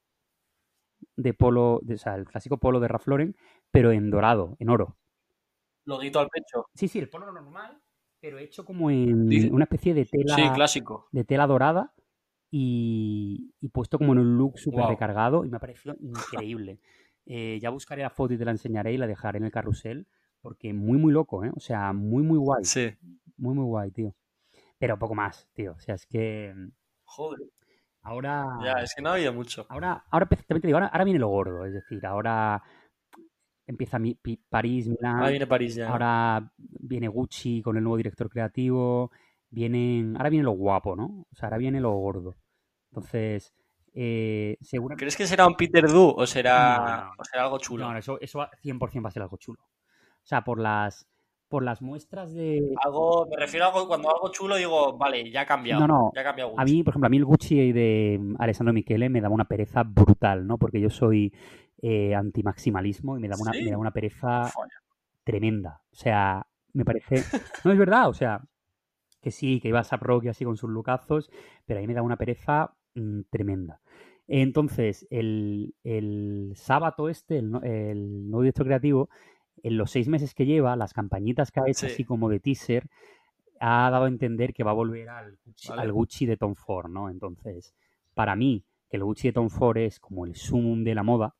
de 1.17 1.33
polo, 1.33 1.79
de- 1.83 1.95
o 1.95 1.97
sea, 1.97 2.15
el 2.15 2.25
clásico 2.25 2.57
polo 2.57 2.79
de 2.79 2.87
Ralph 2.87 3.07
Lauren, 3.07 3.35
pero 3.71 3.91
en 3.91 4.09
dorado, 4.09 4.55
en 4.59 4.69
oro. 4.69 4.95
Loguito 5.85 6.19
al 6.21 6.29
pecho. 6.29 6.67
Sí, 6.73 6.87
sí, 6.87 6.99
el 6.99 7.09
polo 7.09 7.29
normal, 7.31 7.81
pero 8.21 8.37
hecho 8.39 8.63
como 8.63 8.89
en 8.89 9.27
Dice- 9.27 9.51
una 9.51 9.65
especie 9.65 9.93
de 9.93 10.05
tela, 10.05 10.35
Sí, 10.35 10.49
clásico. 10.53 11.09
de 11.11 11.25
tela 11.25 11.45
dorada 11.45 11.93
y, 12.49 13.53
y 13.59 13.67
puesto 13.67 13.97
como 13.97 14.13
en 14.13 14.19
un 14.19 14.37
look 14.37 14.57
súper 14.59 14.85
recargado 14.85 15.43
y 15.43 15.49
me 15.49 15.57
ha 15.57 15.59
parecido 15.59 15.95
increíble. 15.99 16.79
Eh, 17.29 17.59
ya 17.61 17.71
buscaré 17.71 18.03
la 18.03 18.09
foto 18.09 18.33
y 18.33 18.37
te 18.37 18.45
la 18.45 18.51
enseñaré 18.51 18.93
y 18.93 18.97
la 18.97 19.05
dejaré 19.05 19.37
en 19.39 19.43
el 19.43 19.51
carrusel 19.51 20.07
porque 20.47 20.71
muy, 20.73 20.97
muy 20.97 21.11
loco, 21.11 21.43
¿eh? 21.43 21.51
O 21.53 21.59
sea, 21.59 21.91
muy, 21.91 22.23
muy 22.23 22.37
guay. 22.37 22.63
Sí. 22.63 22.95
Muy, 23.35 23.53
muy 23.53 23.65
guay, 23.65 23.91
tío. 23.91 24.15
Pero 24.79 24.97
poco 24.97 25.13
más, 25.13 25.45
tío. 25.53 25.73
O 25.73 25.79
sea, 25.79 25.95
es 25.95 26.05
que 26.05 26.53
mm, 26.55 26.69
Joder. 27.03 27.39
ahora... 28.03 28.45
Ya, 28.63 28.73
es 28.81 28.95
que 28.95 29.01
no 29.01 29.09
había 29.09 29.33
mucho. 29.33 29.65
Ahora, 29.67 30.05
ahora 30.09 30.25
también 30.25 30.61
te 30.61 30.67
digo, 30.67 30.77
ahora, 30.77 30.87
ahora 30.87 31.03
viene 31.03 31.19
lo 31.19 31.27
gordo, 31.27 31.65
es 31.65 31.73
decir, 31.73 32.05
ahora 32.05 32.63
empieza 33.65 33.99
mi, 33.99 34.15
Pi- 34.15 34.39
París, 34.49 34.87
Milán, 34.87 35.17
Ahora 35.17 35.29
viene 35.31 35.47
París 35.47 35.75
ya. 35.75 35.89
ahora 35.89 36.49
viene 36.57 37.09
Gucci 37.09 37.61
con 37.61 37.75
el 37.75 37.83
nuevo 37.83 37.97
director 37.97 38.29
creativo, 38.29 39.11
vienen, 39.49 40.15
ahora 40.15 40.29
viene 40.29 40.45
lo 40.45 40.51
guapo, 40.51 40.95
¿no? 40.95 41.25
O 41.29 41.35
sea, 41.35 41.47
ahora 41.47 41.57
viene 41.57 41.81
lo 41.81 41.91
gordo. 41.91 42.37
Entonces, 42.91 43.53
eh, 43.93 44.55
seguramente... 44.61 45.01
¿Crees 45.01 45.17
que 45.17 45.27
será 45.27 45.45
un 45.45 45.55
Peter 45.55 45.87
Du 45.89 46.13
o 46.15 46.25
será, 46.25 46.77
No, 46.77 46.85
no. 47.07 47.11
o 47.17 47.23
será 47.25 47.43
algo 47.43 47.57
chulo? 47.59 47.85
No, 47.85 47.91
no, 47.91 47.99
eso, 47.99 48.17
eso 48.21 48.39
va- 48.39 48.51
100% 48.61 49.03
va 49.03 49.09
a 49.09 49.11
ser 49.11 49.23
algo 49.23 49.35
chulo. 49.37 49.59
O 50.27 50.29
sea, 50.29 50.43
por 50.43 50.59
las, 50.59 51.07
por 51.47 51.63
las 51.63 51.81
muestras 51.81 52.33
de... 52.33 52.75
Algo, 52.83 53.25
me 53.29 53.37
refiero 53.37 53.65
a 53.65 53.69
algo, 53.69 53.87
cuando 53.87 54.09
algo 54.13 54.29
chulo 54.29 54.57
digo, 54.57 54.97
vale, 54.97 55.31
ya 55.31 55.41
ha 55.41 55.45
cambiado. 55.45 55.79
No, 55.79 55.87
no. 55.87 56.11
Ya 56.13 56.19
ha 56.19 56.23
cambiado 56.25 56.49
A 56.49 56.63
Gucci. 56.63 56.73
mí, 56.73 56.83
por 56.83 56.91
ejemplo, 56.91 57.07
a 57.07 57.09
mí 57.09 57.15
el 57.15 57.23
Gucci 57.23 57.71
de 57.71 58.35
Alessandro 58.37 58.73
Michele 58.73 59.07
me 59.07 59.21
daba 59.21 59.33
una 59.33 59.45
pereza 59.45 59.83
brutal, 59.83 60.45
¿no? 60.45 60.57
Porque 60.57 60.81
yo 60.81 60.89
soy 60.89 61.33
eh, 61.81 62.13
antimaximalismo 62.13 63.17
y 63.17 63.21
me 63.21 63.29
daba 63.29 63.41
una, 63.41 63.53
¿Sí? 63.53 63.63
me 63.63 63.69
daba 63.69 63.79
una 63.79 63.91
pereza 63.91 64.51
tremenda. 65.23 65.81
O 65.93 65.95
sea, 65.95 66.45
me 66.73 66.83
parece. 66.83 67.23
No 67.63 67.71
es 67.71 67.77
verdad, 67.77 68.09
o 68.09 68.13
sea, 68.13 68.41
que 69.21 69.31
sí, 69.31 69.61
que 69.61 69.69
iba 69.69 69.79
a 69.79 69.95
Rock 69.95 70.25
y 70.25 70.27
así 70.27 70.43
con 70.43 70.57
sus 70.57 70.69
lucazos, 70.69 71.31
pero 71.65 71.79
a 71.79 71.81
mí 71.81 71.87
me 71.87 71.93
da 71.93 72.01
una 72.01 72.17
pereza 72.17 72.73
mm, 72.95 73.21
tremenda. 73.29 73.79
Entonces, 74.27 75.07
el, 75.09 75.73
el 75.85 76.51
sábado 76.55 77.07
este, 77.07 77.37
el, 77.37 77.55
el 77.63 78.29
nuevo 78.29 78.41
director 78.41 78.65
creativo, 78.65 79.09
en 79.63 79.77
los 79.77 79.91
seis 79.91 80.07
meses 80.07 80.33
que 80.33 80.45
lleva, 80.45 80.75
las 80.75 80.93
campañitas 80.93 81.51
que 81.51 81.59
ha 81.59 81.63
hecho 81.67 81.87
Sí. 81.87 81.93
así 81.93 82.03
como 82.05 82.29
de 82.29 82.39
teaser, 82.39 82.87
ha 83.59 83.89
dado 83.89 84.05
a 84.05 84.07
entender 84.07 84.53
que 84.53 84.63
va 84.63 84.71
a 84.71 84.75
volver 84.75 85.09
al 85.09 85.37
Vale. 85.69 85.81
al 85.81 85.91
Gucci 85.91 86.25
de 86.25 86.37
Tom 86.37 86.55
Ford, 86.55 86.89
¿no? 86.89 87.09
Entonces, 87.09 87.73
para 88.13 88.35
mí, 88.35 88.63
que 88.89 88.97
el 88.97 89.03
Gucci 89.03 89.29
de 89.29 89.33
Tom 89.33 89.49
Ford 89.49 89.77
es 89.77 89.99
como 89.99 90.25
el 90.25 90.35
sumum 90.35 90.83
de 90.83 90.95
la 90.95 91.03
moda, 91.03 91.35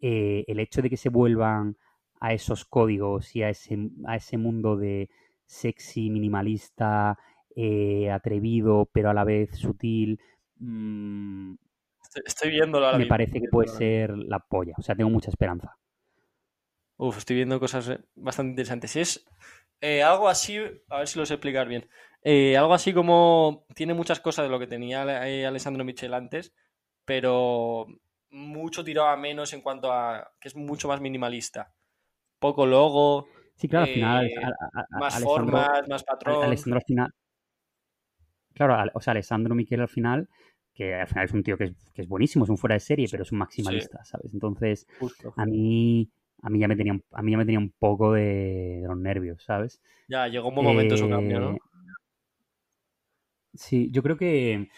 eh, 0.00 0.44
el 0.48 0.58
hecho 0.60 0.82
de 0.82 0.90
que 0.90 0.96
se 0.96 1.08
vuelvan 1.08 1.76
a 2.20 2.32
esos 2.34 2.64
códigos 2.64 3.34
y 3.36 3.42
a 3.42 3.48
ese, 3.50 3.78
a 4.06 4.16
ese 4.16 4.38
mundo 4.38 4.76
de 4.76 5.08
sexy, 5.46 6.10
minimalista, 6.10 7.18
eh, 7.54 8.10
atrevido, 8.10 8.88
pero 8.92 9.10
a 9.10 9.14
la 9.14 9.24
vez 9.24 9.50
sutil, 9.56 10.20
mm, 10.58 11.54
Estoy, 12.02 12.22
estoy 12.26 12.50
viéndolo 12.50 12.86
ahora 12.86 12.98
me 12.98 13.04
mismo. 13.04 13.08
parece 13.08 13.40
que 13.40 13.48
puede 13.48 13.68
ser 13.68 14.16
la 14.18 14.38
polla. 14.40 14.74
O 14.78 14.82
sea, 14.82 14.94
tengo 14.94 15.10
mucha 15.10 15.30
esperanza. 15.30 15.76
Uf, 17.02 17.18
estoy 17.18 17.34
viendo 17.34 17.58
cosas 17.58 17.88
eh, 17.88 17.98
bastante 18.14 18.50
interesantes. 18.50 18.94
Es 18.94 19.26
eh, 19.80 20.04
algo 20.04 20.28
así, 20.28 20.56
a 20.88 20.98
ver 20.98 21.08
si 21.08 21.18
lo 21.18 21.26
sé 21.26 21.34
explicar 21.34 21.66
bien. 21.66 21.88
Eh, 22.22 22.56
algo 22.56 22.74
así 22.74 22.92
como 22.94 23.66
tiene 23.74 23.92
muchas 23.92 24.20
cosas 24.20 24.44
de 24.44 24.50
lo 24.50 24.60
que 24.60 24.68
tenía 24.68 25.02
Alessandro 25.02 25.82
Michel 25.84 26.14
antes, 26.14 26.54
pero 27.04 27.86
mucho 28.30 28.84
tirado 28.84 29.08
a 29.08 29.16
menos 29.16 29.52
en 29.52 29.62
cuanto 29.62 29.90
a 29.92 30.30
que 30.38 30.46
es 30.46 30.54
mucho 30.54 30.86
más 30.86 31.00
minimalista. 31.00 31.74
Poco 32.38 32.66
logo, 32.66 33.26
Sí, 33.56 33.68
claro, 33.68 33.86
al 33.86 33.92
final, 33.92 34.26
Eh, 34.26 34.34
a- 34.40 34.48
a- 34.48 34.80
a- 34.82 34.98
más 35.00 35.16
Alessandro- 35.16 35.34
formas, 35.34 35.88
más 35.88 36.04
patrón. 36.04 36.44
Alessandro 36.44 36.78
al 36.78 36.84
final. 36.84 37.10
Claro, 38.54 38.90
o 38.94 39.00
sea, 39.00 39.10
Alessandro 39.10 39.54
Miquel 39.56 39.80
al 39.80 39.88
final, 39.88 40.28
que 40.72 40.94
al 40.94 41.08
final 41.08 41.24
es 41.24 41.32
un 41.32 41.42
tío 41.42 41.58
que 41.58 41.64
es, 41.64 41.90
que 41.92 42.02
es 42.02 42.08
buenísimo, 42.08 42.44
es 42.44 42.50
un 42.50 42.58
fuera 42.58 42.74
de 42.74 42.80
serie, 42.80 43.08
pero 43.10 43.24
es 43.24 43.32
un 43.32 43.38
maximalista, 43.38 44.04
¿sabes? 44.04 44.32
Entonces, 44.32 44.86
Justo. 45.00 45.34
a 45.36 45.44
mí, 45.46 46.08
a 46.42 46.50
mí 46.50 46.58
ya 46.58 46.68
me 46.68 46.76
tenía, 46.76 46.92
un- 46.92 47.04
a 47.12 47.22
mí 47.22 47.30
ya 47.32 47.38
me 47.38 47.44
tenía 47.44 47.58
un 47.60 47.70
poco 47.78 48.12
de, 48.12 48.80
de 48.82 48.86
los 48.88 48.98
nervios, 48.98 49.42
¿sabes? 49.44 49.80
Ya, 50.08 50.26
llegó 50.28 50.48
un 50.48 50.56
buen 50.56 50.66
momento 50.66 50.96
su 50.96 51.08
cambio, 51.08 51.40
¿no? 51.40 51.50
Eh, 51.54 51.58
Sí, 53.54 53.90
yo 53.92 54.02
creo 54.02 54.16
que 54.16 54.70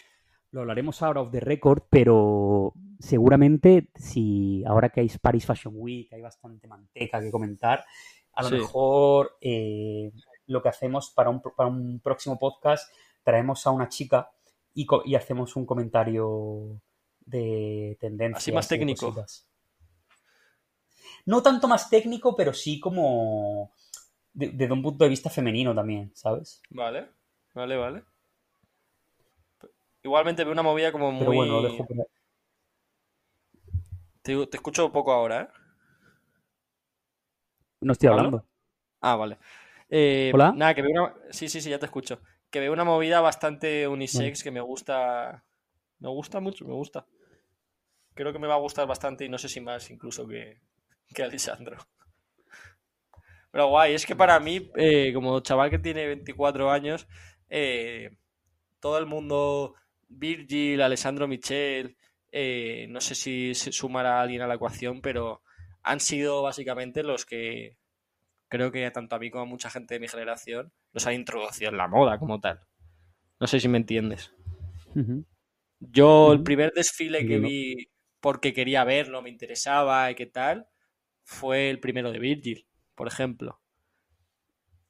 lo 0.51 0.61
hablaremos 0.61 1.01
ahora 1.01 1.21
off 1.21 1.31
the 1.31 1.39
record, 1.39 1.83
pero 1.89 2.73
seguramente 2.99 3.89
si 3.95 4.63
ahora 4.65 4.89
que 4.89 5.01
hay 5.01 5.09
Paris 5.21 5.45
Fashion 5.45 5.73
Week, 5.77 6.11
hay 6.13 6.21
bastante 6.21 6.67
manteca 6.67 7.21
que 7.21 7.31
comentar, 7.31 7.85
a 8.33 8.43
lo 8.43 8.49
Sí. 8.49 8.55
mejor 8.55 9.31
eh, 9.39 10.11
lo 10.47 10.61
que 10.61 10.69
hacemos 10.69 11.11
para 11.11 11.29
un, 11.29 11.41
para 11.41 11.69
un 11.69 11.99
próximo 12.01 12.37
podcast, 12.37 12.93
traemos 13.23 13.65
a 13.65 13.71
una 13.71 13.87
chica 13.87 14.29
y, 14.73 14.85
y 15.05 15.15
hacemos 15.15 15.55
un 15.55 15.65
comentario 15.65 16.81
de 17.25 17.97
tendencias. 17.99 18.43
Así 18.43 18.51
más 18.51 18.67
técnico. 18.67 19.05
cositas. 19.07 19.47
No 21.25 21.41
tanto 21.43 21.67
más 21.67 21.89
técnico, 21.89 22.35
pero 22.35 22.53
sí 22.53 22.79
como 22.79 23.71
de- 24.33 24.51
desde 24.51 24.73
un 24.73 24.83
punto 24.83 25.03
de 25.05 25.09
vista 25.11 25.29
femenino 25.29 25.75
también, 25.75 26.11
¿sabes? 26.15 26.61
Vale, 26.69 27.09
vale, 27.55 27.75
vale. 27.77 28.05
Igualmente 30.03 30.43
veo 30.45 30.53
una 30.53 30.61
movida 30.63 30.91
como 30.93 31.11
muy... 31.11 31.25
Pero 31.25 31.33
bueno, 31.33 31.53
lo 31.55 31.61
dejo. 31.61 31.85
Te, 34.23 34.47
te 34.47 34.57
escucho 34.57 34.91
poco 34.91 35.13
ahora, 35.13 35.41
¿eh? 35.43 35.47
No 37.81 37.93
estoy 37.93 38.09
hablando. 38.09 38.45
Ah, 39.01 39.15
vale. 39.15 39.37
Eh, 39.89 40.33
¿Hola? 40.33 40.49
Nada, 40.51 40.73
que 40.73 40.81
veo 40.81 40.91
una... 40.91 41.15
Sí, 41.31 41.49
sí, 41.49 41.61
sí, 41.61 41.69
ya 41.69 41.79
te 41.79 41.85
escucho. 41.85 42.21
Que 42.49 42.59
veo 42.59 42.73
una 42.73 42.83
movida 42.83 43.21
bastante 43.21 43.87
unisex 43.87 44.43
que 44.43 44.51
me 44.51 44.61
gusta... 44.61 45.43
Me 45.99 46.09
gusta 46.09 46.39
mucho, 46.39 46.65
me 46.65 46.73
gusta. 46.73 47.05
Creo 48.17 48.33
que 48.33 48.39
me 48.39 48.47
va 48.47 48.55
a 48.55 48.63
gustar 48.65 48.87
bastante 48.87 49.25
y 49.25 49.29
no 49.29 49.37
sé 49.37 49.47
si 49.47 49.61
más 49.61 49.91
incluso 49.91 50.27
que, 50.27 50.59
que 51.15 51.23
Alessandro. 51.23 51.77
Pero 53.51 53.69
guay, 53.69 53.93
es 53.93 54.05
que 54.05 54.15
para 54.15 54.39
mí, 54.39 54.69
eh, 54.75 55.11
como 55.13 55.39
chaval 55.39 55.69
que 55.69 55.79
tiene 55.79 56.05
24 56.07 56.69
años, 56.69 57.07
eh, 57.49 58.17
todo 58.81 58.97
el 58.97 59.05
mundo, 59.05 59.75
Virgil, 60.09 60.81
Alessandro 60.81 61.27
Michel, 61.27 61.95
eh, 62.31 62.85
no 62.89 62.99
sé 62.99 63.15
si 63.15 63.55
se 63.55 63.71
sumará 63.71 64.21
alguien 64.21 64.41
a 64.41 64.47
la 64.47 64.55
ecuación, 64.55 65.01
pero 65.01 65.41
han 65.83 66.01
sido 66.01 66.41
básicamente 66.41 67.01
los 67.01 67.25
que 67.25 67.77
creo 68.49 68.71
que 68.71 68.91
tanto 68.91 69.15
a 69.15 69.19
mí 69.19 69.31
como 69.31 69.43
a 69.43 69.47
mucha 69.47 69.69
gente 69.69 69.93
de 69.93 69.99
mi 70.01 70.07
generación 70.07 70.73
los 70.91 71.07
han 71.07 71.13
introducido 71.13 71.71
en 71.71 71.77
la 71.77 71.87
moda 71.87 72.19
como 72.19 72.41
tal. 72.41 72.59
No 73.39 73.47
sé 73.47 73.59
si 73.59 73.69
me 73.69 73.77
entiendes. 73.77 74.33
Yo 75.79 76.33
el 76.33 76.43
primer 76.43 76.73
desfile 76.73 77.25
que 77.25 77.39
vi 77.39 77.89
porque 78.19 78.53
quería 78.53 78.83
verlo, 78.83 79.21
me 79.21 79.29
interesaba 79.29 80.09
y 80.11 80.15
qué 80.15 80.25
tal, 80.25 80.67
fue 81.25 81.69
el 81.69 81.79
primero 81.81 82.11
de 82.13 82.19
Virgil, 82.19 82.65
por 82.95 83.07
ejemplo. 83.07 83.59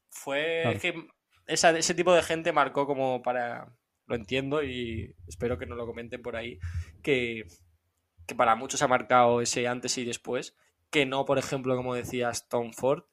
Fue 0.10 0.60
Claro. 0.64 0.80
que 0.80 1.08
esa- 1.48 1.78
ese 1.78 1.94
tipo 1.94 2.14
de 2.14 2.24
gente 2.24 2.52
marcó 2.52 2.86
como 2.88 3.22
para, 3.22 3.76
lo 4.06 4.16
entiendo 4.16 4.64
y 4.64 5.16
espero 5.28 5.58
que 5.58 5.66
no 5.66 5.76
lo 5.76 5.86
comenten 5.86 6.22
por 6.22 6.36
ahí, 6.36 6.60
que, 7.02 7.46
que 8.28 8.36
para 8.36 8.56
muchos 8.56 8.82
ha 8.82 8.88
marcado 8.88 9.42
ese 9.42 9.68
antes 9.68 9.98
y 9.98 10.06
después, 10.06 10.56
que 10.90 11.06
no, 11.06 11.26
por 11.26 11.38
ejemplo, 11.38 11.76
como 11.76 11.96
decías, 11.96 12.48
Tom 12.48 12.72
Ford, 12.72 13.04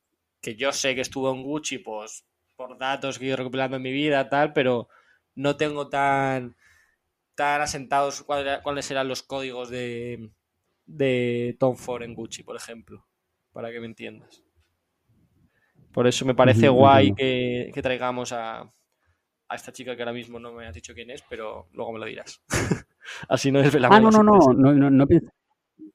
que 0.41 0.55
yo 0.57 0.73
sé 0.73 0.95
que 0.95 1.01
estuvo 1.01 1.33
en 1.35 1.43
Gucci 1.43 1.79
pues, 1.79 2.25
por 2.57 2.79
datos 2.79 3.19
que 3.19 3.25
he 3.25 3.29
ido 3.29 3.37
recopilando 3.37 3.77
en 3.77 3.83
mi 3.83 3.93
vida, 3.93 4.29
tal, 4.29 4.53
pero 4.53 4.89
no 5.35 5.57
tengo 5.57 5.89
tan 5.89 6.57
tan 7.35 7.63
asentados 7.63 8.23
cuáles 8.25 8.91
eran 8.91 9.09
los 9.09 9.23
códigos 9.23 9.71
de, 9.71 10.31
de 10.85 11.57
Tom 11.59 11.77
Ford 11.77 12.03
en 12.03 12.15
Gucci, 12.15 12.43
por 12.43 12.57
ejemplo, 12.57 13.07
para 13.53 13.71
que 13.71 13.81
me 13.81 13.87
entiendas. 13.87 14.43
Por 15.93 16.07
eso 16.07 16.25
me 16.25 16.35
parece 16.35 16.69
guay 16.69 17.13
que, 17.15 17.71
que 17.75 17.83
traigamos 17.83 18.33
a, 18.33 18.61
a 18.63 19.55
esta 19.55 19.73
chica 19.73 19.95
que 19.95 20.03
ahora 20.03 20.13
mismo 20.15 20.39
no 20.39 20.53
me 20.53 20.67
has 20.67 20.75
dicho 20.75 20.95
quién 20.95 21.11
es, 21.11 21.23
pero 21.29 21.69
luego 21.73 21.93
me 21.93 21.99
lo 21.99 22.07
dirás. 22.07 22.43
Así 23.29 23.53
no 23.53 23.61
desvelamos 23.61 23.97
Ah, 23.97 24.01
no, 24.01 24.11
la 24.11 24.23
no, 24.23 24.39
no, 24.39 24.53
no, 24.55 24.73
no, 24.75 24.91
no 24.91 25.07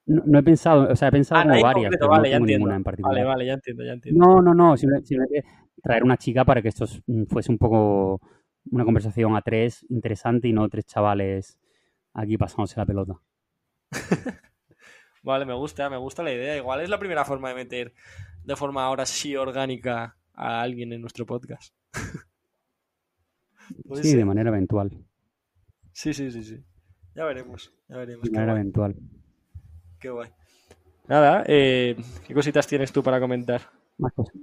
no- 0.10 0.24
no 0.26 0.40
he 0.40 0.44
pensado, 0.44 0.90
o 0.90 0.96
sea, 0.96 1.10
he 1.10 1.12
pensado 1.12 1.42
Ah, 1.42 1.44
como 1.44 1.62
varias, 1.62 1.94
pero 2.00 2.10
vale, 2.10 2.20
no 2.20 2.24
tengo 2.24 2.38
entiendo. 2.46 2.58
ninguna 2.60 2.76
en 2.78 2.84
particular. 2.84 3.16
Vale, 3.18 3.28
vale, 3.28 3.46
ya 3.46 3.54
entiendo, 3.54 3.84
ya 3.84 3.92
entiendo. 3.94 4.26
No, 4.26 4.42
no, 4.42 4.54
no, 4.54 4.78
simple- 4.78 5.06
simplemente 5.06 5.46
traer 5.84 6.04
una 6.04 6.16
chica 6.18 6.46
para 6.46 6.62
que 6.62 6.70
esto 6.70 6.86
es- 6.86 7.02
mm, 7.08 7.24
fuese 7.26 7.52
un 7.52 7.58
poco 7.58 8.22
una 8.72 8.86
conversación 8.86 9.36
a 9.36 9.42
tres 9.42 9.86
interesante 9.90 10.48
y 10.48 10.54
no 10.54 10.70
tres 10.70 10.86
chavales 10.86 11.60
aquí 12.14 12.38
pasándose 12.38 12.80
la 12.80 12.86
pelota. 12.86 13.20
Vale, 15.28 15.44
me 15.44 15.54
gusta, 15.54 15.90
me 15.90 15.98
gusta 15.98 16.24
la 16.24 16.32
idea. 16.32 16.56
Igual 16.56 16.80
es 16.80 16.90
la 16.90 17.00
primera 17.00 17.26
forma 17.26 17.50
de 17.50 17.56
meter 17.56 17.94
de 18.46 18.56
forma 18.56 18.86
ahora 18.86 19.06
sí 19.06 19.36
orgánica 19.36 20.16
a 20.34 20.62
alguien 20.62 20.94
en 20.94 21.02
nuestro 21.02 21.26
podcast. 21.26 21.76
sí, 24.02 24.16
de 24.16 24.24
manera 24.24 24.52
eventual. 24.52 24.90
Sí, 25.92 26.14
sí, 26.14 26.32
sí, 26.32 26.46
sí. 26.46 26.64
Ya 27.14 27.26
veremos, 27.26 27.74
ya 27.90 27.98
veremos. 27.98 28.24
De 28.24 28.32
manera 28.32 28.54
eventual. 28.54 28.96
Qué 30.00 30.10
guay. 30.10 30.30
Nada, 31.10 31.44
eh, 31.46 31.98
¿qué 32.26 32.34
cositas 32.34 32.66
tienes 32.66 32.94
tú 32.94 33.04
para 33.04 33.20
comentar? 33.20 33.60
Más 33.98 34.14
cosas. 34.14 34.34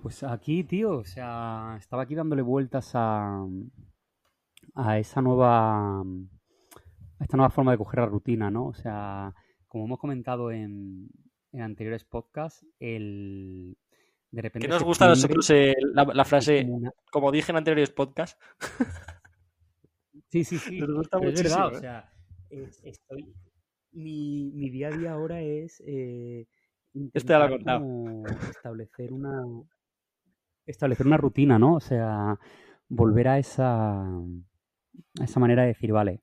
Pues 0.00 0.22
aquí, 0.22 0.62
tío, 0.62 0.98
o 0.98 1.04
sea, 1.04 1.74
estaba 1.76 2.04
aquí 2.04 2.14
dándole 2.14 2.42
vueltas 2.42 2.92
a, 2.94 3.44
a 4.76 4.98
esa 5.00 5.20
nueva, 5.22 6.04
esta 7.22 7.36
nueva 7.36 7.50
forma 7.50 7.72
de 7.72 7.78
coger 7.78 8.00
la 8.00 8.06
rutina, 8.06 8.50
¿no? 8.50 8.66
O 8.66 8.74
sea, 8.74 9.34
como 9.68 9.84
hemos 9.84 9.98
comentado 9.98 10.50
en, 10.50 11.08
en 11.52 11.60
anteriores 11.62 12.04
podcasts, 12.04 12.66
el, 12.78 13.76
de 14.32 14.42
repente... 14.42 14.66
¿Qué 14.66 14.72
nos 14.72 14.82
gusta 14.82 15.04
a 15.04 15.08
nosotros 15.08 15.52
la, 15.94 16.24
frase, 16.24 16.66
como, 17.10 17.30
dije 17.30 17.52
en 17.52 17.58
anteriores 17.58 17.90
podcasts? 17.90 18.38
sí, 20.28 20.42
sí, 20.42 20.58
sí. 20.58 20.80
Nos 20.80 20.94
gusta 20.94 21.18
es 21.22 21.42
verdad, 21.42 21.66
o 21.66 21.76
¿eh? 21.76 21.80
sea, 21.80 22.12
estoy... 22.82 23.34
Mi, 23.92 24.50
mi, 24.54 24.70
día 24.70 24.88
a 24.88 24.96
día 24.96 25.12
ahora 25.12 25.42
es... 25.42 25.82
Eh, 25.86 26.46
este 27.12 27.38
lo 27.38 27.48
contado. 27.48 27.84
Establecer 28.50 29.12
una, 29.12 29.42
establecer 30.64 31.06
una 31.06 31.18
rutina, 31.18 31.58
¿no? 31.58 31.74
O 31.74 31.80
sea, 31.80 32.38
volver 32.88 33.28
a 33.28 33.38
esa, 33.38 34.02
a 34.02 35.24
esa 35.24 35.40
manera 35.40 35.62
de 35.62 35.68
decir, 35.68 35.92
vale, 35.92 36.22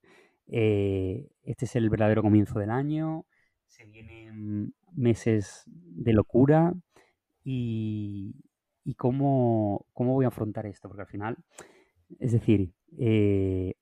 eh, 0.52 1.30
este 1.44 1.66
es 1.66 1.76
el 1.76 1.90
verdadero 1.90 2.22
comienzo 2.22 2.60
del 2.60 2.72
año, 2.72 3.26
se 3.68 3.86
vienen 3.86 4.74
meses 4.94 5.64
de 5.68 6.14
locura 6.14 6.74
y, 7.44 8.36
y 8.84 8.96
cómo, 8.96 9.86
cómo, 9.94 10.14
voy 10.14 10.26
a 10.26 10.30
afrontar 10.30 10.66
esto, 10.66 10.90
porque 10.90 11.04
al 11.04 11.08
final, 11.08 11.38
es 12.20 12.32
decir, 12.32 12.74
eh, 12.98 13.76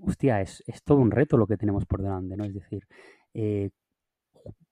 hostia, 0.00 0.40
es, 0.42 0.62
es, 0.66 0.82
todo 0.82 0.98
un 0.98 1.10
reto 1.10 1.36
lo 1.36 1.46
que 1.46 1.56
tenemos 1.56 1.86
por 1.86 2.02
delante, 2.02 2.36
¿no? 2.36 2.44
Es 2.44 2.54
decir, 2.54 2.86
eh, 3.34 3.70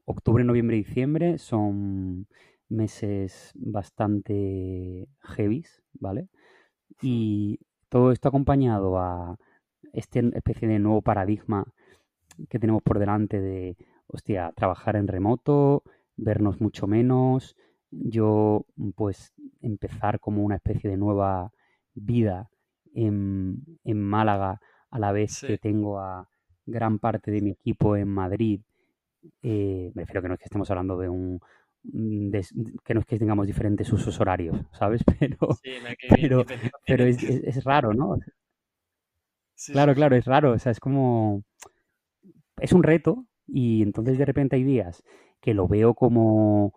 octubre, 0.05 0.45
noviembre 0.45 0.77
y 0.77 0.85
diciembre 0.85 1.39
son 1.39 2.27
meses 2.69 3.53
bastante 3.55 5.09
heavies, 5.21 5.83
¿vale? 5.95 6.29
Y 7.03 7.61
todo 7.89 8.13
esto 8.13 8.29
acompañado 8.29 8.99
a 8.99 9.39
esta 9.97 10.21
especie 10.21 10.69
de 10.69 10.79
nuevo 10.79 11.03
paradigma 11.03 11.65
que 12.49 12.59
tenemos 12.59 12.83
por 12.83 12.99
delante 12.99 13.41
de, 13.41 13.77
hostia, 14.07 14.53
trabajar 14.55 14.97
en 14.97 15.09
remoto, 15.09 15.83
vernos 16.17 16.61
mucho 16.61 16.87
menos, 16.87 17.57
yo 17.91 18.67
pues 18.95 19.33
empezar 19.61 20.21
como 20.21 20.43
una 20.43 20.57
especie 20.57 20.91
de 20.91 20.97
nueva 20.97 21.53
vida 21.95 22.51
en, 22.95 23.63
en 23.85 24.03
Málaga 24.03 24.61
a 24.91 24.99
la 24.99 25.13
vez 25.13 25.41
que 25.41 25.59
tengo 25.59 25.99
a 25.99 26.29
gran 26.67 26.99
parte 26.99 27.31
de 27.31 27.41
mi 27.41 27.51
equipo 27.51 27.97
en 27.97 28.09
Madrid. 28.09 28.61
Eh, 29.43 29.91
me 29.95 30.03
refiero 30.03 30.23
que 30.23 30.29
no 30.29 30.35
es 30.35 30.41
que 30.41 30.45
estemos 30.45 30.71
hablando 30.71 30.99
de 30.99 31.09
un, 31.09 31.41
Mm, 31.93 32.31
que 32.85 32.95
no 32.95 33.01
es 33.01 33.07
que 33.07 33.19
tengamos 33.19 33.47
diferentes 33.47 33.93
usos 33.93 34.19
horarios, 34.21 34.59
¿sabes? 34.73 35.03
Pero, 36.09 36.45
pero, 36.87 37.05
es, 37.05 37.65
raro, 37.65 37.93
¿no? 37.93 38.17
Claro, 39.73 39.95
claro, 39.95 40.17
es 40.17 40.25
raro. 40.25 40.53
O 40.53 40.59
sea, 40.59 40.73
es 40.73 40.81
como. 40.81 41.43
Es 42.59 42.73
un 42.73 42.83
reto 42.83 43.27
y 43.47 43.83
entonces 43.83 44.19
de 44.19 44.25
repente 44.25 44.57
hay 44.57 44.65
días 44.65 45.03
que 45.41 45.55
lo 45.55 45.69
veo 45.69 45.95
como. 45.95 46.73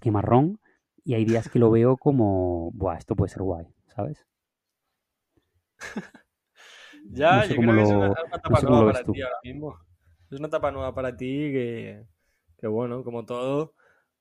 que 0.00 0.10
marrón 0.10 0.60
y 1.04 1.14
hay 1.14 1.24
días 1.24 1.48
que 1.48 1.58
lo 1.58 1.70
veo 1.70 1.96
como. 1.96 2.70
Buah, 2.72 2.96
esto 2.96 3.16
puede 3.16 3.30
ser 3.30 3.42
guay, 3.42 3.66
¿sabes? 3.94 4.26
ya, 7.10 7.44
yo 7.44 7.56
creo 7.56 7.74
que 7.74 7.82
es 7.82 7.90
una, 7.90 8.14
etapa 8.34 8.60
nueva 8.62 8.92
para 8.92 9.04
ti 9.04 9.22
ahora 9.22 9.36
mismo. 9.42 9.78
Es 10.30 10.38
una 10.38 10.48
etapa 10.48 10.70
nueva 10.70 10.94
para 10.94 11.16
ti 11.16 11.26
que, 11.26 12.06
que 12.58 12.66
bueno, 12.66 13.04
como 13.04 13.24
todo 13.24 13.74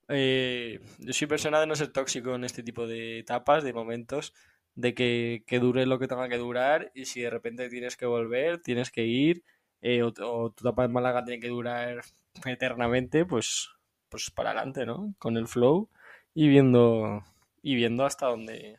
eh, 0.09 0.79
yo 0.99 1.13
soy 1.13 1.27
persona 1.27 1.59
de 1.59 1.67
no 1.67 1.75
ser 1.75 1.89
tóxico 1.89 2.35
en 2.35 2.43
este 2.43 2.63
tipo 2.63 2.87
de 2.87 3.19
etapas, 3.19 3.63
de 3.63 3.73
momentos, 3.73 4.33
de 4.75 4.93
que, 4.93 5.43
dure 5.59 5.85
lo 5.85 5.99
que 5.99 6.07
tenga 6.07 6.29
que 6.29 6.37
durar 6.37 6.91
y 6.93 7.05
si 7.05 7.21
de 7.21 7.29
repente 7.29 7.69
tienes 7.69 7.97
que 7.97 8.05
volver, 8.05 8.61
tienes 8.61 8.91
que 8.91 9.05
ir, 9.05 9.43
eh, 9.81 10.03
o, 10.03 10.11
tu 10.11 10.53
etapa 10.61 10.85
en 10.85 10.93
Málaga 10.93 11.23
tiene 11.23 11.39
que 11.39 11.49
durar 11.49 12.01
eternamente, 12.45 13.25
pues, 13.25 13.69
pues 14.09 14.31
para 14.31 14.51
adelante, 14.51 14.85
¿no? 14.85 15.13
Con 15.19 15.37
el 15.37 15.47
flow 15.47 15.89
y 16.33 16.47
viendo, 16.47 17.23
y 17.61 17.75
viendo 17.75 18.05
hasta 18.05 18.27
dónde, 18.27 18.77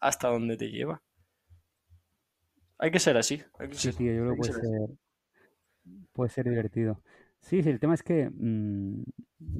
hasta 0.00 0.28
dónde 0.28 0.56
te 0.56 0.70
lleva. 0.70 1.02
Hay 2.78 2.90
que 2.90 2.98
ser 2.98 3.16
así. 3.16 3.42
sí, 3.72 3.92
tío, 3.92 4.12
yo 4.12 4.22
creo 4.22 4.32
que 4.32 4.38
puede 4.38 4.52
ser, 4.52 4.90
puede 6.12 6.30
ser 6.30 6.48
divertido. 6.48 7.02
Sí, 7.40 7.62
sí, 7.62 7.70
el 7.70 7.80
tema 7.80 7.94
es 7.94 8.02
que, 8.02 8.30
mm, 8.30 9.02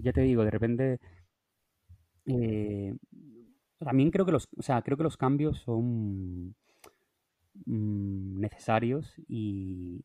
ya 0.03 0.13
te 0.13 0.23
digo, 0.23 0.45
de 0.45 0.51
repente, 0.51 1.01
eh, 2.27 2.95
también 3.85 4.11
creo 4.11 4.27
que 4.27 4.33
los, 4.33 4.49
o 4.57 4.63
sea, 4.63 4.83
creo 4.83 4.97
que 4.97 5.05
los 5.05 5.17
cambios 5.17 5.59
son 5.61 6.55
mm, 7.67 8.41
necesarios 8.41 9.15
y 9.29 10.05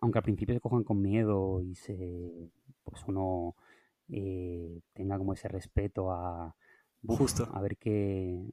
aunque 0.00 0.18
al 0.18 0.24
principio 0.24 0.54
se 0.54 0.60
cojan 0.60 0.84
con 0.84 1.00
miedo 1.00 1.62
y 1.62 1.74
se, 1.74 2.50
pues 2.84 3.02
uno 3.06 3.54
eh, 4.08 4.80
tenga 4.92 5.18
como 5.18 5.32
ese 5.32 5.48
respeto 5.48 6.10
a, 6.10 6.54
Justo. 7.06 7.48
a 7.52 7.60
ver 7.60 7.76
qué, 7.76 8.50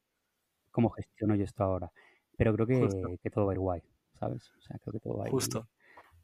cómo 0.72 0.90
gestiono 0.90 1.36
yo 1.36 1.44
esto 1.44 1.64
ahora. 1.64 1.92
Pero 2.38 2.54
creo 2.56 2.68
que, 2.68 3.20
que 3.22 3.30
todo 3.30 3.46
va 3.46 3.52
a 3.52 3.56
ir 3.56 3.60
guay, 3.60 3.82
¿sabes? 4.20 4.52
O 4.58 4.62
sea, 4.62 4.80
creo 4.80 4.94
que 4.94 5.00
todo 5.00 5.18
va 5.18 5.26
a 5.26 5.28
ir, 5.28 5.34
Justo. 5.34 5.70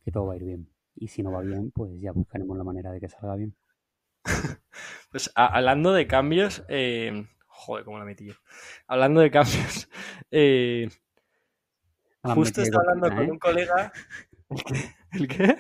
que 0.04 0.12
todo 0.12 0.26
va 0.26 0.34
a 0.34 0.38
ir 0.38 0.44
bien 0.44 0.70
y 1.00 1.08
si 1.08 1.24
no 1.24 1.32
va 1.32 1.42
bien, 1.42 1.72
pues 1.72 2.00
ya 2.02 2.12
buscaremos 2.12 2.58
la 2.58 2.64
manera 2.64 2.92
de 2.92 3.00
que 3.00 3.08
salga 3.08 3.36
bien. 3.36 3.56
pues 5.12 5.32
hablando 5.34 5.94
de 5.94 6.08
cambios, 6.08 6.64
eh, 6.68 7.26
joder, 7.60 7.86
cómo 7.86 8.00
la 8.00 8.06
metí 8.06 8.28
yo. 8.28 8.34
Hablando 8.88 9.22
de 9.22 9.32
cambios, 9.32 9.90
eh, 10.32 10.90
justo 12.24 12.62
estaba 12.62 12.84
hablando 12.84 13.10
con 13.16 13.26
¿eh? 13.26 13.32
un 13.32 13.40
colega. 13.40 13.92
¿El 15.12 15.28
qué? 15.28 15.58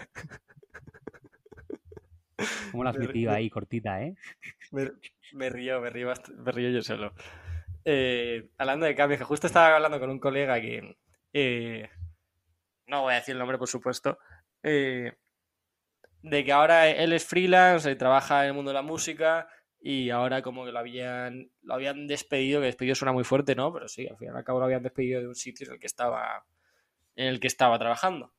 ¿Cómo 2.72 2.86
la 2.86 2.91
has 2.91 2.97
metido 2.97 3.34
ahí, 3.34 3.50
cortita, 3.50 4.02
eh? 4.02 4.16
Me, 4.72 4.86
río, 5.50 5.82
me 5.82 5.89
río, 5.89 6.14
me 6.38 6.52
río 6.52 6.70
yo 6.70 6.82
solo. 6.82 7.14
hablando 8.58 8.86
de 8.86 8.95
cambios, 8.95 9.20
que 9.20 9.26
justo 9.26 9.47
estaba 9.47 9.76
hablando 9.76 10.00
con 10.00 10.10
un 10.10 10.20
colega 10.20 10.62
que. 10.62 10.95
no 12.88 13.02
voy 13.02 13.14
a 13.14 13.18
decir 13.18 13.34
el 13.34 13.39
nombre, 13.39 13.58
por 13.58 13.68
supuesto. 13.68 14.20
Eh, 14.64 15.14
de 16.22 16.43
que 16.43 16.52
ahora 16.52 16.89
él 16.89 17.14
es 17.14 17.26
freelance, 17.26 17.95
trabaja 17.95 18.43
en 18.43 18.50
el 18.50 18.54
mundo 18.54 18.70
de 18.72 18.76
la 18.76 18.82
música 18.82 19.47
y 19.82 20.09
ahora 20.09 20.41
como 20.41 20.65
que 20.65 20.71
lo 20.71 20.80
habían, 20.80 21.51
lo 21.61 21.73
habían 21.73 22.07
despedido, 22.07 22.59
que 22.59 22.67
despedido 22.67 22.95
suena 22.95 23.13
muy 23.13 23.23
fuerte, 23.23 23.55
¿no? 23.55 23.71
Pero 23.73 23.88
sí, 23.88 24.07
al 24.07 24.17
final 24.17 24.36
y 24.36 24.38
al 24.38 24.43
cabo 24.43 24.59
lo 24.59 24.65
habían 24.65 24.84
despedido 24.84 25.21
de 25.21 25.27
un 25.27 25.36
sitio 25.36 25.67
en 25.67 25.73
el 25.73 25.80
que 25.80 25.88
estaba, 25.88 26.45
en 27.15 27.27
el 27.27 27.39
que 27.39 27.47
estaba 27.47 27.80
trabajando. 27.80 28.34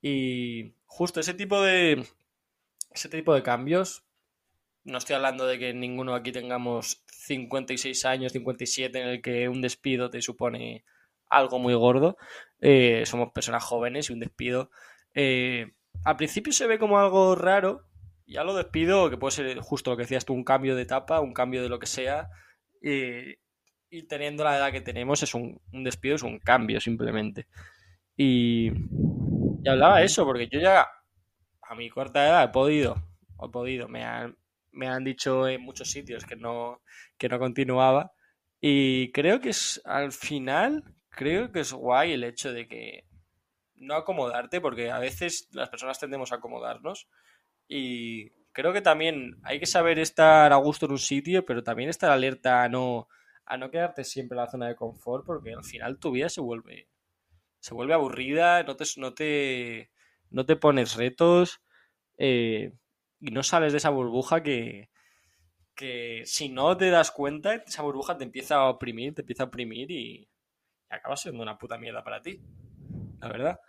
Y 0.00 0.74
justo 0.86 1.20
ese 1.20 1.34
tipo 1.34 1.60
de, 1.60 2.06
ese 2.90 3.08
tipo 3.08 3.34
de 3.34 3.42
cambios, 3.42 4.04
no 4.84 4.98
estoy 4.98 5.16
hablando 5.16 5.46
de 5.46 5.58
que 5.58 5.74
ninguno 5.74 6.14
aquí 6.14 6.32
tengamos 6.32 7.04
56 7.06 8.04
años, 8.06 8.32
57, 8.32 9.00
en 9.00 9.08
el 9.08 9.22
que 9.22 9.48
un 9.48 9.60
despido 9.60 10.08
te 10.08 10.22
supone 10.22 10.84
algo 11.28 11.58
muy 11.58 11.74
gordo. 11.74 12.16
Eh, 12.60 13.02
somos 13.04 13.32
personas 13.32 13.62
jóvenes 13.62 14.08
y 14.08 14.14
un 14.14 14.20
despido 14.20 14.70
eh, 15.14 15.72
al 16.04 16.16
principio 16.16 16.52
se 16.52 16.66
ve 16.66 16.78
como 16.78 16.98
algo 16.98 17.34
raro, 17.34 17.87
ya 18.28 18.44
lo 18.44 18.54
despido, 18.54 19.10
que 19.10 19.16
puede 19.16 19.32
ser 19.32 19.58
justo 19.60 19.90
lo 19.90 19.96
que 19.96 20.02
decías 20.02 20.24
tú, 20.24 20.34
un 20.34 20.44
cambio 20.44 20.76
de 20.76 20.82
etapa, 20.82 21.20
un 21.20 21.32
cambio 21.32 21.62
de 21.62 21.68
lo 21.68 21.78
que 21.78 21.86
sea, 21.86 22.28
y 22.82 24.02
teniendo 24.06 24.44
la 24.44 24.56
edad 24.56 24.70
que 24.70 24.82
tenemos, 24.82 25.22
es 25.22 25.34
un, 25.34 25.60
despido, 25.72 26.16
es 26.16 26.22
un 26.22 26.38
cambio 26.38 26.80
simplemente. 26.80 27.46
Y, 28.16 28.70
y 29.62 29.68
hablaba 29.68 30.02
eso, 30.02 30.24
porque 30.24 30.48
yo 30.48 30.60
ya 30.60 30.86
a 31.62 31.74
mi 31.74 31.88
corta 31.88 32.26
edad 32.26 32.44
he 32.44 32.48
podido, 32.48 33.02
he 33.42 33.48
podido, 33.48 33.88
me 33.88 34.04
han, 34.04 34.36
me 34.72 34.88
han 34.88 35.04
dicho 35.04 35.48
en 35.48 35.62
muchos 35.62 35.90
sitios 35.90 36.24
que 36.24 36.36
no, 36.36 36.82
que 37.16 37.28
no 37.28 37.38
continuaba, 37.38 38.12
y 38.60 39.10
creo 39.12 39.40
que 39.40 39.50
es 39.50 39.80
al 39.84 40.12
final, 40.12 40.84
creo 41.08 41.50
que 41.50 41.60
es 41.60 41.72
guay 41.72 42.12
el 42.12 42.24
hecho 42.24 42.52
de 42.52 42.68
que 42.68 43.04
no 43.76 43.94
acomodarte, 43.94 44.60
porque 44.60 44.90
a 44.90 44.98
veces 44.98 45.48
las 45.52 45.70
personas 45.70 45.98
tendemos 45.98 46.32
a 46.32 46.36
acomodarnos 46.36 47.08
y 47.68 48.30
creo 48.52 48.72
que 48.72 48.80
también 48.80 49.38
hay 49.44 49.60
que 49.60 49.66
saber 49.66 49.98
estar 49.98 50.52
a 50.52 50.56
gusto 50.56 50.86
en 50.86 50.92
un 50.92 50.98
sitio, 50.98 51.44
pero 51.44 51.62
también 51.62 51.90
estar 51.90 52.10
alerta 52.10 52.64
a 52.64 52.68
no, 52.68 53.08
a 53.44 53.56
no 53.56 53.70
quedarte 53.70 54.04
siempre 54.04 54.36
en 54.36 54.44
la 54.44 54.50
zona 54.50 54.68
de 54.68 54.76
confort, 54.76 55.24
porque 55.24 55.52
al 55.52 55.64
final 55.64 55.98
tu 55.98 56.10
vida 56.10 56.28
se 56.28 56.40
vuelve, 56.40 56.88
se 57.60 57.74
vuelve 57.74 57.94
aburrida, 57.94 58.62
no 58.64 58.76
te, 58.76 58.84
no 58.96 59.14
te, 59.14 59.90
no 60.30 60.46
te 60.46 60.56
pones 60.56 60.96
retos 60.96 61.62
eh, 62.16 62.72
y 63.20 63.30
no 63.30 63.42
sales 63.42 63.72
de 63.72 63.78
esa 63.78 63.90
burbuja 63.90 64.42
que, 64.42 64.90
que 65.74 66.22
si 66.24 66.48
no 66.48 66.76
te 66.76 66.90
das 66.90 67.10
cuenta, 67.10 67.54
esa 67.54 67.82
burbuja 67.82 68.18
te 68.18 68.24
empieza 68.24 68.56
a 68.56 68.70
oprimir, 68.70 69.14
te 69.14 69.22
empieza 69.22 69.44
a 69.44 69.46
oprimir 69.46 69.90
y 69.90 70.28
acaba 70.88 71.16
siendo 71.16 71.42
una 71.42 71.58
puta 71.58 71.78
mierda 71.78 72.02
para 72.02 72.22
ti, 72.22 72.40
la 73.20 73.28
verdad. 73.28 73.60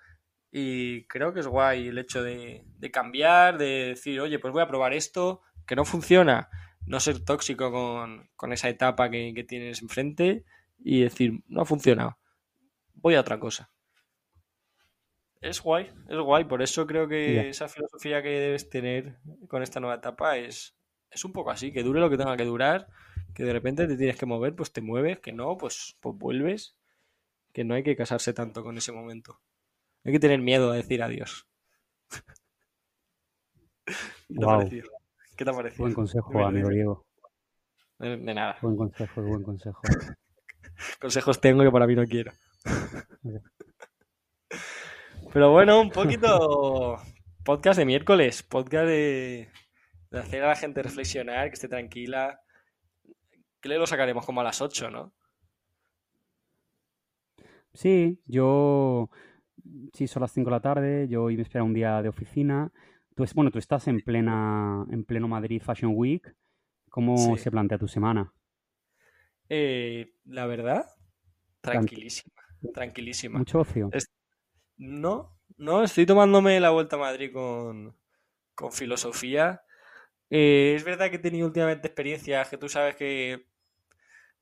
Y 0.52 1.06
creo 1.06 1.34
que 1.34 1.42
es 1.42 1.48
guay 1.48 1.90
el 1.90 1.98
hecho 1.98 2.24
de, 2.24 2.66
cambiar, 2.92 3.58
de 3.58 3.90
decir, 3.90 4.20
oye, 4.20 4.40
pues 4.40 4.52
voy 4.52 4.64
a 4.64 4.68
probar 4.68 4.94
esto, 4.94 5.42
que 5.68 5.76
no 5.76 5.86
funciona, 5.86 6.50
no 6.86 7.00
ser 7.00 7.24
tóxico 7.24 7.72
con, 7.72 8.54
esa 8.54 8.70
etapa 8.70 9.10
que, 9.10 9.46
tienes 9.48 9.82
enfrente 9.82 10.46
y 10.80 11.02
decir, 11.02 11.44
no 11.48 11.62
ha 11.62 11.66
funcionado, 11.66 12.18
voy 12.96 13.16
a 13.16 13.22
otra 13.22 13.40
cosa. 13.40 13.70
Es 15.42 15.62
guay, 15.62 15.90
es 16.10 16.18
guay, 16.18 16.46
por 16.46 16.62
eso 16.62 16.86
creo 16.86 17.08
que 17.08 17.50
esa 17.50 17.70
filosofía 17.70 18.22
que 18.22 18.30
debes 18.30 18.70
tener 18.70 19.20
con 19.48 19.64
esta 19.64 19.80
nueva 19.80 19.96
etapa 19.96 20.38
es, 20.38 20.76
es 21.12 21.24
un 21.24 21.32
poco 21.32 21.52
así, 21.52 21.72
que 21.72 21.84
dure 21.84 22.02
lo 22.02 22.10
que 22.10 22.18
tenga 22.18 22.36
que 22.36 22.44
durar, 22.44 22.88
que 23.34 23.44
de 23.44 23.54
repente 23.54 23.88
te 23.88 23.96
tienes 23.96 24.18
que 24.18 24.26
mover, 24.26 24.56
pues 24.56 24.74
te 24.74 24.82
mueves, 24.82 25.20
que 25.20 25.32
no, 25.32 25.58
pues, 25.58 25.96
pues 26.02 26.18
vuelves, 26.18 26.76
que 27.54 27.64
no 27.64 27.76
hay 27.76 27.84
que 27.84 27.96
casarse 27.96 28.34
tanto 28.34 28.64
con 28.64 28.78
ese 28.78 28.92
momento. 28.92 29.40
Hay 30.10 30.14
que 30.14 30.20
tener 30.20 30.42
miedo 30.42 30.72
a 30.72 30.76
decir 30.76 31.04
adiós. 31.04 31.48
¿Qué 33.86 34.34
te 34.40 34.44
ha 34.44 34.48
parecido? 34.48 34.90
¿Qué 35.38 35.46
te 35.46 35.52
ha 35.52 35.54
parecido? 35.54 35.84
Buen 35.84 35.94
consejo, 35.94 36.44
amigo 36.44 36.70
Diego. 36.70 37.06
De, 38.00 38.18
nada. 38.18 38.58
Buen 38.64 38.76
consejo, 38.76 39.22
buen 39.22 39.44
consejo. 39.44 39.80
Consejos 41.00 41.40
tengo 41.40 41.62
que 41.64 41.70
para 41.70 41.86
mí 41.86 41.94
no 41.94 42.06
quiero. 42.06 42.32
Pero 45.32 45.52
bueno, 45.52 45.80
un 45.80 45.92
poquito 45.92 46.98
podcast 47.46 47.78
de 47.78 47.86
miércoles, 47.86 48.42
podcast 48.42 48.88
de, 48.88 49.52
de 50.10 50.20
hacer 50.20 50.44
a 50.44 50.48
la 50.48 50.56
gente 50.56 50.82
reflexionar, 50.82 51.50
que 51.50 51.54
esté 51.54 51.68
tranquila. 51.68 52.42
Que 53.62 53.70
le 53.70 53.78
lo 53.78 53.86
sacaremos 53.86 54.26
como 54.26 54.42
a 54.42 54.44
las 54.44 54.60
8, 54.60 54.90
¿no? 54.90 55.14
Sí, 57.76 58.20
yo. 58.26 59.12
Sí, 59.94 60.08
son 60.08 60.22
las 60.22 60.32
5 60.32 60.50
de 60.50 60.56
la 60.56 60.62
tarde. 60.62 61.08
Yo 61.08 61.24
hoy 61.24 61.36
me 61.36 61.44
espera 61.44 61.64
un 61.64 61.74
día 61.74 62.02
de 62.02 62.10
oficina. 62.10 62.72
Tú, 63.16 63.26
bueno, 63.36 63.52
tú 63.52 63.60
estás 63.60 63.88
en 63.88 64.02
plena 64.02 64.86
en 64.92 65.04
pleno 65.04 65.28
Madrid 65.28 65.62
Fashion 65.62 65.94
Week. 65.96 66.36
¿Cómo 66.90 67.38
se 67.38 67.52
plantea 67.52 67.78
tu 67.78 67.88
semana? 67.88 68.34
Eh, 69.48 70.14
la 70.26 70.48
verdad, 70.48 70.86
tranquilísima. 71.62 72.34
Tranquilísima. 72.74 73.40
Mucho 73.40 73.60
ocio. 73.60 73.90
No, 74.78 75.38
no, 75.58 75.84
estoy 75.84 76.06
tomándome 76.06 76.60
la 76.60 76.72
vuelta 76.72 76.96
a 76.96 77.00
Madrid 77.00 77.32
con, 77.32 77.96
con 78.56 78.72
filosofía 78.72 79.62
eh, 80.30 80.74
es 80.76 80.84
verdad 80.84 81.10
que 81.10 81.16
he 81.16 81.20
tenido 81.20 81.48
últimamente 81.48 81.88
experiencias 81.88 82.50
que 82.50 82.58
tú 82.58 82.70
sabes 82.70 82.96
que 82.96 83.48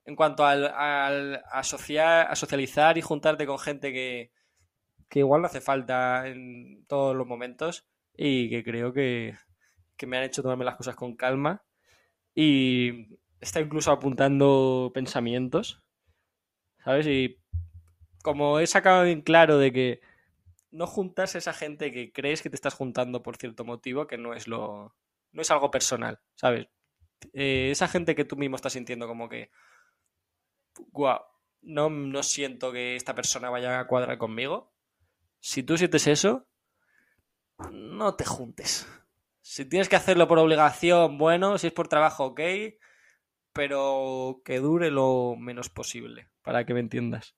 en 0.05 0.15
cuanto 0.15 0.45
al, 0.45 0.65
al 0.67 1.41
a, 1.49 1.63
socializar 1.63 2.97
y 2.97 3.01
juntarte 3.01 3.45
con 3.45 3.59
gente 3.59 3.93
que, 3.93 4.31
igual 5.13 5.41
no 5.41 5.47
hace 5.47 5.61
falta 5.61 6.27
en 6.27 6.85
todos 6.87 7.15
los 7.15 7.27
momentos 7.27 7.87
y 8.15 8.49
que 8.49 8.63
creo 8.63 8.93
que, 8.93 9.35
me 10.05 10.17
han 10.17 10.23
hecho 10.23 10.41
tomarme 10.41 10.65
las 10.65 10.75
cosas 10.75 10.95
con 10.95 11.15
calma 11.15 11.63
y 12.35 13.17
está 13.39 13.59
incluso 13.61 13.91
apuntando 13.91 14.91
pensamientos, 14.93 15.81
¿sabes? 16.83 17.07
Y 17.07 17.39
como 18.21 18.59
he 18.59 18.67
sacado 18.67 19.05
en 19.05 19.21
claro 19.21 19.57
de 19.57 19.71
que 19.71 20.01
no 20.71 20.85
juntas 20.87 21.35
a 21.35 21.37
esa 21.37 21.53
gente 21.53 21.91
que 21.91 22.11
crees 22.11 22.41
que 22.41 22.49
te 22.49 22.55
estás 22.55 22.73
juntando 22.73 23.23
por 23.23 23.37
cierto 23.37 23.63
motivo, 23.65 24.07
que 24.07 24.17
no 24.17 24.33
es 24.33 24.47
lo, 24.47 24.95
no 25.31 25.41
es 25.41 25.51
algo 25.51 25.71
personal, 25.71 26.19
¿sabes? 26.35 26.67
Eh, 27.33 27.69
esa 27.71 27.87
gente 27.87 28.15
que 28.15 28.25
tú 28.25 28.35
mismo 28.35 28.55
estás 28.55 28.73
sintiendo 28.73 29.07
como 29.07 29.29
que, 29.29 29.51
guau, 30.91 31.21
no, 31.61 31.89
no 31.89 32.23
siento 32.23 32.71
que 32.71 32.95
esta 32.95 33.15
persona 33.15 33.49
vaya 33.49 33.79
a 33.79 33.87
cuadrar 33.87 34.17
conmigo. 34.17 34.73
Si 35.39 35.63
tú 35.63 35.77
sientes 35.77 36.07
eso, 36.07 36.47
no 37.71 38.15
te 38.15 38.25
juntes. 38.25 38.87
Si 39.41 39.65
tienes 39.65 39.89
que 39.89 39.95
hacerlo 39.95 40.27
por 40.27 40.39
obligación, 40.39 41.17
bueno, 41.17 41.57
si 41.57 41.67
es 41.67 41.73
por 41.73 41.87
trabajo, 41.87 42.25
ok, 42.25 42.41
pero 43.53 44.41
que 44.43 44.59
dure 44.59 44.91
lo 44.91 45.35
menos 45.37 45.69
posible, 45.69 46.29
para 46.41 46.65
que 46.65 46.73
me 46.73 46.79
entiendas. 46.79 47.35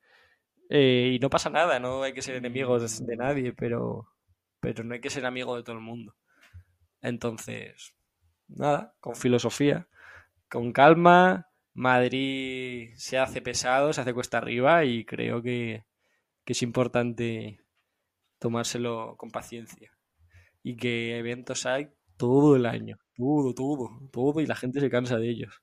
Eh, 0.69 1.13
y 1.15 1.19
no 1.19 1.29
pasa 1.29 1.49
nada, 1.49 1.79
no 1.79 2.03
hay 2.03 2.13
que 2.13 2.21
ser 2.21 2.35
enemigos 2.35 3.05
de 3.05 3.15
nadie, 3.15 3.53
pero, 3.53 4.09
pero 4.59 4.83
no 4.83 4.93
hay 4.93 5.01
que 5.01 5.09
ser 5.09 5.25
amigo 5.25 5.55
de 5.55 5.63
todo 5.63 5.75
el 5.75 5.81
mundo. 5.81 6.15
Entonces, 7.01 7.95
nada, 8.47 8.95
con 8.99 9.15
filosofía, 9.15 9.87
con 10.49 10.73
calma. 10.73 11.45
Madrid 11.73 12.91
se 12.95 13.17
hace 13.17 13.41
pesado, 13.41 13.93
se 13.93 14.01
hace 14.01 14.13
cuesta 14.13 14.37
arriba 14.39 14.83
y 14.83 15.05
creo 15.05 15.41
que, 15.41 15.85
es 16.45 16.63
importante 16.63 17.61
tomárselo 18.39 19.15
con 19.17 19.29
paciencia. 19.29 19.91
Y 20.63 20.75
que 20.77 21.17
eventos 21.17 21.65
hay 21.65 21.89
todo 22.17 22.55
el 22.55 22.65
año, 22.65 22.97
todo, 23.15 23.53
todo, 23.53 24.09
todo, 24.11 24.41
y 24.41 24.45
la 24.45 24.55
gente 24.55 24.79
se 24.79 24.89
cansa 24.89 25.17
de 25.17 25.29
ellos. 25.29 25.61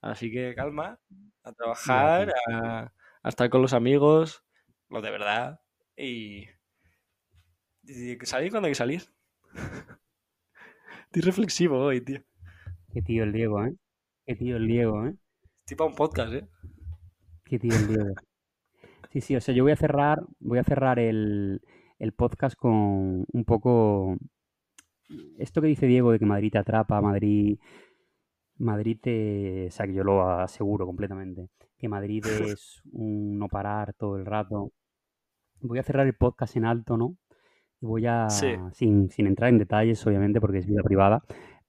Así 0.00 0.30
que 0.30 0.54
calma, 0.54 0.98
a 1.42 1.52
trabajar, 1.52 2.32
a, 2.52 2.92
a 3.22 3.28
estar 3.28 3.50
con 3.50 3.62
los 3.62 3.72
amigos, 3.72 4.42
lo 4.88 5.02
de 5.02 5.10
verdad, 5.10 5.60
y, 5.96 6.46
y 7.82 8.16
salir 8.22 8.50
cuando 8.50 8.66
hay 8.66 8.72
que 8.72 8.76
salir. 8.76 9.02
Estoy 11.06 11.22
reflexivo 11.22 11.78
hoy, 11.78 12.00
tío. 12.00 12.22
Qué 12.92 13.02
tío 13.02 13.24
el 13.24 13.32
Diego, 13.32 13.64
¿eh? 13.64 13.74
Qué 14.26 14.34
tío 14.34 14.56
el 14.56 14.66
Diego, 14.66 15.06
¿eh? 15.06 15.14
Tipo 15.66 15.86
un 15.86 15.94
podcast, 15.94 16.32
¿eh? 16.32 16.48
Qué 17.44 17.58
tío 17.58 17.74
el 17.74 17.88
Diego. 17.88 18.14
Sí, 19.12 19.20
sí, 19.20 19.36
o 19.36 19.40
sea, 19.40 19.54
yo 19.54 19.62
voy 19.62 19.72
a 19.72 19.76
cerrar, 19.76 20.22
voy 20.38 20.58
a 20.58 20.64
cerrar 20.64 20.98
el, 20.98 21.62
podcast 22.12 22.56
con 22.56 23.24
un 23.32 23.44
poco 23.44 24.16
esto 25.38 25.60
que 25.60 25.68
dice 25.68 25.86
Diego 25.86 26.12
de 26.12 26.18
que 26.18 26.26
Madrid 26.26 26.52
te 26.52 26.58
atrapa, 26.58 27.00
Madrid, 27.00 27.58
Madrid 28.58 28.98
te, 29.00 29.66
o 29.68 29.70
sea, 29.70 29.86
que 29.86 29.94
yo 29.94 30.04
lo 30.04 30.28
aseguro 30.28 30.86
completamente, 30.86 31.48
que 31.78 31.88
Madrid 31.88 32.22
es 32.56 32.82
un 32.92 33.38
no 33.38 33.48
parar 33.48 33.94
todo 33.94 34.16
el 34.16 34.26
rato. 34.26 34.72
Voy 35.60 35.78
a 35.78 35.82
cerrar 35.82 36.06
el 36.06 36.14
podcast 36.14 36.56
en 36.56 36.64
alto, 36.64 36.96
¿no? 36.96 37.16
Y 37.80 37.86
voy 37.86 38.06
a, 38.06 38.28
sin, 38.28 39.08
entrar 39.16 39.50
en 39.50 39.58
detalles, 39.58 40.04
obviamente, 40.06 40.40
porque 40.40 40.58
es 40.58 40.66
vida 40.66 40.82
privada, 40.82 41.22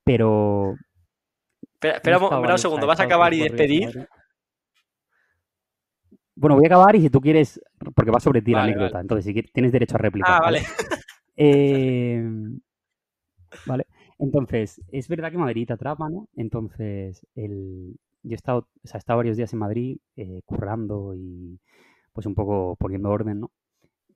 pero... 0.04 0.76
Espera, 1.82 2.18
un 2.20 2.58
segundo, 2.58 2.88
¿vas 2.88 3.00
a 3.00 3.04
acabar 3.04 3.34
y 3.34 3.40
despedir? 3.40 4.08
Bueno, 6.40 6.56
voy 6.56 6.66
a 6.66 6.68
acabar 6.68 6.96
y 6.96 7.02
si 7.02 7.10
tú 7.10 7.20
quieres, 7.20 7.62
porque 7.94 8.12
va 8.12 8.22
sobre 8.22 8.42
ti 8.42 8.54
la 8.54 8.64
anécdota, 8.64 9.02
entonces 9.02 9.26
si 9.26 9.44
tienes 9.52 9.74
derecho 9.74 9.96
a 9.96 10.00
réplica. 10.00 10.38
Ah, 10.38 10.42
vale. 10.42 10.62
Eh, 11.42 12.22
vale. 13.66 13.86
Entonces, 14.18 14.82
es 14.92 15.08
verdad 15.08 15.32
que 15.32 15.38
Madrid 15.38 15.68
te 15.68 15.72
atrapa, 15.72 16.10
¿no? 16.10 16.28
Entonces, 16.36 17.26
el, 17.34 17.96
yo 18.24 18.32
he 18.32 18.36
estado, 18.36 18.68
o 18.84 18.88
sea, 18.88 18.98
he 18.98 19.00
estado 19.00 19.18
varios 19.18 19.38
días 19.38 19.54
en 19.54 19.60
Madrid 19.60 19.98
eh, 20.18 20.42
currando 20.44 21.16
y 21.16 21.58
pues 22.12 22.26
un 22.26 22.36
poco 22.36 22.76
poniendo 22.76 23.10
orden, 23.10 23.40
¿no? 23.40 23.52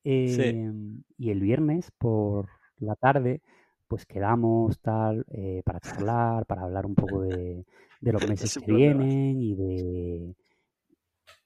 Em, 0.03 1.03
y 1.17 1.29
el 1.29 1.39
viernes 1.39 1.91
por 1.97 2.49
la 2.79 2.95
tarde, 2.95 3.41
pues 3.87 4.05
quedamos 4.05 4.79
tal 4.79 5.25
eh, 5.29 5.61
para 5.63 5.79
charlar, 5.79 6.45
para 6.45 6.63
hablar 6.63 6.85
un 6.85 6.95
poco 6.95 7.21
de, 7.21 7.63
los 8.01 8.27
meses 8.29 8.57
que 8.57 8.73
vienen 8.73 9.41
y 9.41 9.55
de. 9.55 10.35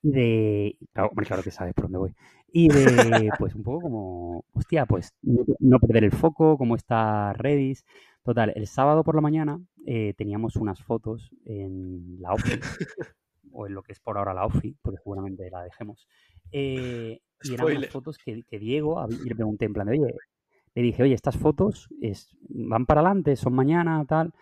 Y 0.01 0.11
de. 0.11 0.77
Claro, 0.93 1.11
claro 1.11 1.43
que 1.43 1.51
sabes 1.51 1.73
por 1.73 1.85
dónde 1.85 1.97
voy. 1.97 2.15
Y 2.51 2.69
de, 2.69 3.29
pues 3.37 3.55
un 3.55 3.63
poco 3.63 3.81
como. 3.81 4.45
Hostia, 4.53 4.85
pues 4.85 5.13
no, 5.21 5.79
perder 5.79 6.05
el 6.05 6.11
foco, 6.11 6.57
cómo 6.57 6.75
está 6.75 7.33
Redis. 7.33 7.85
Total, 8.23 8.51
el 8.55 8.67
sábado 8.67 9.03
por 9.03 9.15
la 9.15 9.21
mañana 9.21 9.59
eh, 9.85 10.13
teníamos 10.17 10.57
unas 10.57 10.81
fotos 10.83 11.31
en 11.45 12.19
la 12.19 12.33
OFI, 12.33 12.59
o 13.53 13.67
en 13.67 13.73
lo 13.73 13.81
que 13.83 13.93
es 13.93 13.99
por 14.01 14.17
ahora 14.17 14.33
la 14.33 14.45
OFI, 14.45 14.75
porque 14.81 14.97
seguramente 14.97 15.49
la 15.49 15.63
dejemos. 15.63 16.07
Eh, 16.51 17.21
y 17.43 17.53
eran 17.53 17.77
unas 17.77 17.89
fotos 17.89 18.17
que, 18.17 18.43
Diego, 18.59 19.05
y 19.09 19.29
le 19.29 19.35
pregunté 19.35 19.65
en 19.65 19.73
plan 19.73 19.87
de, 19.87 19.99
oye, 19.99 20.15
le 20.75 20.81
dije, 20.81 21.03
oye, 21.03 21.13
estas 21.13 21.37
fotos 21.37 21.87
es, 22.01 22.35
van 22.49 22.85
para 22.85 23.01
adelante, 23.01 23.35
son 23.35 23.53
mañana, 23.53 24.03
tal. 24.05 24.33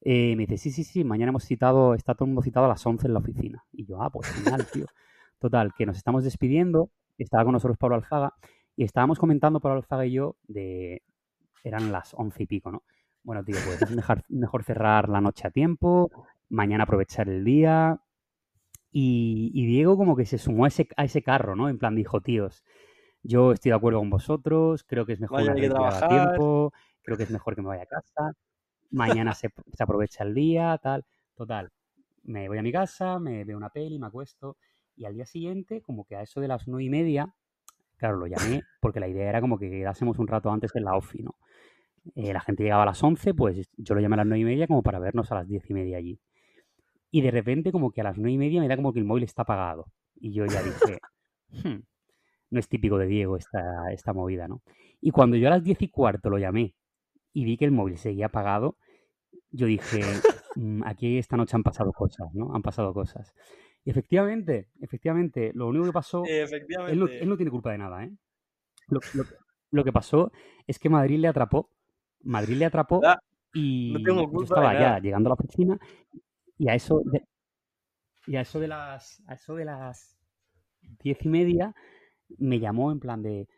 Eh, 0.00 0.36
me 0.36 0.46
dice, 0.46 0.58
sí, 0.58 0.70
sí, 0.70 0.84
sí, 0.84 1.04
mañana 1.04 1.30
hemos 1.30 1.44
citado, 1.44 1.94
está 1.94 2.14
todo 2.14 2.26
el 2.26 2.28
mundo 2.30 2.42
citado 2.42 2.66
a 2.66 2.68
las 2.68 2.84
11 2.84 3.06
en 3.06 3.12
la 3.12 3.18
oficina. 3.18 3.64
Y 3.72 3.86
yo, 3.86 4.02
ah, 4.02 4.10
pues 4.10 4.28
genial, 4.28 4.66
tío. 4.72 4.86
Total, 5.38 5.72
que 5.74 5.86
nos 5.86 5.96
estamos 5.96 6.24
despidiendo, 6.24 6.90
estaba 7.18 7.44
con 7.44 7.52
nosotros 7.52 7.78
Pablo 7.78 7.96
Alzaga, 7.96 8.34
y 8.76 8.84
estábamos 8.84 9.18
comentando 9.18 9.60
Pablo 9.60 9.78
Alzaga 9.78 10.06
y 10.06 10.12
yo 10.12 10.36
de, 10.44 11.02
eran 11.64 11.92
las 11.92 12.14
11 12.14 12.42
y 12.42 12.46
pico, 12.46 12.70
¿no? 12.70 12.82
Bueno, 13.22 13.44
tío, 13.44 13.56
pues 13.64 13.82
es 13.82 13.90
mejor, 13.96 14.22
mejor 14.28 14.64
cerrar 14.64 15.08
la 15.08 15.20
noche 15.20 15.46
a 15.46 15.50
tiempo, 15.50 16.10
mañana 16.48 16.84
aprovechar 16.84 17.28
el 17.28 17.44
día, 17.44 18.00
y, 18.98 19.66
Diego 19.66 19.98
como 19.98 20.16
que 20.16 20.24
se 20.24 20.38
sumó 20.38 20.64
a 20.64 20.68
ese, 20.68 20.88
a 20.96 21.04
ese 21.04 21.22
carro, 21.22 21.54
¿no? 21.54 21.68
En 21.68 21.78
plan 21.78 21.94
dijo, 21.94 22.22
tíos, 22.22 22.64
yo 23.22 23.52
estoy 23.52 23.70
de 23.70 23.76
acuerdo 23.76 23.98
con 23.98 24.08
vosotros, 24.08 24.84
creo 24.84 25.04
que 25.04 25.12
es 25.12 25.20
mejor 25.20 25.42
que 25.54 25.66
a 25.66 26.08
tiempo, 26.08 26.72
creo 27.02 27.16
que 27.18 27.24
es 27.24 27.30
mejor 27.30 27.54
que 27.54 27.60
me 27.60 27.68
vaya 27.68 27.82
a 27.82 27.86
casa, 27.86 28.32
mañana 28.90 29.34
se, 29.34 29.48
aprovecha 29.78 30.24
el 30.24 30.34
día, 30.34 30.78
tal, 30.82 31.04
total. 31.34 31.70
me 32.22 32.48
voy 32.48 32.58
a 32.58 32.62
mi 32.62 32.72
casa, 32.72 33.18
me 33.18 33.44
veo 33.44 33.56
una 33.56 33.70
peli, 33.70 33.98
me 33.98 34.06
acuesto. 34.06 34.56
Y 34.96 35.04
al 35.04 35.14
día 35.14 35.26
siguiente, 35.26 35.82
como 35.82 36.04
que 36.04 36.16
a 36.16 36.22
eso 36.22 36.40
de 36.40 36.48
las 36.48 36.66
nueve 36.66 36.84
y 36.84 36.90
media, 36.90 37.34
claro, 37.96 38.16
lo 38.16 38.26
llamé 38.26 38.62
porque 38.80 39.00
la 39.00 39.08
idea 39.08 39.28
era 39.28 39.40
como 39.40 39.58
que 39.58 39.70
quedásemos 39.70 40.18
un 40.18 40.26
rato 40.26 40.50
antes 40.50 40.74
en 40.74 40.84
la 40.84 40.96
OFI, 40.96 41.22
¿no? 41.22 41.36
Eh, 42.14 42.32
la 42.32 42.40
gente 42.40 42.62
llegaba 42.62 42.84
a 42.84 42.86
las 42.86 43.02
11, 43.02 43.34
pues 43.34 43.68
yo 43.76 43.94
lo 43.94 44.00
llamé 44.00 44.14
a 44.14 44.18
las 44.18 44.26
nueve 44.26 44.40
y 44.40 44.44
media 44.44 44.66
como 44.68 44.82
para 44.82 45.00
vernos 45.00 45.32
a 45.32 45.34
las 45.36 45.48
diez 45.48 45.68
y 45.68 45.74
media 45.74 45.98
allí. 45.98 46.20
Y 47.10 47.20
de 47.20 47.30
repente, 47.30 47.72
como 47.72 47.90
que 47.90 48.00
a 48.00 48.04
las 48.04 48.16
nueve 48.16 48.32
y 48.32 48.38
media 48.38 48.60
me 48.60 48.68
da 48.68 48.76
como 48.76 48.92
que 48.92 49.00
el 49.00 49.04
móvil 49.04 49.24
está 49.24 49.42
apagado. 49.42 49.86
Y 50.14 50.32
yo 50.32 50.46
ya 50.46 50.62
dije, 50.62 51.00
hmm, 51.64 51.82
no 52.50 52.60
es 52.60 52.68
típico 52.68 52.98
de 52.98 53.06
Diego 53.06 53.36
esta, 53.36 53.92
esta 53.92 54.12
movida, 54.12 54.46
¿no? 54.46 54.62
Y 55.00 55.10
cuando 55.10 55.36
yo 55.36 55.48
a 55.48 55.50
las 55.50 55.64
diez 55.64 55.82
y 55.82 55.88
cuarto 55.88 56.30
lo 56.30 56.38
llamé 56.38 56.74
y 57.36 57.44
vi 57.44 57.56
que 57.58 57.66
el 57.66 57.72
móvil 57.72 57.98
seguía 57.98 58.26
apagado, 58.26 58.78
yo 59.50 59.66
dije, 59.66 60.24
mm, 60.56 60.82
aquí 60.84 61.18
esta 61.18 61.36
noche 61.36 61.56
han 61.56 61.62
pasado 61.64 61.92
cosas, 61.92 62.28
¿no? 62.34 62.54
Han 62.54 62.62
pasado 62.62 62.94
cosas. 62.94 63.34
Y 63.84 63.90
efectivamente, 63.90 64.68
efectivamente, 64.80 65.52
lo 65.54 65.68
único 65.68 65.86
que 65.86 65.92
pasó, 66.02 66.32
él 66.86 66.98
no, 67.00 67.08
él 67.18 67.28
no 67.28 67.36
tiene 67.36 67.50
culpa 67.52 67.72
de 67.72 67.78
nada, 67.78 68.04
¿eh? 68.04 68.12
Lo, 68.88 69.00
lo- 69.12 69.26
lo 69.72 69.84
que 69.84 69.92
pasó 69.92 70.32
es 70.66 70.78
que 70.78 70.88
Madrid 70.90 71.18
le 71.20 71.28
atrapó, 71.28 71.70
Madrid 72.24 72.56
le 72.58 72.66
atrapó 72.66 72.98
Ah, 73.06 73.18
y 73.52 73.92
no 73.92 74.00
tengo 74.00 74.22
yo 74.32 74.38
de 74.40 74.44
estaba 74.44 74.74
ya 74.74 74.98
llegando 75.00 75.28
a 75.28 75.32
la 75.32 75.34
oficina 75.34 75.78
y 76.58 76.68
a 76.70 76.74
eso 76.74 77.02
de, 77.06 77.22
y 78.26 78.36
a 78.36 78.40
eso 78.40 78.58
de 78.60 78.68
las 78.68 79.22
a 79.26 79.34
eso 79.34 79.54
de 79.54 79.64
las 79.64 80.18
diez 81.02 81.18
y 81.24 81.28
media 81.28 81.74
me 82.38 82.58
llamó 82.60 82.92
en 82.92 83.00
plan 83.00 83.22
de 83.22 83.48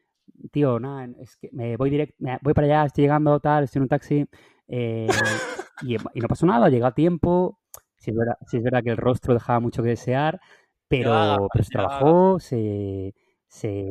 tío, 0.51 0.79
nada, 0.81 1.09
es 1.21 1.37
que 1.37 1.49
me 1.53 1.77
voy 1.77 1.91
directo, 1.91 2.17
voy 2.43 2.55
para 2.55 2.67
allá, 2.67 2.85
estoy 2.87 3.03
llegando, 3.05 3.41
tal, 3.41 3.65
estoy 3.65 3.81
en 3.81 3.83
un 3.85 3.89
taxi 3.89 4.27
eh, 4.69 5.07
y, 5.83 5.97
y 5.97 6.21
no 6.21 6.29
pasó 6.29 6.47
nada, 6.47 6.69
llegué 6.69 6.85
a 6.87 6.93
tiempo. 6.93 7.59
Si 7.97 8.11
es, 8.11 8.17
verdad, 8.17 8.37
sí 8.47 8.59
es 8.59 8.63
verdad 8.63 8.83
que 8.83 8.91
el 8.91 8.97
rostro 8.97 9.35
dejaba 9.35 9.61
mucho 9.61 9.83
que 9.83 9.91
desear, 9.91 10.41
pero, 10.89 11.11
Ya, 11.11 11.37
pero 11.53 11.65
se 11.65 11.71
trabajó, 11.71 12.39
se, 12.41 13.15
se, 13.49 13.91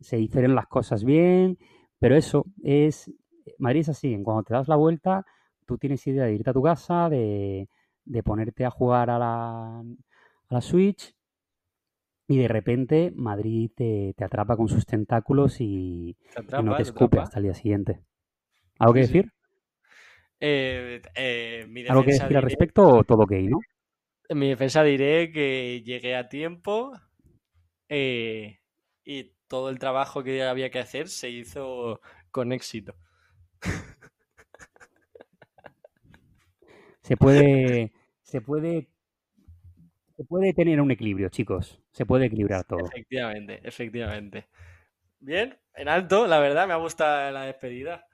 se 0.00 0.18
hicieron 0.18 0.54
las 0.54 0.66
cosas 0.66 1.04
bien, 1.04 1.58
pero 1.98 2.16
eso 2.16 2.44
es, 2.62 3.10
Madrid 3.58 3.80
es 3.80 3.90
así, 3.90 4.16
cuando 4.22 4.42
te 4.42 4.54
das 4.54 4.68
la 4.68 4.76
vuelta, 4.76 5.24
tú 5.66 5.78
tienes 5.78 6.06
idea 6.06 6.24
de 6.24 6.34
irte 6.34 6.50
a 6.50 6.52
tu 6.52 6.62
casa, 6.62 7.08
de, 7.08 7.68
de 8.04 8.22
ponerte 8.22 8.64
a 8.64 8.70
jugar 8.70 9.10
a 9.10 9.18
la, 9.18 9.80
a 9.80 9.84
la 10.54 10.60
Switch 10.60 11.15
y 12.28 12.38
de 12.38 12.48
repente 12.48 13.12
Madrid 13.14 13.70
te, 13.74 14.14
te 14.16 14.24
atrapa 14.24 14.56
con 14.56 14.68
sus 14.68 14.84
tentáculos 14.86 15.60
y, 15.60 16.16
Te 16.34 16.60
y 16.60 16.62
no 16.62 16.76
te 16.76 16.82
escupe 16.82 17.18
hasta 17.18 17.38
el 17.38 17.44
día 17.44 17.54
siguiente. 17.54 18.00
¿Algo 18.78 18.94
que 18.94 19.00
decir? 19.00 19.32
Eh, 20.40 21.00
eh, 21.14 21.66
mi 21.68 21.86
¿Algo 21.86 22.04
que 22.04 22.12
decir 22.12 22.36
al 22.36 22.42
respecto 22.42 22.86
o 22.86 23.04
todo 23.04 23.22
ok, 23.22 23.32
no? 23.48 23.60
en 24.28 24.38
mi 24.38 24.48
defensa 24.48 24.82
diré 24.82 25.30
que 25.32 25.82
llegué 25.84 26.16
a 26.16 26.28
tiempo 26.28 26.92
eh, 27.88 28.58
y 29.04 29.32
todo 29.46 29.70
el 29.70 29.78
trabajo 29.78 30.22
que 30.22 30.42
había 30.42 30.70
que 30.70 30.80
hacer 30.80 31.08
se 31.08 31.30
hizo 31.30 32.00
con 32.30 32.52
éxito. 32.52 32.94
Se 37.02 37.16
puede, 37.16 37.92
se 38.22 38.40
puede, 38.40 38.88
se 40.16 40.24
puede 40.24 40.52
tener 40.52 40.80
un 40.80 40.90
equilibrio, 40.90 41.28
chicos. 41.28 41.80
Se 41.96 42.04
puede 42.04 42.26
equilibrar 42.26 42.62
todo. 42.64 42.80
Efectivamente, 42.84 43.58
efectivamente. 43.64 44.48
Bien, 45.18 45.58
en 45.74 45.88
alto, 45.88 46.26
la 46.26 46.38
verdad, 46.40 46.66
me 46.66 46.74
ha 46.74 46.76
gustado 46.76 47.30
la 47.30 47.44
despedida. 47.44 48.06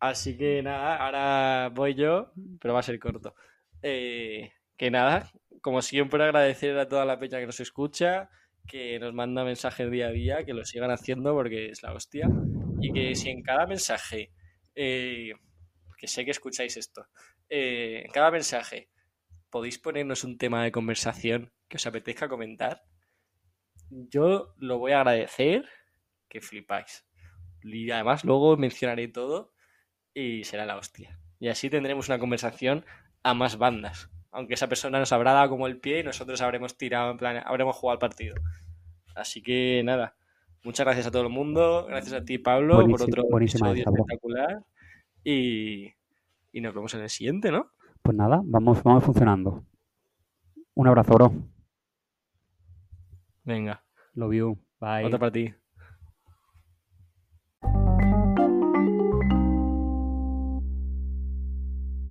Así 0.00 0.38
que 0.38 0.62
nada, 0.62 0.96
ahora 0.96 1.68
voy 1.68 1.94
yo, 1.94 2.32
pero 2.58 2.72
va 2.72 2.80
a 2.80 2.82
ser 2.82 2.98
corto. 2.98 3.34
Eh, 3.82 4.50
que 4.78 4.90
nada, 4.90 5.30
como 5.60 5.82
siempre, 5.82 6.24
agradecer 6.24 6.78
a 6.78 6.88
toda 6.88 7.04
la 7.04 7.18
peña 7.18 7.38
que 7.38 7.44
nos 7.44 7.60
escucha, 7.60 8.30
que 8.66 8.98
nos 8.98 9.12
manda 9.12 9.44
mensajes 9.44 9.90
día 9.90 10.06
a 10.06 10.10
día, 10.10 10.44
que 10.46 10.54
lo 10.54 10.64
sigan 10.64 10.90
haciendo 10.90 11.34
porque 11.34 11.66
es 11.66 11.82
la 11.82 11.92
hostia. 11.92 12.30
Y 12.80 12.94
que 12.94 13.14
si 13.14 13.28
en 13.28 13.42
cada 13.42 13.66
mensaje, 13.66 14.32
eh, 14.74 15.34
que 15.98 16.08
sé 16.08 16.24
que 16.24 16.30
escucháis 16.30 16.78
esto, 16.78 17.06
eh, 17.50 18.04
en 18.06 18.10
cada 18.10 18.30
mensaje 18.30 18.88
podéis 19.50 19.78
ponernos 19.78 20.24
un 20.24 20.38
tema 20.38 20.64
de 20.64 20.72
conversación 20.72 21.52
que 21.68 21.76
os 21.76 21.86
apetezca 21.86 22.26
comentar, 22.26 22.84
yo 24.10 24.54
lo 24.58 24.78
voy 24.78 24.92
a 24.92 25.00
agradecer 25.00 25.68
que 26.28 26.40
flipáis. 26.40 27.06
Y 27.62 27.90
además 27.90 28.24
luego 28.24 28.56
mencionaré 28.56 29.08
todo 29.08 29.52
y 30.14 30.44
será 30.44 30.66
la 30.66 30.76
hostia. 30.76 31.18
Y 31.38 31.48
así 31.48 31.70
tendremos 31.70 32.08
una 32.08 32.18
conversación 32.18 32.84
a 33.22 33.34
más 33.34 33.58
bandas. 33.58 34.10
Aunque 34.30 34.54
esa 34.54 34.68
persona 34.68 34.98
nos 34.98 35.12
habrá 35.12 35.32
dado 35.32 35.50
como 35.50 35.66
el 35.66 35.78
pie 35.78 36.00
y 36.00 36.04
nosotros 36.04 36.40
habremos 36.40 36.78
tirado, 36.78 37.10
en 37.10 37.18
plan, 37.18 37.42
habremos 37.44 37.76
jugado 37.76 37.96
el 37.96 38.00
partido. 38.00 38.34
Así 39.14 39.42
que 39.42 39.82
nada, 39.84 40.16
muchas 40.64 40.86
gracias 40.86 41.06
a 41.06 41.10
todo 41.10 41.22
el 41.22 41.28
mundo. 41.28 41.86
Gracias 41.86 42.14
a 42.14 42.24
ti, 42.24 42.38
Pablo, 42.38 42.76
por 42.76 42.84
Buenísimo, 42.84 43.06
otro 43.06 43.24
buenísima 43.28 43.70
episodio 43.70 43.92
espectacular. 43.92 44.64
Y, 45.22 45.92
y 46.52 46.60
nos 46.60 46.74
vemos 46.74 46.94
en 46.94 47.02
el 47.02 47.10
siguiente, 47.10 47.52
¿no? 47.52 47.70
Pues 48.02 48.16
nada, 48.16 48.40
vamos, 48.42 48.82
vamos 48.82 49.04
funcionando. 49.04 49.64
Un 50.74 50.88
abrazo, 50.88 51.14
bro. 51.14 51.32
Venga, 53.44 53.81
Love 54.14 54.34
you. 54.34 54.58
Bye. 54.80 55.04
otro 55.04 55.18
para 55.18 55.32
ti. 55.32 55.54